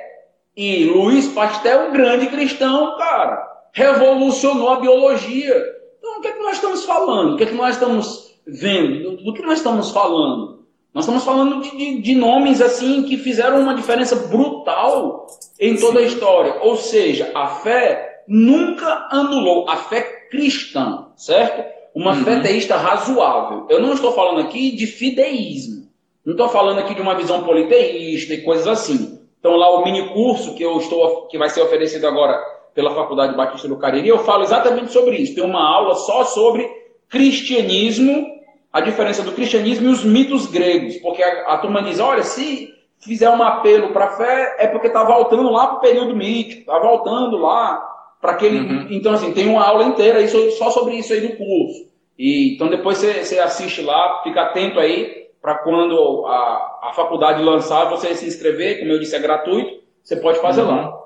E 0.59 0.87
Luiz 0.87 1.29
Pasteur 1.29 1.73
é 1.73 1.89
um 1.89 1.93
grande 1.93 2.27
cristão, 2.27 2.99
cara. 2.99 3.47
Revolucionou 3.73 4.71
a 4.71 4.81
biologia. 4.81 5.55
Então, 6.01 6.19
o 6.19 6.21
que 6.21 6.27
é 6.27 6.33
que 6.33 6.43
nós 6.43 6.57
estamos 6.57 6.85
falando? 6.85 7.35
O 7.35 7.37
que 7.37 7.45
é 7.45 7.47
que 7.47 7.55
nós 7.55 7.77
estamos 7.77 8.35
vendo? 8.45 9.19
Do 9.19 9.33
que 9.33 9.43
nós 9.43 9.59
estamos 9.59 9.93
falando? 9.93 10.65
Nós 10.93 11.05
estamos 11.05 11.23
falando 11.23 11.63
de, 11.63 11.77
de, 11.77 12.03
de, 12.03 12.15
nomes 12.17 12.61
assim 12.61 13.05
que 13.05 13.17
fizeram 13.17 13.61
uma 13.61 13.77
diferença 13.77 14.17
brutal 14.17 15.29
em 15.61 15.77
toda 15.77 16.01
a 16.01 16.03
história. 16.03 16.57
Ou 16.63 16.77
seja, 16.77 17.31
a 17.37 17.47
fé 17.47 18.25
nunca 18.27 19.07
anulou 19.13 19.71
a 19.71 19.77
fé 19.77 20.03
cristã, 20.29 21.07
certo? 21.15 21.65
Uma 21.95 22.15
uhum. 22.15 22.25
fé 22.25 22.41
teísta 22.41 22.77
razoável. 22.77 23.65
Eu 23.71 23.81
não 23.81 23.93
estou 23.93 24.11
falando 24.11 24.41
aqui 24.41 24.73
de 24.73 24.89
fideísmo. 24.89 25.87
Não 26.27 26.33
estou 26.33 26.49
falando 26.49 26.81
aqui 26.81 26.97
de 26.97 27.01
uma 27.01 27.15
visão 27.15 27.45
politeísta 27.45 28.35
e 28.35 28.43
coisas 28.43 28.67
assim. 28.67 29.18
Então 29.49 29.57
lá 29.57 29.71
o 29.71 29.83
mini 29.83 30.11
curso 30.11 30.55
que 30.55 30.63
eu 30.63 30.77
estou 30.77 31.27
que 31.29 31.39
vai 31.39 31.49
ser 31.49 31.63
oferecido 31.63 32.07
agora 32.07 32.39
pela 32.75 32.95
Faculdade 32.95 33.35
Batista 33.35 33.67
do 33.67 33.79
Cariri, 33.79 34.07
eu 34.07 34.19
falo 34.19 34.43
exatamente 34.43 34.93
sobre 34.93 35.17
isso. 35.17 35.35
Tem 35.35 35.43
uma 35.43 35.67
aula 35.67 35.95
só 35.95 36.23
sobre 36.25 36.69
cristianismo 37.09 38.27
a 38.71 38.83
diferença 38.83 39.23
do 39.23 39.33
cristianismo 39.33 39.89
e 39.89 39.93
os 39.93 40.05
mitos 40.05 40.45
gregos, 40.45 40.97
porque 40.99 41.23
a, 41.23 41.55
a 41.55 41.57
turma 41.57 41.81
diz, 41.81 41.99
olha, 41.99 42.23
se 42.23 42.75
fizer 43.01 43.31
um 43.31 43.43
apelo 43.43 43.89
para 43.89 44.05
a 44.05 44.17
fé, 44.19 44.57
é 44.59 44.67
porque 44.67 44.89
está 44.89 45.03
voltando 45.03 45.51
lá 45.51 45.67
para 45.67 45.77
o 45.79 45.81
período 45.81 46.15
mítico, 46.15 46.61
está 46.61 46.79
voltando 46.79 47.39
lá 47.39 47.83
para 48.21 48.33
aquele... 48.33 48.59
Uhum. 48.59 48.87
Então, 48.91 49.15
assim, 49.15 49.33
tem 49.33 49.49
uma 49.49 49.65
aula 49.65 49.85
inteira 49.85 50.19
aí 50.19 50.29
só 50.29 50.71
sobre 50.71 50.97
isso 50.97 51.15
aí 51.15 51.23
do 51.23 51.39
curso. 51.39 51.89
E, 52.19 52.55
então, 52.55 52.69
depois 52.69 52.99
você, 52.99 53.25
você 53.25 53.39
assiste 53.39 53.81
lá, 53.81 54.21
fica 54.23 54.43
atento 54.43 54.79
aí, 54.79 55.28
para 55.41 55.57
quando 55.57 56.27
a, 56.27 56.89
a 56.89 56.93
faculdade 56.95 57.43
lançar, 57.43 57.89
você 57.89 58.15
se 58.15 58.27
inscrever, 58.27 58.81
como 58.81 58.93
eu 58.93 58.99
disse, 58.99 59.17
é 59.17 59.19
gratuito, 59.21 59.83
você 60.03 60.17
pode 60.17 60.41
fazer 60.41 60.63
uhum. 60.63 60.69
lá. 60.69 60.99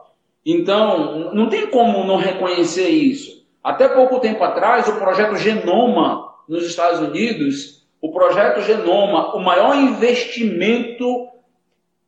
Então, 0.45 1.33
não 1.33 1.49
tem 1.49 1.66
como 1.66 2.05
não 2.05 2.16
reconhecer 2.16 2.89
isso. 2.89 3.47
Até 3.62 3.89
pouco 3.89 4.18
tempo 4.18 4.43
atrás, 4.43 4.89
o 4.89 4.97
projeto 4.97 5.37
Genoma 5.37 6.33
nos 6.49 6.66
Estados 6.66 7.01
Unidos, 7.01 7.87
o 8.01 8.11
projeto 8.11 8.61
Genoma, 8.62 9.35
o 9.37 9.41
maior 9.41 9.76
investimento 9.76 11.28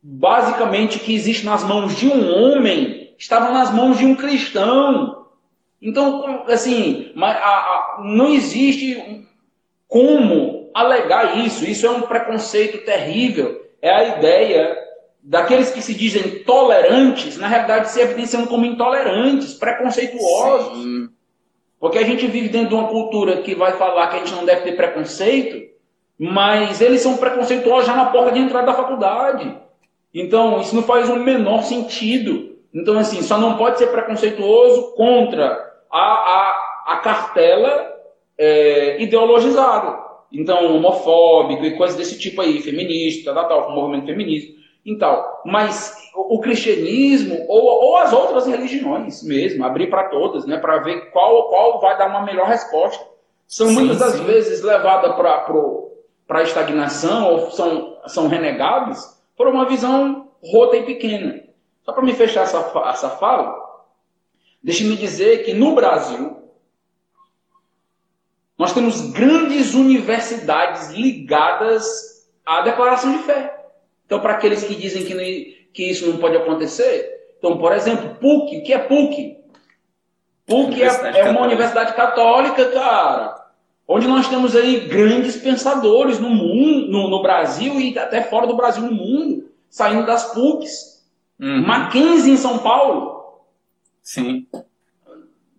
basicamente 0.03 0.99
que 0.99 1.14
existe 1.14 1.47
nas 1.47 1.64
mãos 1.64 1.97
de 1.97 2.07
um 2.09 2.29
homem, 2.31 3.14
estava 3.16 3.51
nas 3.51 3.72
mãos 3.72 3.97
de 3.97 4.05
um 4.05 4.14
cristão. 4.14 5.27
Então, 5.81 6.45
assim, 6.49 7.12
não 8.03 8.29
existe 8.29 9.27
como 9.87 10.63
alegar 10.75 11.39
isso. 11.39 11.64
Isso 11.64 11.87
é 11.87 11.91
um 11.91 12.03
preconceito 12.03 12.85
terrível. 12.85 13.64
É 13.81 13.91
a 13.91 14.18
ideia 14.18 14.77
daqueles 15.22 15.70
que 15.70 15.81
se 15.81 15.95
dizem 15.95 16.41
tolerantes, 16.41 17.39
na 17.39 17.49
realidade 17.49 17.91
se 17.91 18.01
evidenciando 18.01 18.49
como 18.49 18.66
intolerantes, 18.66 19.55
preconceituosos. 19.55 20.83
Sim. 20.83 21.09
Porque 21.81 21.99
a 21.99 22.05
gente 22.05 22.27
vive 22.27 22.49
dentro 22.49 22.68
de 22.68 22.75
uma 22.75 22.89
cultura 22.89 23.39
que 23.39 23.55
vai 23.55 23.72
falar 23.72 24.09
que 24.09 24.16
a 24.16 24.18
gente 24.18 24.35
não 24.35 24.45
deve 24.45 24.62
ter 24.62 24.77
preconceito, 24.77 25.70
mas 26.18 26.81
eles 26.81 27.01
são 27.01 27.16
preconceituosos 27.16 27.87
já 27.87 27.95
na 27.95 28.07
porta 28.07 28.33
de 28.33 28.41
entrada 28.41 28.66
da 28.66 28.75
faculdade. 28.75 29.55
Então, 30.12 30.61
isso 30.61 30.75
não 30.75 30.83
faz 30.83 31.09
o 31.09 31.16
menor 31.16 31.62
sentido. 31.62 32.57
Então, 32.72 32.99
assim, 32.99 33.22
só 33.22 33.37
não 33.39 33.57
pode 33.57 33.79
ser 33.79 33.89
preconceituoso 33.89 34.95
contra 34.95 35.72
a, 35.91 36.01
a, 36.01 36.93
a 36.95 36.97
cartela 36.99 37.93
é, 38.39 39.03
ideologizada. 39.03 40.03
Então, 40.35 40.76
homofóbico 40.76 41.64
e 41.64 41.76
coisas 41.76 41.97
desse 41.97 42.18
tipo 42.18 42.41
aí, 42.41 42.61
feminista, 42.61 43.32
tal, 43.32 43.47
tal, 43.47 43.72
movimento 43.72 44.07
feminista. 44.07 44.53
Então, 44.85 45.24
mas 45.45 45.97
o 46.14 46.41
cristianismo 46.41 47.45
ou, 47.49 47.62
ou 47.62 47.97
as 47.97 48.12
outras 48.12 48.47
religiões 48.47 49.22
mesmo, 49.22 49.64
abrir 49.64 49.89
para 49.89 50.09
todas, 50.09 50.45
né, 50.45 50.59
para 50.59 50.78
ver 50.78 51.11
qual, 51.11 51.49
qual 51.49 51.80
vai 51.80 51.97
dar 51.97 52.09
uma 52.09 52.22
melhor 52.22 52.49
resposta. 52.49 53.03
São 53.47 53.68
sim, 53.68 53.74
muitas 53.74 53.99
das 53.99 54.14
sim. 54.14 54.24
vezes 54.24 54.62
levadas 54.62 55.14
para 55.14 56.41
a 56.41 56.43
estagnação 56.43 57.32
ou 57.32 57.51
são, 57.53 57.97
são 58.07 58.26
renegadas 58.26 59.22
por 59.37 59.47
uma 59.47 59.66
visão 59.66 60.28
rota 60.43 60.76
e 60.76 60.82
pequena. 60.82 61.45
Só 61.85 61.93
para 61.93 62.03
me 62.03 62.12
fechar 62.12 62.43
essa, 62.43 62.72
essa 62.89 63.11
fala, 63.11 63.55
deixe-me 64.62 64.97
dizer 64.97 65.45
que 65.45 65.55
no 65.55 65.74
Brasil 65.74 66.43
nós 68.59 68.72
temos 68.72 69.11
grandes 69.11 69.74
universidades 69.74 70.90
ligadas 70.90 71.84
à 72.46 72.61
declaração 72.61 73.12
de 73.12 73.18
fé. 73.24 73.64
Então, 74.07 74.20
para 74.20 74.34
aqueles 74.34 74.62
que 74.62 74.74
dizem 74.74 75.05
que 75.05 75.64
que 75.72 75.90
isso 75.90 76.07
não 76.07 76.18
pode 76.18 76.36
acontecer? 76.36 77.14
Então, 77.38 77.59
por 77.59 77.72
exemplo, 77.72 78.14
PUC, 78.14 78.59
o 78.59 78.62
que 78.62 78.72
é 78.72 78.78
PUC? 78.78 79.36
PUC 80.46 80.82
é, 80.82 81.20
é 81.20 81.30
uma 81.30 81.42
universidade 81.42 81.94
católica, 81.94 82.70
cara. 82.70 83.34
onde 83.88 84.07
nós 84.07 84.28
temos 84.28 84.55
aí 84.55 84.80
grandes 84.80 85.36
pensadores 85.36 86.20
no 86.20 86.30
mundo, 86.30 86.86
no, 86.90 87.11
no 87.11 87.22
Brasil 87.22 87.80
e 87.80 87.98
até 87.98 88.22
fora 88.22 88.46
do 88.46 88.57
Brasil 88.57 88.84
no 88.84 88.92
mundo, 88.92 89.50
saindo 89.68 90.07
das 90.07 90.32
PUCs. 90.32 91.05
Uhum. 91.40 91.66
Mackenzie 91.66 92.32
em 92.32 92.36
São 92.36 92.59
Paulo. 92.59 93.42
Sim. 94.02 94.46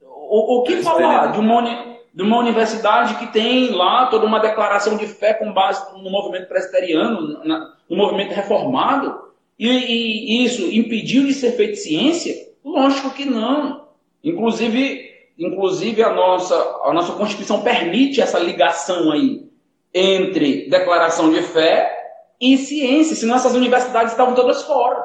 O, 0.01 0.59
o 0.59 0.63
que 0.63 0.81
falar 0.81 1.33
de 1.33 1.39
uma, 1.39 1.94
de 2.15 2.23
uma 2.23 2.37
universidade 2.39 3.15
que 3.15 3.27
tem 3.27 3.71
lá 3.71 4.05
toda 4.05 4.25
uma 4.25 4.39
declaração 4.39 4.95
de 4.95 5.05
fé 5.05 5.33
com 5.33 5.51
base 5.51 5.85
no 6.01 6.09
movimento 6.09 6.47
presbiteriano, 6.47 7.41
no 7.89 7.97
movimento 7.97 8.33
reformado, 8.33 9.25
e, 9.59 9.67
e 9.67 10.45
isso 10.45 10.63
impediu 10.71 11.25
de 11.25 11.33
ser 11.33 11.51
feito 11.51 11.75
ciência? 11.75 12.33
Lógico 12.63 13.09
que 13.09 13.25
não. 13.25 13.89
Inclusive, 14.23 15.11
inclusive 15.37 16.01
a 16.03 16.13
nossa, 16.13 16.55
a 16.85 16.93
nossa 16.93 17.11
Constituição 17.13 17.61
permite 17.61 18.21
essa 18.21 18.39
ligação 18.39 19.11
aí 19.11 19.45
entre 19.93 20.69
declaração 20.69 21.29
de 21.29 21.41
fé 21.41 21.91
e 22.39 22.57
ciência, 22.57 23.15
senão 23.15 23.35
essas 23.35 23.55
universidades 23.55 24.11
estavam 24.11 24.33
todas 24.33 24.63
fora. 24.63 25.03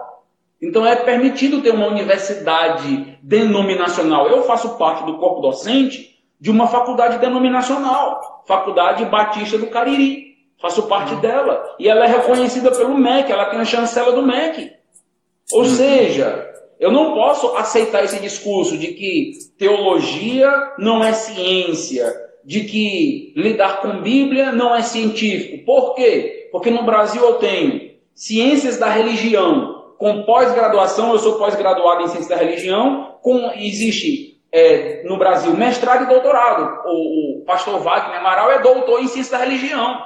Então 0.62 0.86
é 0.86 0.94
permitido 0.94 1.60
ter 1.60 1.70
uma 1.70 1.88
universidade 1.88 3.18
denominacional. 3.20 4.28
Eu 4.28 4.44
faço 4.44 4.76
parte 4.76 5.04
do 5.04 5.18
corpo 5.18 5.40
docente 5.40 6.09
de 6.40 6.50
uma 6.50 6.66
faculdade 6.66 7.18
denominacional, 7.18 8.42
Faculdade 8.46 9.04
Batista 9.04 9.58
do 9.58 9.66
Cariri. 9.66 10.30
Faço 10.60 10.84
parte 10.84 11.14
dela. 11.16 11.76
E 11.78 11.88
ela 11.88 12.04
é 12.04 12.08
reconhecida 12.08 12.70
pelo 12.70 12.96
MEC, 12.96 13.30
ela 13.30 13.46
tem 13.46 13.60
a 13.60 13.64
chancela 13.64 14.12
do 14.12 14.22
MEC. 14.22 14.72
Ou 15.52 15.64
seja, 15.64 16.50
eu 16.78 16.90
não 16.90 17.14
posso 17.14 17.56
aceitar 17.56 18.04
esse 18.04 18.20
discurso 18.20 18.76
de 18.78 18.88
que 18.88 19.32
teologia 19.58 20.50
não 20.78 21.04
é 21.04 21.12
ciência, 21.12 22.10
de 22.44 22.64
que 22.64 23.32
lidar 23.36 23.80
com 23.80 24.00
Bíblia 24.00 24.52
não 24.52 24.74
é 24.74 24.82
científico. 24.82 25.64
Por 25.64 25.94
quê? 25.94 26.48
Porque 26.52 26.70
no 26.70 26.84
Brasil 26.84 27.22
eu 27.22 27.34
tenho 27.34 27.90
ciências 28.14 28.78
da 28.78 28.88
religião 28.88 29.94
com 29.98 30.22
pós-graduação, 30.22 31.12
eu 31.12 31.18
sou 31.18 31.34
pós-graduado 31.34 32.04
em 32.04 32.08
ciência 32.08 32.34
da 32.34 32.42
religião, 32.42 33.16
com, 33.22 33.50
existe 33.54 34.29
é, 34.52 35.02
no 35.04 35.16
Brasil 35.16 35.56
mestrado 35.56 36.04
e 36.04 36.06
doutorado. 36.06 36.80
O, 36.86 37.40
o 37.40 37.44
pastor 37.44 37.80
Wagner 37.80 38.18
Amaral 38.18 38.50
é 38.50 38.58
doutor 38.60 39.00
em 39.00 39.06
ciência 39.06 39.38
da 39.38 39.44
religião. 39.44 40.02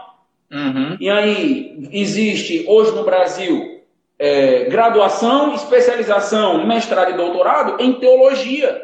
Uhum. 0.51 0.97
E 1.01 1.11
aí 1.11 1.88
existe 1.90 2.64
hoje 2.68 2.92
no 2.92 3.05
Brasil 3.05 3.82
é, 4.18 4.64
graduação, 4.64 5.55
especialização, 5.55 6.66
mestrado 6.66 7.11
e 7.11 7.16
doutorado 7.16 7.82
em 7.82 7.95
teologia, 7.95 8.80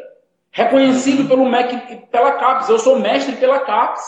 reconhecido 0.51 1.27
pelo 1.27 1.45
MEC 1.45 2.07
pela 2.11 2.33
CAPES. 2.33 2.69
Eu 2.69 2.79
sou 2.79 2.99
mestre 2.99 3.35
pela 3.37 3.59
CAPES. 3.59 4.01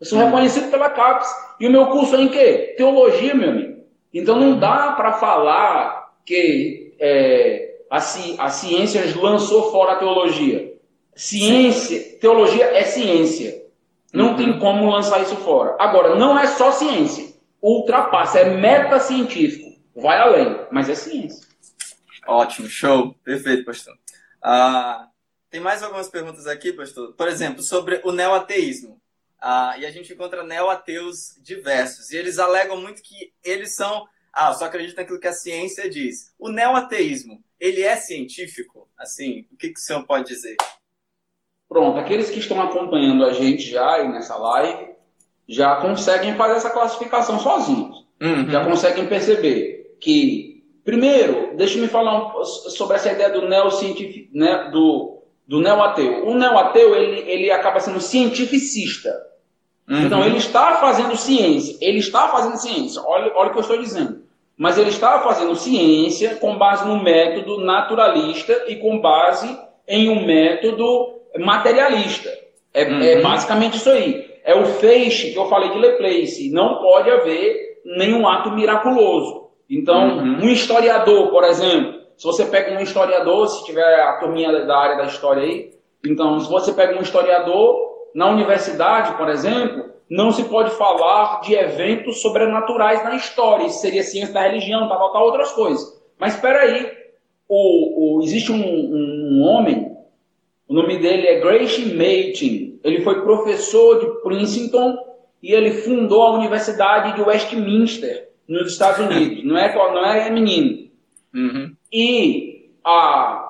Eu 0.00 0.06
sou 0.06 0.18
reconhecido 0.18 0.70
pela 0.70 0.90
CAPES. 0.90 1.28
E 1.58 1.66
o 1.66 1.70
meu 1.70 1.86
curso 1.86 2.14
é 2.14 2.20
em 2.20 2.28
quê? 2.28 2.74
Teologia, 2.76 3.34
meu 3.34 3.50
amigo. 3.50 3.78
Então 4.14 4.38
não 4.38 4.58
dá 4.58 4.92
para 4.92 5.14
falar 5.14 6.12
que 6.24 6.94
é, 7.00 7.78
a, 7.90 7.96
a 7.96 8.50
ciência 8.50 9.02
lançou 9.20 9.72
fora 9.72 9.92
a 9.92 9.96
teologia. 9.96 10.77
Ciência, 11.18 12.18
teologia 12.18 12.64
é 12.64 12.84
ciência. 12.84 13.62
Não 14.12 14.30
uhum. 14.30 14.36
tem 14.36 14.58
como 14.58 14.90
lançar 14.90 15.20
isso 15.20 15.36
fora. 15.36 15.76
Agora, 15.78 16.14
não 16.14 16.38
é 16.38 16.46
só 16.46 16.72
ciência. 16.72 17.28
Ultrapassa, 17.60 18.38
é 18.38 18.56
metacientífico 18.56 19.68
vai 20.00 20.18
além, 20.18 20.66
mas 20.70 20.88
é 20.88 20.94
ciência. 20.94 21.46
Ótimo, 22.26 22.68
show, 22.68 23.14
perfeito, 23.24 23.64
pastor. 23.64 23.98
Ah, 24.42 25.08
tem 25.50 25.60
mais 25.60 25.82
algumas 25.82 26.08
perguntas 26.08 26.46
aqui, 26.46 26.72
pastor. 26.72 27.14
Por 27.14 27.28
exemplo, 27.28 27.62
sobre 27.62 28.00
o 28.04 28.12
neoateísmo. 28.12 29.00
Ah, 29.40 29.76
e 29.78 29.86
a 29.86 29.90
gente 29.90 30.12
encontra 30.12 30.44
neoateus 30.44 31.36
diversos. 31.42 32.10
E 32.10 32.16
eles 32.16 32.38
alegam 32.38 32.80
muito 32.80 33.02
que 33.02 33.32
eles 33.42 33.74
são. 33.74 34.06
Ah, 34.32 34.52
só 34.52 34.66
acreditam 34.66 35.02
naquilo 35.02 35.20
que 35.20 35.28
a 35.28 35.32
ciência 35.32 35.88
diz. 35.88 36.32
O 36.38 36.48
neoateísmo, 36.48 37.42
ele 37.58 37.82
é 37.82 37.96
científico? 37.96 38.88
Assim, 38.96 39.46
o 39.50 39.56
que, 39.56 39.70
que 39.70 39.80
o 39.80 39.82
senhor 39.82 40.04
pode 40.06 40.28
dizer? 40.28 40.56
Pronto, 41.68 41.98
aqueles 41.98 42.30
que 42.30 42.38
estão 42.38 42.60
acompanhando 42.62 43.24
a 43.24 43.32
gente 43.32 43.70
já 43.70 43.94
aí 43.94 44.08
nessa 44.08 44.36
live 44.36 44.88
já 45.46 45.76
conseguem 45.76 46.34
fazer 46.34 46.56
essa 46.56 46.70
classificação 46.70 47.38
sozinhos. 47.38 48.06
Uhum. 48.20 48.50
Já 48.50 48.64
conseguem 48.64 49.06
perceber 49.06 49.96
que, 50.00 50.62
primeiro, 50.84 51.56
deixa-me 51.56 51.88
falar 51.88 52.38
um, 52.38 52.44
sobre 52.44 52.96
essa 52.96 53.12
ideia 53.12 53.30
do 53.30 53.48
neocientífico, 53.48 54.28
né, 54.36 54.70
do, 54.70 55.22
do 55.46 55.60
neo-ateu. 55.60 56.26
O 56.26 56.34
neo-ateu, 56.34 56.94
ele, 56.94 57.30
ele 57.30 57.50
acaba 57.50 57.80
sendo 57.80 58.00
cientificista. 58.00 59.10
Uhum. 59.88 60.04
Então, 60.04 60.24
ele 60.24 60.36
está 60.36 60.76
fazendo 60.76 61.16
ciência. 61.16 61.76
Ele 61.80 61.98
está 61.98 62.28
fazendo 62.28 62.56
ciência. 62.56 63.02
Olha, 63.02 63.32
olha 63.34 63.48
o 63.48 63.52
que 63.52 63.58
eu 63.58 63.62
estou 63.62 63.78
dizendo. 63.78 64.22
Mas 64.56 64.76
ele 64.76 64.90
está 64.90 65.20
fazendo 65.20 65.54
ciência 65.54 66.34
com 66.36 66.58
base 66.58 66.86
no 66.86 67.02
método 67.02 67.60
naturalista 67.60 68.64
e 68.66 68.76
com 68.76 69.00
base 69.00 69.56
em 69.86 70.10
um 70.10 70.26
método 70.26 71.17
materialista. 71.38 72.30
É, 72.72 72.84
uhum. 72.84 73.02
é 73.02 73.20
basicamente 73.20 73.76
isso 73.76 73.90
aí. 73.90 74.28
É 74.44 74.54
o 74.54 74.64
feixe 74.64 75.32
que 75.32 75.38
eu 75.38 75.46
falei 75.46 75.70
de 75.70 75.78
Leplace. 75.78 76.50
Não 76.50 76.80
pode 76.80 77.10
haver 77.10 77.80
nenhum 77.84 78.26
ato 78.26 78.50
miraculoso. 78.52 79.48
Então, 79.68 80.18
uhum. 80.18 80.44
um 80.44 80.48
historiador, 80.48 81.30
por 81.30 81.44
exemplo, 81.44 82.00
se 82.16 82.24
você 82.24 82.44
pega 82.46 82.78
um 82.78 82.82
historiador, 82.82 83.48
se 83.48 83.64
tiver 83.64 84.00
a 84.00 84.14
turminha 84.14 84.64
da 84.64 84.76
área 84.76 84.96
da 84.96 85.04
história 85.04 85.42
aí, 85.42 85.70
então, 86.04 86.38
se 86.40 86.48
você 86.48 86.72
pega 86.72 86.96
um 86.96 87.02
historiador, 87.02 87.88
na 88.14 88.28
universidade, 88.28 89.16
por 89.16 89.28
exemplo, 89.28 89.90
não 90.10 90.32
se 90.32 90.44
pode 90.44 90.70
falar 90.70 91.40
de 91.40 91.54
eventos 91.54 92.22
sobrenaturais 92.22 93.04
na 93.04 93.14
história. 93.14 93.66
Isso 93.66 93.80
seria 93.80 94.02
ciência 94.02 94.32
da 94.32 94.42
religião, 94.42 94.88
tal, 94.88 94.98
tal, 94.98 95.12
tal 95.12 95.24
outras 95.24 95.52
coisas. 95.52 96.00
Mas 96.18 96.34
espera 96.34 96.62
aí, 96.62 96.90
o, 97.48 98.18
o, 98.18 98.22
existe 98.22 98.50
um, 98.50 98.56
um, 98.56 99.28
um, 99.32 99.42
homem, 99.42 99.87
o 100.68 100.74
nome 100.74 100.98
dele 100.98 101.26
é 101.26 101.40
Gracie 101.40 101.94
Maitin. 101.94 102.78
Ele 102.84 103.00
foi 103.00 103.22
professor 103.22 104.00
de 104.00 104.22
Princeton 104.22 104.96
e 105.42 105.52
ele 105.52 105.72
fundou 105.72 106.22
a 106.22 106.32
Universidade 106.32 107.16
de 107.16 107.22
Westminster 107.22 108.28
nos 108.46 108.72
Estados 108.72 109.04
Unidos. 109.06 109.44
Não 109.44 109.56
é, 109.56 109.74
não 109.74 110.04
é 110.04 110.30
menino. 110.30 110.88
Uhum. 111.34 111.74
E 111.90 112.70
a, 112.84 113.48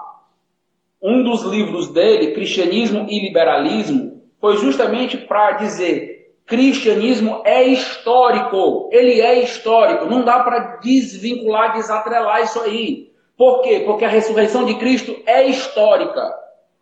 um 1.02 1.24
dos 1.24 1.42
livros 1.42 1.88
dele, 1.88 2.34
Cristianismo 2.34 3.06
e 3.10 3.20
Liberalismo, 3.20 4.22
foi 4.40 4.56
justamente 4.58 5.16
para 5.16 5.52
dizer 5.52 6.18
cristianismo 6.48 7.42
é 7.44 7.62
histórico. 7.64 8.88
Ele 8.90 9.20
é 9.20 9.42
histórico. 9.42 10.06
Não 10.06 10.24
dá 10.24 10.40
para 10.40 10.76
desvincular, 10.76 11.74
desatrelar 11.74 12.42
isso 12.42 12.60
aí. 12.60 13.12
Por 13.36 13.62
quê? 13.62 13.82
Porque 13.84 14.04
a 14.04 14.08
ressurreição 14.08 14.64
de 14.64 14.74
Cristo 14.76 15.14
é 15.26 15.46
histórica. 15.46 16.34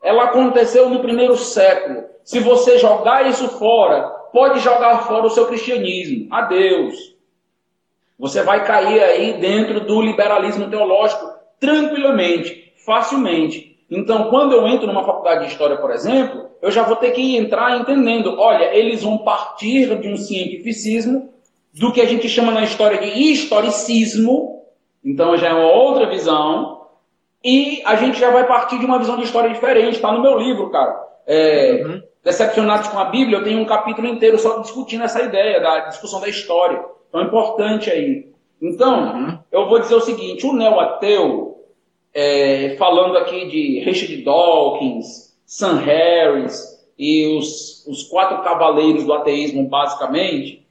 Ela 0.03 0.25
aconteceu 0.25 0.89
no 0.89 1.01
primeiro 1.01 1.37
século. 1.37 2.05
Se 2.25 2.41
você 2.41 2.79
jogar 2.79 3.29
isso 3.29 3.49
fora, 3.49 4.03
pode 4.33 4.61
jogar 4.61 5.07
fora 5.07 5.27
o 5.27 5.31
seu 5.31 5.47
cristianismo. 5.47 6.27
Adeus. 6.31 7.15
Você 8.19 8.43
vai 8.43 8.65
cair 8.65 9.03
aí 9.03 9.35
dentro 9.35 9.81
do 9.81 10.01
liberalismo 10.01 10.71
teológico 10.71 11.31
tranquilamente, 11.61 12.73
facilmente. 12.85 13.77
Então, 13.91 14.31
quando 14.31 14.53
eu 14.53 14.67
entro 14.67 14.87
numa 14.87 15.05
faculdade 15.05 15.45
de 15.45 15.53
história, 15.53 15.77
por 15.77 15.91
exemplo, 15.91 16.47
eu 16.61 16.71
já 16.71 16.83
vou 16.83 16.97
ter 16.97 17.13
que 17.13 17.37
entrar 17.37 17.79
entendendo, 17.79 18.39
olha, 18.39 18.75
eles 18.75 19.03
vão 19.03 19.19
partir 19.19 19.99
de 20.01 20.09
um 20.09 20.17
cientificismo, 20.17 21.31
do 21.73 21.93
que 21.93 22.01
a 22.01 22.07
gente 22.07 22.29
chama 22.29 22.53
na 22.53 22.65
história 22.65 22.99
de 22.99 23.31
historicismo, 23.31 24.63
então 25.05 25.37
já 25.37 25.49
é 25.49 25.53
uma 25.53 25.71
outra 25.71 26.07
visão, 26.07 26.76
e 27.47 27.81
a 27.85 27.95
gente 27.95 28.19
já 28.19 28.29
vai 28.29 28.45
partir 28.45 28.77
de 28.77 28.85
uma 28.85 28.99
visão 28.99 29.17
de 29.17 29.23
história 29.23 29.49
diferente, 29.49 29.95
está 29.95 30.11
no 30.11 30.21
meu 30.21 30.37
livro, 30.37 30.69
cara. 30.69 31.01
É, 31.25 31.85
uhum. 31.87 32.03
Decepcionados 32.25 32.89
com 32.89 32.99
a 32.99 33.05
Bíblia, 33.05 33.39
eu 33.39 33.45
tenho 33.45 33.61
um 33.61 33.65
capítulo 33.65 34.09
inteiro 34.09 34.37
só 34.37 34.59
discutindo 34.59 35.05
essa 35.05 35.23
ideia 35.23 35.61
da 35.61 35.87
discussão 35.87 36.21
da 36.21 36.29
história. 36.29 36.85
Então 37.09 37.21
é 37.21 37.25
importante 37.25 37.89
aí. 37.89 38.33
Então, 38.61 39.15
uhum. 39.15 39.39
eu 39.53 39.69
vou 39.69 39.79
dizer 39.79 39.95
o 39.95 40.01
seguinte: 40.01 40.45
o 40.45 40.53
neo-ateu, 40.53 41.65
é, 42.13 42.75
falando 42.81 43.17
aqui 43.17 43.47
de 43.47 43.79
Richard 43.79 44.25
Dawkins, 44.25 45.39
Sam 45.47 45.77
Harris 45.77 46.85
e 46.99 47.29
os, 47.39 47.87
os 47.87 48.03
quatro 48.09 48.43
cavaleiros 48.43 49.05
do 49.05 49.13
ateísmo, 49.13 49.69
basicamente, 49.69 50.67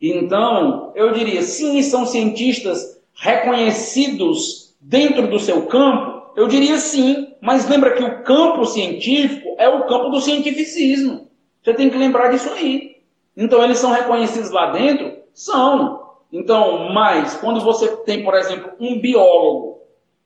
então 0.00 0.92
eu 0.94 1.10
diria: 1.10 1.42
sim, 1.42 1.82
são 1.82 2.06
cientistas 2.06 3.02
reconhecidos 3.12 4.61
dentro 4.82 5.28
do 5.28 5.38
seu 5.38 5.66
campo. 5.66 6.32
Eu 6.36 6.48
diria 6.48 6.76
sim, 6.78 7.34
mas 7.40 7.68
lembra 7.68 7.92
que 7.92 8.02
o 8.02 8.22
campo 8.22 8.66
científico 8.66 9.54
é 9.58 9.68
o 9.68 9.86
campo 9.86 10.10
do 10.10 10.20
cientificismo. 10.20 11.28
Você 11.62 11.72
tem 11.72 11.88
que 11.88 11.96
lembrar 11.96 12.28
disso 12.28 12.50
aí. 12.52 12.96
Então, 13.36 13.62
eles 13.62 13.78
são 13.78 13.92
reconhecidos 13.92 14.50
lá 14.50 14.72
dentro 14.72 15.22
são. 15.32 16.02
Então, 16.32 16.92
mas 16.92 17.34
quando 17.36 17.60
você 17.60 17.96
tem, 18.04 18.24
por 18.24 18.34
exemplo, 18.34 18.72
um 18.80 19.00
biólogo 19.00 19.82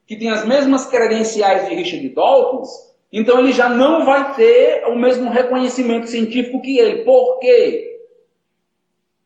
que 0.06 0.16
tem 0.16 0.30
as 0.30 0.44
mesmas 0.44 0.86
credenciais 0.86 1.68
de 1.68 1.74
Richard 1.74 2.08
Dawkins, 2.10 2.68
então 3.12 3.38
ele 3.38 3.52
já 3.52 3.68
não 3.68 4.04
vai 4.04 4.34
ter 4.34 4.84
o 4.86 4.96
mesmo 4.96 5.30
reconhecimento 5.30 6.08
científico 6.08 6.60
que 6.60 6.78
ele. 6.78 7.04
Por 7.04 7.38
quê? 7.38 8.00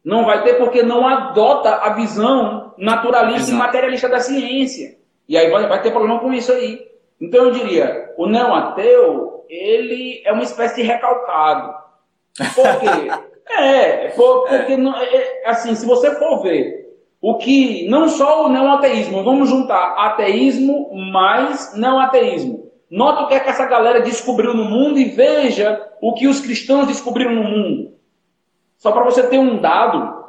Não 0.02 0.24
vai 0.24 0.42
ter 0.42 0.54
porque 0.54 0.82
não 0.82 1.06
adota 1.06 1.70
a 1.74 1.94
visão 1.94 2.74
naturalista 2.78 3.50
Exato. 3.50 3.52
e 3.52 3.58
materialista 3.58 4.08
da 4.08 4.20
ciência. 4.20 4.99
E 5.30 5.38
aí 5.38 5.48
vai, 5.48 5.64
vai 5.68 5.80
ter 5.80 5.92
problema 5.92 6.18
com 6.18 6.32
isso 6.32 6.50
aí. 6.50 6.90
Então 7.20 7.44
eu 7.44 7.50
diria, 7.52 8.12
o 8.16 8.26
neo-ateu, 8.26 9.44
ele 9.48 10.20
é 10.24 10.32
uma 10.32 10.42
espécie 10.42 10.74
de 10.74 10.82
recalcado. 10.82 11.72
Por 12.36 12.80
quê? 12.80 13.12
é, 13.54 14.08
por, 14.08 14.48
porque, 14.48 14.76
não, 14.76 14.96
é, 14.96 15.04
é, 15.14 15.48
assim, 15.48 15.76
se 15.76 15.86
você 15.86 16.16
for 16.16 16.42
ver 16.42 16.98
o 17.20 17.36
que, 17.36 17.88
não 17.88 18.08
só 18.08 18.46
o 18.46 18.48
neo-ateísmo, 18.48 19.22
vamos 19.22 19.48
juntar 19.48 19.94
ateísmo 19.98 20.90
mais 21.12 21.76
neo-ateísmo. 21.76 22.68
Nota 22.90 23.22
o 23.22 23.28
que 23.28 23.34
é 23.34 23.40
que 23.40 23.50
essa 23.50 23.66
galera 23.66 24.00
descobriu 24.00 24.52
no 24.52 24.64
mundo 24.64 24.98
e 24.98 25.04
veja 25.04 25.80
o 26.00 26.12
que 26.12 26.26
os 26.26 26.40
cristãos 26.40 26.88
descobriram 26.88 27.36
no 27.36 27.44
mundo. 27.44 27.92
Só 28.78 28.90
para 28.90 29.04
você 29.04 29.22
ter 29.28 29.38
um 29.38 29.60
dado 29.60 30.24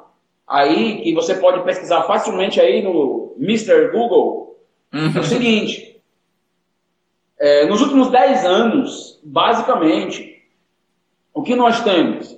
aí 0.48 1.02
que 1.02 1.16
você 1.16 1.34
pode 1.34 1.64
pesquisar 1.64 2.04
facilmente 2.04 2.62
aí 2.62 2.84
no 2.84 3.34
Mr. 3.40 3.90
Google, 3.92 4.51
uhum. 4.94 5.12
é 5.16 5.20
o 5.20 5.24
seguinte. 5.24 6.02
É, 7.40 7.66
nos 7.66 7.82
últimos 7.82 8.10
10 8.10 8.46
anos, 8.46 9.20
basicamente, 9.24 10.44
o 11.34 11.42
que 11.42 11.56
nós 11.56 11.84
temos? 11.84 12.38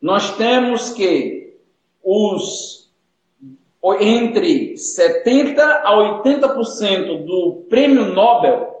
Nós 0.00 0.36
temos 0.36 0.92
que 0.92 1.56
os 2.02 2.86
entre 4.00 4.76
70 4.76 5.62
a 5.62 5.94
80% 6.22 7.24
do 7.24 7.66
prêmio 7.68 8.06
Nobel 8.06 8.76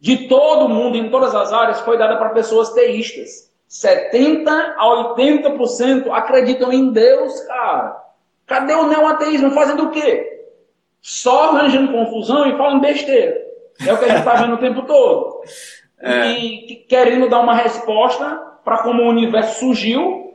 de 0.00 0.28
todo 0.28 0.68
mundo, 0.68 0.96
em 0.96 1.10
todas 1.10 1.34
as 1.34 1.52
áreas, 1.52 1.80
foi 1.80 1.98
dada 1.98 2.16
para 2.16 2.30
pessoas 2.30 2.72
teístas. 2.72 3.52
70 3.66 4.50
a 4.50 5.14
80% 5.16 6.10
acreditam 6.10 6.72
em 6.72 6.90
Deus, 6.90 7.40
cara. 7.42 8.04
Cadê 8.46 8.74
o 8.74 8.86
neoateísmo? 8.86 9.50
Fazendo 9.50 9.84
o 9.84 9.90
quê? 9.90 10.37
Só 11.08 11.44
arranjando 11.44 11.90
confusão 11.90 12.46
e 12.46 12.54
falando 12.58 12.82
besteira. 12.82 13.34
É 13.86 13.90
o 13.90 13.98
que 13.98 14.04
a 14.04 14.08
gente 14.08 14.18
está 14.18 14.34
vendo 14.34 14.56
o 14.56 14.58
tempo 14.58 14.82
todo. 14.82 15.40
É. 15.98 16.32
E 16.32 16.84
querendo 16.86 17.30
dar 17.30 17.40
uma 17.40 17.54
resposta 17.54 18.26
para 18.62 18.82
como 18.82 19.02
o 19.02 19.08
universo 19.08 19.58
surgiu, 19.58 20.34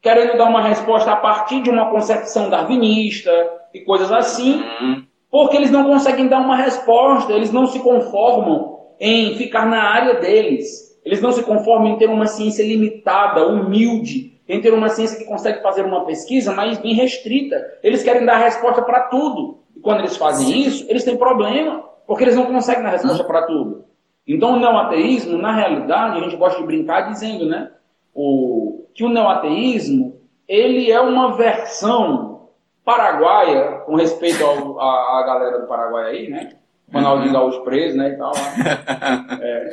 querendo 0.00 0.38
dar 0.38 0.46
uma 0.46 0.62
resposta 0.62 1.12
a 1.12 1.16
partir 1.16 1.60
de 1.60 1.68
uma 1.68 1.90
concepção 1.90 2.48
darwinista 2.48 3.30
e 3.74 3.80
coisas 3.80 4.10
assim, 4.10 4.62
uhum. 4.80 5.04
porque 5.30 5.58
eles 5.58 5.70
não 5.70 5.84
conseguem 5.84 6.26
dar 6.26 6.40
uma 6.40 6.56
resposta, 6.56 7.34
eles 7.34 7.52
não 7.52 7.66
se 7.66 7.78
conformam 7.80 8.78
em 8.98 9.36
ficar 9.36 9.66
na 9.66 9.82
área 9.82 10.14
deles. 10.14 10.98
Eles 11.04 11.20
não 11.20 11.32
se 11.32 11.42
conformam 11.42 11.92
em 11.92 11.98
ter 11.98 12.08
uma 12.08 12.26
ciência 12.26 12.66
limitada, 12.66 13.46
humilde, 13.46 14.40
em 14.48 14.58
ter 14.62 14.72
uma 14.72 14.88
ciência 14.88 15.18
que 15.18 15.26
consegue 15.26 15.60
fazer 15.60 15.84
uma 15.84 16.06
pesquisa, 16.06 16.54
mas 16.54 16.78
bem 16.78 16.94
restrita. 16.94 17.62
Eles 17.82 18.02
querem 18.02 18.24
dar 18.24 18.38
resposta 18.38 18.80
para 18.80 19.00
tudo. 19.00 19.58
E 19.78 19.80
quando 19.80 20.00
eles 20.00 20.16
fazem 20.16 20.60
isso, 20.62 20.84
eles 20.88 21.04
têm 21.04 21.16
problema, 21.16 21.84
porque 22.04 22.24
eles 22.24 22.34
não 22.34 22.46
conseguem 22.46 22.82
dar 22.82 22.90
resposta 22.90 23.22
para 23.22 23.42
tudo. 23.42 23.84
Então, 24.26 24.56
o 24.56 24.58
neoateísmo, 24.58 25.38
na 25.38 25.54
realidade, 25.54 26.18
a 26.18 26.22
gente 26.24 26.36
gosta 26.36 26.60
de 26.60 26.66
brincar 26.66 27.02
dizendo, 27.02 27.46
né, 27.46 27.70
o, 28.12 28.84
que 28.92 29.04
o 29.04 29.08
neoateísmo, 29.08 30.20
ele 30.48 30.90
é 30.90 31.00
uma 31.00 31.36
versão 31.36 32.48
paraguaia, 32.84 33.82
com 33.86 33.94
respeito 33.94 34.44
à 34.80 35.22
galera 35.24 35.60
do 35.60 35.66
Paraguai 35.68 36.10
aí, 36.10 36.28
né, 36.28 36.56
Ronaldinho 36.92 37.32
Gaúcho 37.32 37.62
preso, 37.62 37.96
né, 37.96 38.10
e 38.10 38.16
tal. 38.16 38.32
É, 39.40 39.70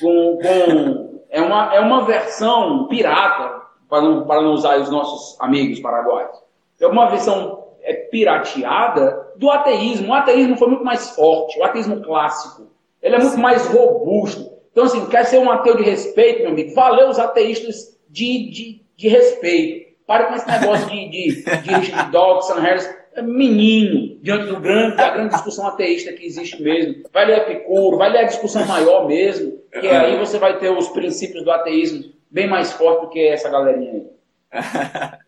com, 0.00 0.38
com 0.38 1.20
é, 1.30 1.40
uma, 1.40 1.74
é 1.74 1.80
uma 1.80 2.04
versão 2.04 2.86
pirata, 2.86 3.62
para 3.88 4.02
não, 4.02 4.24
para 4.24 4.40
não 4.40 4.52
usar 4.52 4.78
os 4.78 4.90
nossos 4.90 5.40
amigos 5.40 5.80
paraguaios. 5.80 6.36
É 6.80 6.86
uma 6.86 7.06
versão 7.06 7.64
é, 7.82 7.94
pirateada 7.94 9.21
do 9.36 9.50
ateísmo. 9.50 10.08
O 10.08 10.14
ateísmo 10.14 10.56
foi 10.56 10.68
muito 10.68 10.84
mais 10.84 11.10
forte, 11.10 11.58
o 11.58 11.64
ateísmo 11.64 12.00
clássico. 12.02 12.70
Ele 13.02 13.16
é 13.16 13.18
muito 13.18 13.38
mais 13.38 13.66
robusto. 13.66 14.52
Então, 14.70 14.84
assim, 14.84 15.06
quer 15.06 15.24
ser 15.24 15.38
um 15.38 15.50
ateu 15.50 15.76
de 15.76 15.82
respeito, 15.82 16.42
meu 16.42 16.50
amigo? 16.50 16.74
Valeu 16.74 17.08
os 17.08 17.18
ateístas 17.18 17.98
de, 18.08 18.50
de, 18.50 18.82
de 18.96 19.08
respeito. 19.08 19.92
Pare 20.06 20.26
com 20.26 20.34
esse 20.34 20.48
negócio 20.48 20.88
de, 20.88 21.08
de, 21.08 21.42
de 21.42 21.74
Richard 21.74 22.10
Dawkins, 22.10 22.46
Sam 22.46 22.60
Harris 22.60 23.02
menino 23.20 24.18
diante 24.22 24.46
do 24.46 24.58
grande, 24.58 24.96
da 24.96 25.10
grande 25.10 25.34
discussão 25.34 25.66
ateísta 25.66 26.12
que 26.12 26.24
existe 26.24 26.62
mesmo. 26.62 27.02
Vai 27.12 27.26
ler 27.26 27.38
Epicuro, 27.38 27.98
vai 27.98 28.10
ler 28.10 28.20
a 28.20 28.26
discussão 28.26 28.64
maior 28.64 29.06
mesmo, 29.06 29.60
que 29.70 29.86
aí 29.86 30.16
você 30.16 30.38
vai 30.38 30.58
ter 30.58 30.70
os 30.70 30.88
princípios 30.88 31.44
do 31.44 31.50
ateísmo 31.50 32.10
bem 32.30 32.48
mais 32.48 32.72
forte 32.72 33.02
do 33.02 33.10
que 33.10 33.20
essa 33.28 33.50
galerinha 33.50 33.92
aí. 33.92 34.06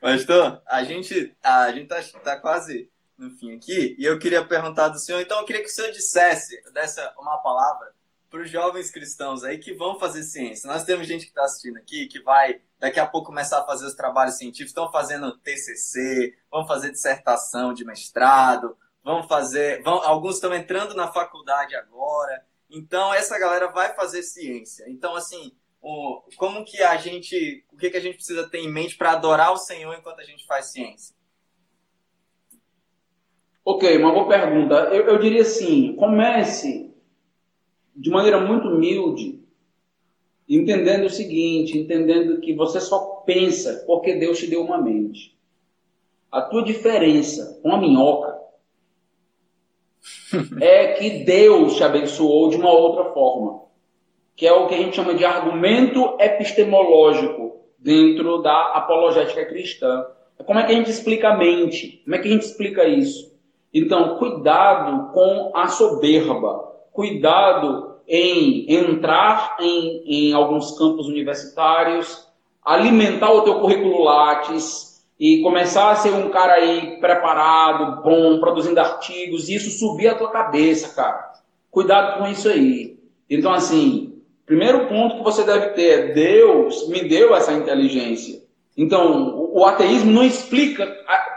Pastor, 0.00 0.60
a 0.66 0.84
gente 0.84 1.32
a 1.42 1.72
gente 1.72 1.86
tá, 1.86 2.00
tá 2.22 2.36
quase 2.36 2.88
no 3.16 3.30
fim 3.30 3.54
aqui, 3.56 3.96
e 3.98 4.04
eu 4.04 4.18
queria 4.18 4.44
perguntar 4.44 4.88
do 4.88 4.98
senhor, 4.98 5.20
então 5.20 5.38
eu 5.38 5.44
queria 5.44 5.62
que 5.62 5.68
o 5.68 5.72
senhor 5.72 5.90
dissesse, 5.92 6.60
desse 6.72 7.00
uma 7.18 7.38
palavra 7.38 7.94
para 8.34 8.42
os 8.42 8.50
jovens 8.50 8.90
cristãos 8.90 9.44
aí 9.44 9.58
que 9.58 9.72
vão 9.72 9.96
fazer 9.96 10.24
ciência. 10.24 10.66
Nós 10.66 10.82
temos 10.82 11.06
gente 11.06 11.24
que 11.24 11.30
está 11.30 11.44
assistindo 11.44 11.76
aqui 11.76 12.08
que 12.08 12.20
vai 12.20 12.60
daqui 12.80 12.98
a 12.98 13.06
pouco 13.06 13.28
começar 13.28 13.60
a 13.60 13.64
fazer 13.64 13.86
os 13.86 13.94
trabalhos 13.94 14.36
científicos, 14.36 14.70
estão 14.70 14.90
fazendo 14.90 15.38
TCC, 15.38 16.36
vão 16.50 16.66
fazer 16.66 16.90
dissertação 16.90 17.72
de 17.72 17.84
mestrado, 17.84 18.76
vão 19.04 19.22
fazer, 19.28 19.80
vão, 19.84 20.02
alguns 20.02 20.34
estão 20.34 20.52
entrando 20.52 20.94
na 20.94 21.12
faculdade 21.12 21.76
agora. 21.76 22.44
Então 22.68 23.14
essa 23.14 23.38
galera 23.38 23.68
vai 23.68 23.94
fazer 23.94 24.24
ciência. 24.24 24.84
Então 24.88 25.14
assim, 25.14 25.56
o, 25.80 26.20
como 26.36 26.64
que 26.64 26.82
a 26.82 26.96
gente, 26.96 27.64
o 27.72 27.76
que 27.76 27.88
que 27.88 27.96
a 27.96 28.00
gente 28.00 28.16
precisa 28.16 28.48
ter 28.48 28.58
em 28.58 28.72
mente 28.72 28.96
para 28.96 29.12
adorar 29.12 29.52
o 29.52 29.58
Senhor 29.58 29.94
enquanto 29.94 30.18
a 30.18 30.24
gente 30.24 30.44
faz 30.44 30.72
ciência? 30.72 31.14
Ok, 33.64 33.96
uma 33.96 34.12
boa 34.12 34.28
pergunta. 34.28 34.74
Eu, 34.92 35.06
eu 35.06 35.18
diria 35.18 35.42
assim, 35.42 35.94
comece 35.96 36.94
de 37.96 38.10
maneira 38.10 38.38
muito 38.40 38.68
humilde 38.68 39.42
entendendo 40.48 41.06
o 41.06 41.10
seguinte, 41.10 41.78
entendendo 41.78 42.40
que 42.40 42.54
você 42.54 42.80
só 42.80 43.22
pensa 43.24 43.82
porque 43.86 44.14
Deus 44.14 44.38
te 44.38 44.46
deu 44.46 44.62
uma 44.62 44.80
mente. 44.80 45.34
A 46.30 46.42
tua 46.42 46.62
diferença 46.62 47.58
com 47.62 47.72
a 47.72 47.78
minhoca 47.78 48.36
é 50.60 50.92
que 50.92 51.24
Deus 51.24 51.76
te 51.76 51.84
abençoou 51.84 52.50
de 52.50 52.56
uma 52.56 52.70
outra 52.70 53.12
forma, 53.12 53.62
que 54.36 54.46
é 54.46 54.52
o 54.52 54.66
que 54.66 54.74
a 54.74 54.78
gente 54.78 54.96
chama 54.96 55.14
de 55.14 55.24
argumento 55.24 56.16
epistemológico 56.20 57.64
dentro 57.78 58.42
da 58.42 58.72
apologética 58.74 59.46
cristã. 59.46 60.04
Como 60.44 60.58
é 60.58 60.66
que 60.66 60.72
a 60.72 60.74
gente 60.74 60.90
explica 60.90 61.30
a 61.30 61.38
mente? 61.38 62.02
Como 62.04 62.16
é 62.16 62.18
que 62.18 62.28
a 62.28 62.30
gente 62.30 62.44
explica 62.44 62.86
isso? 62.86 63.33
Então, 63.74 64.18
cuidado 64.18 65.12
com 65.12 65.50
a 65.52 65.66
soberba, 65.66 66.72
cuidado 66.92 67.96
em 68.06 68.72
entrar 68.72 69.56
em, 69.58 70.02
em 70.06 70.32
alguns 70.32 70.78
campos 70.78 71.08
universitários, 71.08 72.28
alimentar 72.64 73.32
o 73.32 73.42
teu 73.42 73.58
currículo 73.60 74.04
Lattes 74.04 75.04
e 75.18 75.42
começar 75.42 75.90
a 75.90 75.96
ser 75.96 76.12
um 76.12 76.28
cara 76.30 76.54
aí 76.54 77.00
preparado, 77.00 78.02
bom, 78.02 78.38
produzindo 78.38 78.78
artigos, 78.78 79.48
e 79.48 79.56
isso 79.56 79.70
subir 79.70 80.06
a 80.06 80.14
tua 80.14 80.30
cabeça, 80.30 80.94
cara. 80.94 81.32
Cuidado 81.68 82.18
com 82.18 82.28
isso 82.28 82.48
aí. 82.48 82.96
Então, 83.28 83.52
assim, 83.52 84.20
primeiro 84.46 84.86
ponto 84.86 85.16
que 85.16 85.24
você 85.24 85.42
deve 85.42 85.70
ter 85.70 85.88
é 85.88 86.12
Deus 86.12 86.88
me 86.88 87.08
deu 87.08 87.34
essa 87.34 87.52
inteligência. 87.52 88.40
Então, 88.76 89.50
o 89.52 89.64
ateísmo 89.64 90.12
não 90.12 90.24
explica 90.24 90.86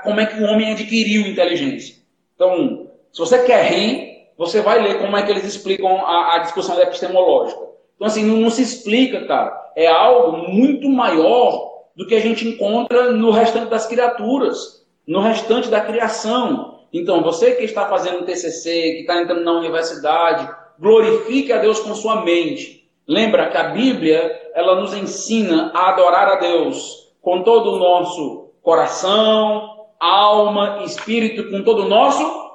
como 0.03 0.19
é 0.19 0.25
que 0.25 0.41
o 0.41 0.45
homem 0.45 0.71
adquiriu 0.71 1.21
inteligência. 1.21 1.96
Então, 2.37 2.87
se 3.11 3.19
você 3.19 3.43
quer 3.43 3.65
rir, 3.65 4.29
você 4.37 4.61
vai 4.61 4.79
ler 4.79 4.99
como 4.99 5.17
é 5.17 5.23
que 5.23 5.31
eles 5.31 5.43
explicam 5.43 6.05
a, 6.05 6.35
a 6.35 6.39
discussão 6.39 6.79
epistemológica. 6.79 7.59
Então, 7.95 8.05
assim, 8.05 8.23
não, 8.23 8.37
não, 8.37 8.49
se 8.51 8.61
explica, 8.61 9.25
cara. 9.25 9.71
É 9.75 9.87
algo 9.87 10.37
muito 10.37 10.87
maior 10.87 11.85
do 11.95 12.05
que 12.05 12.13
a 12.13 12.19
gente 12.19 12.47
encontra 12.47 13.11
no 13.11 13.31
restante 13.31 13.71
das 13.71 13.87
criaturas, 13.87 14.85
no 15.07 15.19
restante 15.19 15.67
da 15.67 15.81
criação. 15.81 16.81
Então, 16.93 17.23
você 17.23 17.55
que 17.55 17.63
está 17.63 17.87
fazendo 17.87 18.19
um 18.19 18.23
TCC, 18.23 18.69
que 18.69 19.01
está 19.01 19.19
entrando 19.19 19.43
na 19.43 19.53
universidade, 19.53 20.47
glorifique 20.79 21.51
a 21.51 21.57
Deus 21.57 21.79
com 21.79 21.95
sua 21.95 22.23
mente. 22.23 22.87
Lembra 23.07 23.49
que 23.49 23.57
a 23.57 23.69
Bíblia, 23.69 24.51
ela 24.53 24.79
nos 24.79 24.93
ensina 24.93 25.71
a 25.73 25.89
adorar 25.89 26.27
a 26.27 26.35
Deus 26.35 27.11
com 27.19 27.41
todo 27.41 27.73
o 27.73 27.79
nosso 27.79 28.51
coração, 28.61 29.76
alma, 29.99 30.83
espírito, 30.83 31.49
com 31.49 31.63
todo 31.63 31.83
o 31.83 31.89
nosso 31.89 32.47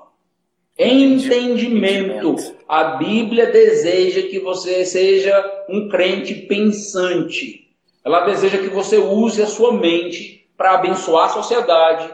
Entendimento. 0.78 2.34
A 2.66 2.96
Bíblia 2.96 3.52
deseja 3.52 4.22
que 4.22 4.38
você 4.38 4.84
seja 4.86 5.64
um 5.68 5.88
crente 5.88 6.34
pensante. 6.34 7.70
Ela 8.04 8.24
deseja 8.24 8.58
que 8.58 8.68
você 8.68 8.96
use 8.96 9.42
a 9.42 9.46
sua 9.46 9.72
mente 9.72 10.48
para 10.56 10.74
abençoar 10.74 11.26
a 11.26 11.32
sociedade, 11.32 12.12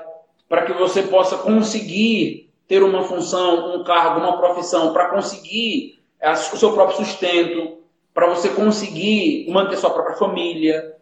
para 0.48 0.62
que 0.62 0.72
você 0.72 1.02
possa 1.02 1.38
conseguir 1.38 2.50
ter 2.66 2.82
uma 2.82 3.04
função, 3.04 3.76
um 3.76 3.84
cargo, 3.84 4.20
uma 4.20 4.36
profissão, 4.36 4.92
para 4.92 5.08
conseguir 5.08 5.98
o 6.20 6.56
seu 6.56 6.72
próprio 6.72 7.04
sustento, 7.04 7.78
para 8.12 8.28
você 8.28 8.48
conseguir 8.48 9.48
manter 9.50 9.76
sua 9.76 9.90
própria 9.90 10.16
família, 10.16 10.96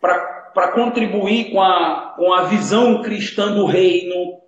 para 0.00 0.43
contribuir 0.72 1.50
com 1.50 1.60
a, 1.60 2.14
com 2.16 2.32
a 2.32 2.42
visão 2.44 3.02
cristã 3.02 3.52
do 3.52 3.66
reino 3.66 4.38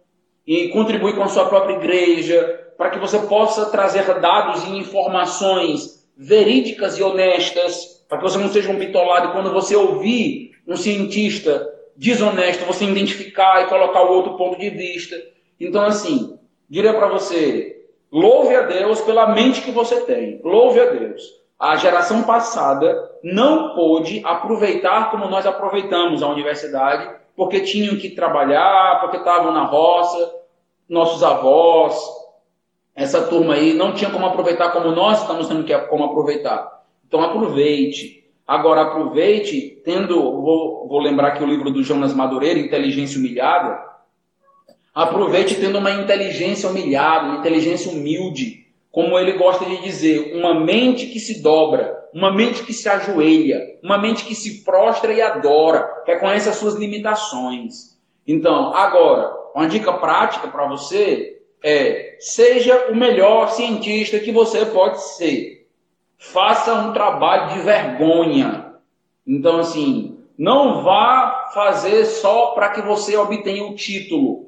e 0.46 0.68
contribuir 0.68 1.16
com 1.16 1.22
a 1.22 1.28
sua 1.28 1.46
própria 1.46 1.74
igreja, 1.74 2.66
para 2.76 2.90
que 2.90 2.98
você 2.98 3.18
possa 3.20 3.66
trazer 3.66 4.04
dados 4.20 4.64
e 4.64 4.76
informações 4.76 6.06
verídicas 6.16 6.98
e 6.98 7.02
honestas, 7.02 8.04
para 8.08 8.18
que 8.18 8.24
você 8.24 8.38
não 8.38 8.48
seja 8.48 8.70
um 8.70 8.78
bitolado 8.78 9.32
quando 9.32 9.52
você 9.52 9.74
ouvir 9.74 10.52
um 10.66 10.76
cientista 10.76 11.66
desonesto, 11.96 12.64
você 12.64 12.84
identificar 12.84 13.62
e 13.62 13.68
colocar 13.68 14.02
o 14.02 14.12
outro 14.12 14.36
ponto 14.36 14.58
de 14.58 14.70
vista. 14.70 15.16
Então, 15.58 15.82
assim, 15.82 16.38
diria 16.68 16.94
para 16.94 17.08
você, 17.08 17.84
louve 18.12 18.54
a 18.54 18.62
Deus 18.62 19.00
pela 19.00 19.34
mente 19.34 19.62
que 19.62 19.70
você 19.70 20.02
tem. 20.02 20.40
Louve 20.44 20.80
a 20.80 20.86
Deus. 20.86 21.22
A 21.58 21.76
geração 21.76 22.22
passada 22.22 23.10
não 23.32 23.74
pôde 23.74 24.22
aproveitar 24.24 25.10
como 25.10 25.26
nós 25.26 25.44
aproveitamos 25.46 26.22
a 26.22 26.28
universidade, 26.28 27.10
porque 27.34 27.60
tinham 27.60 27.96
que 27.96 28.10
trabalhar, 28.10 29.00
porque 29.00 29.16
estavam 29.16 29.52
na 29.52 29.64
roça, 29.64 30.32
nossos 30.88 31.24
avós, 31.24 31.98
essa 32.94 33.26
turma 33.26 33.54
aí 33.54 33.74
não 33.74 33.92
tinha 33.92 34.10
como 34.10 34.26
aproveitar 34.26 34.70
como 34.70 34.92
nós 34.92 35.22
estamos 35.22 35.48
tendo 35.48 35.64
que 35.64 35.76
como 35.76 36.04
aproveitar. 36.04 36.84
Então 37.06 37.20
aproveite. 37.20 38.24
Agora 38.46 38.82
aproveite, 38.82 39.82
tendo, 39.84 40.14
vou, 40.14 40.86
vou 40.86 41.00
lembrar 41.00 41.28
aqui 41.28 41.42
o 41.42 41.48
livro 41.48 41.72
do 41.72 41.82
Jonas 41.82 42.14
Madureira, 42.14 42.60
Inteligência 42.60 43.18
Humilhada. 43.18 43.84
Aproveite 44.94 45.56
tendo 45.56 45.78
uma 45.78 45.90
inteligência 45.90 46.68
humilhada, 46.68 47.26
uma 47.26 47.38
inteligência 47.38 47.90
humilde, 47.90 48.66
como 48.92 49.18
ele 49.18 49.32
gosta 49.32 49.64
de 49.64 49.82
dizer, 49.82 50.32
uma 50.36 50.54
mente 50.54 51.06
que 51.08 51.18
se 51.18 51.42
dobra, 51.42 52.05
uma 52.16 52.30
mente 52.32 52.62
que 52.62 52.72
se 52.72 52.88
ajoelha, 52.88 53.78
uma 53.82 53.98
mente 53.98 54.24
que 54.24 54.34
se 54.34 54.64
prostra 54.64 55.12
e 55.12 55.20
adora, 55.20 56.02
reconhece 56.06 56.48
as 56.48 56.56
suas 56.56 56.74
limitações. 56.74 57.98
Então, 58.26 58.74
agora, 58.74 59.36
uma 59.54 59.68
dica 59.68 59.92
prática 59.92 60.48
para 60.48 60.66
você 60.66 61.42
é: 61.62 62.16
seja 62.18 62.86
o 62.90 62.96
melhor 62.96 63.50
cientista 63.50 64.18
que 64.18 64.32
você 64.32 64.64
pode 64.64 65.02
ser. 65.02 65.68
Faça 66.16 66.72
um 66.72 66.94
trabalho 66.94 67.52
de 67.52 67.60
vergonha. 67.60 68.72
Então, 69.26 69.58
assim, 69.58 70.18
não 70.38 70.82
vá 70.82 71.50
fazer 71.52 72.06
só 72.06 72.52
para 72.52 72.70
que 72.70 72.80
você 72.80 73.14
obtenha 73.14 73.66
o 73.66 73.74
título. 73.74 74.45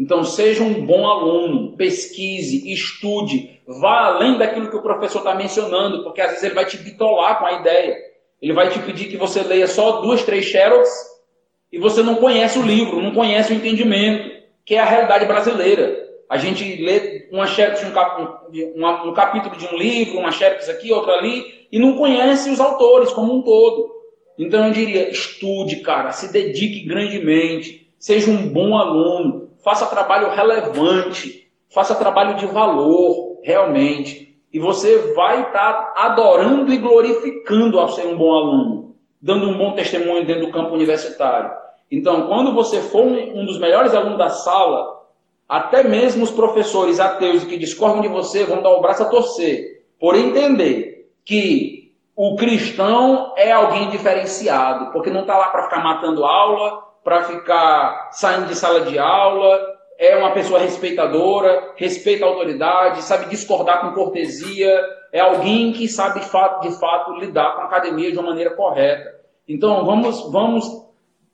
Então, 0.00 0.24
seja 0.24 0.62
um 0.62 0.86
bom 0.86 1.06
aluno, 1.06 1.76
pesquise, 1.76 2.72
estude, 2.72 3.60
vá 3.66 4.06
além 4.06 4.38
daquilo 4.38 4.70
que 4.70 4.76
o 4.76 4.82
professor 4.82 5.18
está 5.18 5.34
mencionando, 5.34 6.02
porque 6.02 6.22
às 6.22 6.30
vezes 6.30 6.42
ele 6.42 6.54
vai 6.54 6.64
te 6.64 6.78
bitolar 6.78 7.38
com 7.38 7.44
a 7.44 7.60
ideia. 7.60 7.98
Ele 8.40 8.54
vai 8.54 8.70
te 8.70 8.78
pedir 8.78 9.08
que 9.10 9.18
você 9.18 9.42
leia 9.42 9.66
só 9.66 10.00
duas, 10.00 10.22
três 10.22 10.46
xerox 10.46 10.88
e 11.70 11.78
você 11.78 12.02
não 12.02 12.14
conhece 12.14 12.58
o 12.58 12.62
livro, 12.62 13.02
não 13.02 13.12
conhece 13.12 13.52
o 13.52 13.56
entendimento, 13.56 14.30
que 14.64 14.74
é 14.74 14.78
a 14.78 14.86
realidade 14.86 15.26
brasileira. 15.26 16.08
A 16.30 16.38
gente 16.38 16.82
lê 16.82 17.28
uma 17.30 17.46
xerox, 17.46 17.84
um, 17.84 17.90
cap, 17.90 18.22
um, 18.54 19.10
um 19.10 19.12
capítulo 19.12 19.54
de 19.54 19.66
um 19.66 19.76
livro, 19.76 20.18
uma 20.18 20.32
xerox 20.32 20.66
aqui, 20.70 20.90
outra 20.90 21.12
ali, 21.12 21.66
e 21.70 21.78
não 21.78 21.98
conhece 21.98 22.48
os 22.48 22.58
autores 22.58 23.12
como 23.12 23.34
um 23.34 23.42
todo. 23.42 23.90
Então 24.38 24.66
eu 24.66 24.72
diria, 24.72 25.10
estude, 25.10 25.76
cara, 25.80 26.10
se 26.10 26.32
dedique 26.32 26.86
grandemente, 26.86 27.92
seja 27.98 28.30
um 28.30 28.48
bom 28.48 28.78
aluno, 28.78 29.49
faça 29.62 29.86
trabalho 29.86 30.30
relevante, 30.30 31.50
faça 31.72 31.94
trabalho 31.94 32.36
de 32.36 32.46
valor, 32.46 33.40
realmente. 33.42 34.38
E 34.52 34.58
você 34.58 35.12
vai 35.14 35.42
estar 35.42 35.72
tá 35.72 35.92
adorando 35.96 36.72
e 36.72 36.78
glorificando 36.78 37.78
ao 37.78 37.88
ser 37.88 38.06
um 38.06 38.16
bom 38.16 38.32
aluno, 38.34 38.96
dando 39.20 39.48
um 39.48 39.56
bom 39.56 39.72
testemunho 39.72 40.26
dentro 40.26 40.46
do 40.46 40.52
campo 40.52 40.74
universitário. 40.74 41.52
Então, 41.90 42.26
quando 42.26 42.54
você 42.54 42.80
for 42.80 43.04
um 43.04 43.44
dos 43.44 43.58
melhores 43.58 43.94
alunos 43.94 44.18
da 44.18 44.30
sala, 44.30 45.00
até 45.48 45.82
mesmo 45.82 46.22
os 46.22 46.30
professores 46.30 47.00
ateus 47.00 47.44
que 47.44 47.58
discordam 47.58 48.00
de 48.00 48.08
você 48.08 48.44
vão 48.44 48.62
dar 48.62 48.70
o 48.70 48.80
braço 48.80 49.02
a 49.02 49.06
torcer, 49.06 49.82
por 49.98 50.14
entender 50.14 51.10
que 51.24 51.92
o 52.14 52.36
cristão 52.36 53.32
é 53.36 53.50
alguém 53.50 53.88
diferenciado, 53.88 54.92
porque 54.92 55.10
não 55.10 55.22
está 55.22 55.36
lá 55.36 55.48
para 55.48 55.64
ficar 55.64 55.82
matando 55.82 56.24
aula, 56.24 56.89
para 57.02 57.24
ficar 57.24 58.10
saindo 58.12 58.46
de 58.46 58.54
sala 58.54 58.82
de 58.82 58.98
aula, 58.98 59.58
é 59.98 60.16
uma 60.16 60.32
pessoa 60.32 60.60
respeitadora, 60.60 61.72
respeita 61.76 62.24
a 62.24 62.28
autoridade, 62.28 63.02
sabe 63.02 63.28
discordar 63.28 63.80
com 63.82 63.92
cortesia, 63.92 64.80
é 65.12 65.20
alguém 65.20 65.72
que 65.72 65.88
sabe 65.88 66.20
de 66.20 66.26
fato, 66.26 66.66
de 66.66 66.78
fato 66.78 67.12
lidar 67.14 67.54
com 67.54 67.62
a 67.62 67.64
academia 67.64 68.10
de 68.10 68.18
uma 68.18 68.30
maneira 68.30 68.50
correta. 68.50 69.20
Então 69.46 69.84
vamos, 69.84 70.30
vamos 70.30 70.64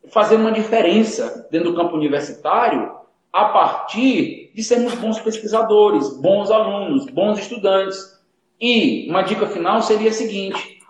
fazer 0.09 0.37
uma 0.37 0.51
diferença 0.51 1.47
dentro 1.51 1.71
do 1.71 1.77
campo 1.77 1.95
universitário 1.95 2.97
a 3.33 3.47
partir 3.47 4.51
de 4.55 4.65
sermos 4.65 4.95
bons 4.95 5.21
pesquisadores, 5.21 6.17
bons 6.17 6.51
alunos, 6.51 7.07
bons 7.07 7.39
estudantes. 7.39 8.17
E 8.61 9.07
uma 9.11 9.23
dica 9.23 9.47
final 9.47 9.83
seria 9.83 10.09
a 10.11 10.13
seguinte: 10.13 10.81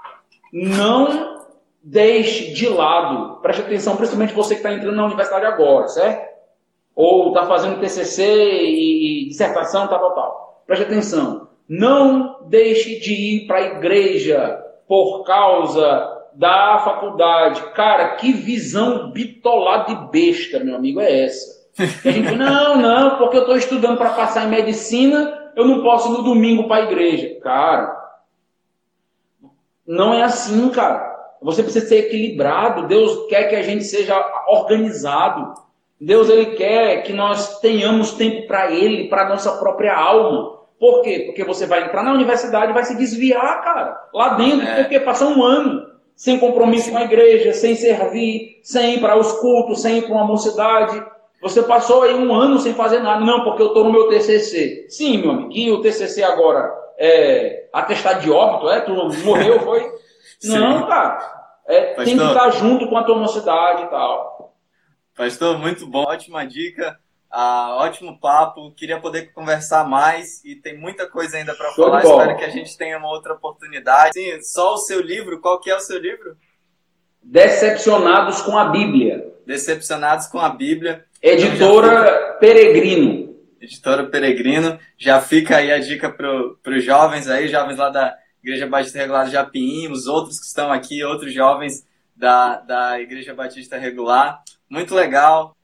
não 0.52 1.35
deixe 1.88 2.52
de 2.52 2.68
lado, 2.68 3.36
preste 3.40 3.62
atenção, 3.62 3.96
principalmente 3.96 4.34
você 4.34 4.54
que 4.54 4.60
está 4.60 4.72
entrando 4.72 4.96
na 4.96 5.04
universidade 5.04 5.46
agora, 5.46 5.86
certo? 5.86 6.34
Ou 6.96 7.28
está 7.28 7.46
fazendo 7.46 7.78
TCC 7.78 8.24
e, 8.24 9.28
dissertação, 9.28 9.86
tal, 9.86 10.00
tal, 10.00 10.14
tal. 10.14 10.62
Preste 10.66 10.84
atenção. 10.84 11.48
Não 11.68 12.44
deixe 12.48 12.98
de 12.98 13.12
ir 13.12 13.46
para 13.46 13.58
a 13.58 13.66
igreja 13.66 14.64
por 14.88 15.22
causa 15.22 16.24
da 16.34 16.80
faculdade. 16.80 17.62
Cara, 17.72 18.16
que 18.16 18.32
visão 18.32 19.12
bitolada 19.12 19.94
de 19.94 20.10
besta, 20.10 20.58
meu 20.58 20.74
amigo, 20.74 21.00
é 21.00 21.24
essa? 21.24 21.68
E 22.04 22.08
a 22.08 22.12
gente 22.12 22.34
não, 22.34 22.76
não, 22.78 23.16
porque 23.18 23.36
eu 23.36 23.42
estou 23.42 23.56
estudando 23.56 23.96
para 23.96 24.10
passar 24.10 24.44
em 24.44 24.50
medicina, 24.50 25.52
eu 25.54 25.64
não 25.64 25.84
posso 25.84 26.08
ir 26.08 26.16
no 26.16 26.24
domingo 26.24 26.66
para 26.66 26.82
a 26.82 26.86
igreja. 26.86 27.38
Cara, 27.40 27.96
não 29.86 30.12
é 30.12 30.22
assim, 30.22 30.68
cara. 30.70 31.15
Você 31.42 31.62
precisa 31.62 31.86
ser 31.86 31.98
equilibrado. 31.98 32.86
Deus 32.86 33.26
quer 33.28 33.44
que 33.44 33.56
a 33.56 33.62
gente 33.62 33.84
seja 33.84 34.16
organizado. 34.48 35.54
Deus 36.00 36.28
ele 36.28 36.56
quer 36.56 37.02
que 37.02 37.12
nós 37.12 37.60
tenhamos 37.60 38.12
tempo 38.12 38.46
para 38.46 38.70
Ele, 38.70 39.08
para 39.08 39.28
nossa 39.28 39.52
própria 39.52 39.96
alma. 39.96 40.56
Por 40.78 41.02
quê? 41.02 41.24
Porque 41.26 41.42
você 41.42 41.66
vai 41.66 41.84
entrar 41.84 42.02
na 42.02 42.12
universidade 42.12 42.70
e 42.70 42.74
vai 42.74 42.84
se 42.84 42.96
desviar, 42.96 43.62
cara, 43.62 43.98
lá 44.12 44.30
dentro, 44.34 44.66
é. 44.66 44.82
porque 44.82 45.00
passa 45.00 45.26
um 45.26 45.42
ano 45.42 45.86
sem 46.14 46.38
compromisso 46.38 46.90
com 46.90 46.98
a 46.98 47.04
igreja, 47.04 47.52
sem 47.52 47.74
servir, 47.74 48.58
sem 48.62 48.94
ir 48.94 49.00
para 49.00 49.16
os 49.16 49.32
cultos, 49.32 49.80
sem 49.80 49.98
ir 49.98 50.02
para 50.02 50.12
uma 50.12 50.24
mocidade. 50.24 51.02
Você 51.42 51.62
passou 51.62 52.02
aí 52.02 52.14
um 52.14 52.34
ano 52.34 52.58
sem 52.58 52.74
fazer 52.74 53.00
nada. 53.00 53.24
Não, 53.24 53.44
porque 53.44 53.62
eu 53.62 53.68
estou 53.68 53.84
no 53.84 53.92
meu 53.92 54.08
TCC. 54.08 54.86
Sim, 54.88 55.18
meu 55.18 55.30
amiguinho, 55.30 55.74
o 55.74 55.82
TCC 55.82 56.22
agora 56.22 56.72
é 56.98 57.68
atestado 57.72 58.20
de 58.20 58.30
óbito, 58.30 58.68
é? 58.68 58.80
Tu 58.80 58.92
morreu, 59.24 59.60
foi? 59.60 59.86
Não, 60.44 60.86
cara. 60.86 61.46
É, 61.66 61.94
tem 61.94 62.16
que 62.16 62.24
estar 62.24 62.50
junto 62.50 62.88
com 62.88 62.96
a 62.96 63.04
tua 63.04 63.18
mocidade 63.18 63.82
e 63.82 63.86
tal. 63.88 64.56
Pastor, 65.16 65.58
muito 65.58 65.86
bom, 65.86 66.04
ótima 66.04 66.46
dica, 66.46 66.98
ah, 67.30 67.76
ótimo 67.78 68.20
papo. 68.20 68.70
Queria 68.72 69.00
poder 69.00 69.32
conversar 69.32 69.88
mais 69.88 70.44
e 70.44 70.54
tem 70.54 70.78
muita 70.78 71.06
coisa 71.06 71.36
ainda 71.36 71.54
para 71.54 71.72
falar. 71.72 72.02
Espero 72.02 72.36
que 72.36 72.44
a 72.44 72.50
gente 72.50 72.76
tenha 72.76 72.98
uma 72.98 73.08
outra 73.08 73.34
oportunidade. 73.34 74.12
Sim, 74.14 74.40
só 74.42 74.74
o 74.74 74.78
seu 74.78 75.00
livro, 75.00 75.40
qual 75.40 75.60
que 75.60 75.70
é 75.70 75.76
o 75.76 75.80
seu 75.80 75.98
livro? 75.98 76.36
Decepcionados 77.22 78.42
com 78.42 78.56
a 78.56 78.66
Bíblia. 78.66 79.34
Decepcionados 79.44 80.26
com 80.28 80.38
a 80.38 80.48
Bíblia. 80.48 81.04
Editora 81.20 82.36
Peregrino. 82.38 83.34
Editora 83.60 84.04
Peregrino. 84.04 84.78
Já 84.96 85.20
fica 85.20 85.56
aí 85.56 85.72
a 85.72 85.78
dica 85.78 86.10
para 86.10 86.72
os 86.72 86.84
jovens 86.84 87.28
aí, 87.28 87.48
jovens 87.48 87.78
lá 87.78 87.88
da 87.88 88.16
Igreja 88.46 88.68
Batista 88.68 89.00
Regular 89.00 89.26
de 89.26 89.32
Japim, 89.32 89.90
os 89.90 90.06
outros 90.06 90.38
que 90.38 90.46
estão 90.46 90.70
aqui, 90.70 91.02
outros 91.02 91.34
jovens 91.34 91.84
da, 92.14 92.60
da 92.60 93.00
Igreja 93.00 93.34
Batista 93.34 93.76
Regular. 93.76 94.40
Muito 94.70 94.94
legal. 94.94 95.56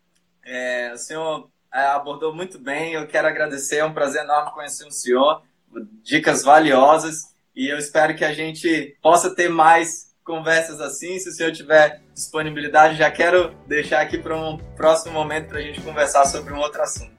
É, 0.45 0.91
o 0.93 0.99
senhor 0.99 1.49
é, 1.73 1.79
abordou 1.87 2.35
muito 2.35 2.59
bem. 2.59 2.95
Eu 2.95 3.07
quero 3.07 3.29
agradecer. 3.29 3.77
É 3.77 3.85
um 3.85 3.93
prazer 3.93 4.25
enorme 4.25 4.51
conhecer 4.51 4.85
o 4.85 4.91
senhor. 4.91 5.43
Dicas 6.03 6.43
valiosas. 6.43 7.33
E 7.55 7.69
eu 7.69 7.79
espero 7.79 8.17
que 8.17 8.25
a 8.25 8.35
gente 8.35 8.97
possa 9.01 9.33
ter 9.33 9.49
mais 9.49 10.13
conversas 10.25 10.81
assim. 10.81 11.21
Se 11.21 11.29
o 11.29 11.33
senhor 11.33 11.53
tiver 11.53 12.03
disponibilidade, 12.13 12.99
já 12.99 13.13
quero 13.13 13.55
deixar 13.69 14.01
aqui 14.01 14.19
para 14.19 14.37
um 14.37 14.59
próximo 14.75 15.13
momento 15.13 15.51
para 15.51 15.59
a 15.59 15.63
gente 15.63 15.81
conversar 15.83 16.25
sobre 16.25 16.53
um 16.53 16.59
outro 16.59 16.83
assunto. 16.83 17.13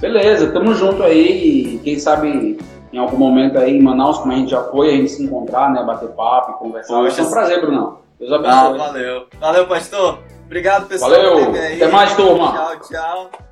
Beleza, 0.00 0.50
tamo 0.50 0.74
junto 0.74 1.02
aí. 1.02 1.78
Quem 1.84 1.98
sabe 1.98 2.56
em 2.92 2.98
algum 2.98 3.16
momento 3.16 3.58
aí 3.58 3.76
em 3.76 3.82
Manaus, 3.82 4.18
como 4.18 4.32
a 4.32 4.36
gente 4.36 4.50
já 4.50 4.62
foi, 4.64 4.88
a 4.88 4.92
gente 4.92 5.10
se 5.10 5.22
encontrar, 5.22 5.70
né? 5.72 5.82
Bater 5.82 6.08
papo 6.10 6.52
e 6.52 6.54
conversar. 6.54 6.94
Poxa, 6.94 7.20
é 7.20 7.24
um 7.24 7.30
prazer, 7.30 7.60
Brunão. 7.60 7.98
Deus 8.18 8.32
abençoe. 8.32 8.52
Ah, 8.52 8.72
valeu. 8.72 9.26
Valeu, 9.40 9.66
pastor. 9.66 10.18
Obrigado, 10.46 10.88
pessoal. 10.88 11.10
Valeu. 11.10 11.50
Até 11.50 11.88
mais, 11.88 12.14
turma. 12.16 12.52
Tchau, 12.52 12.88
tchau. 12.88 13.47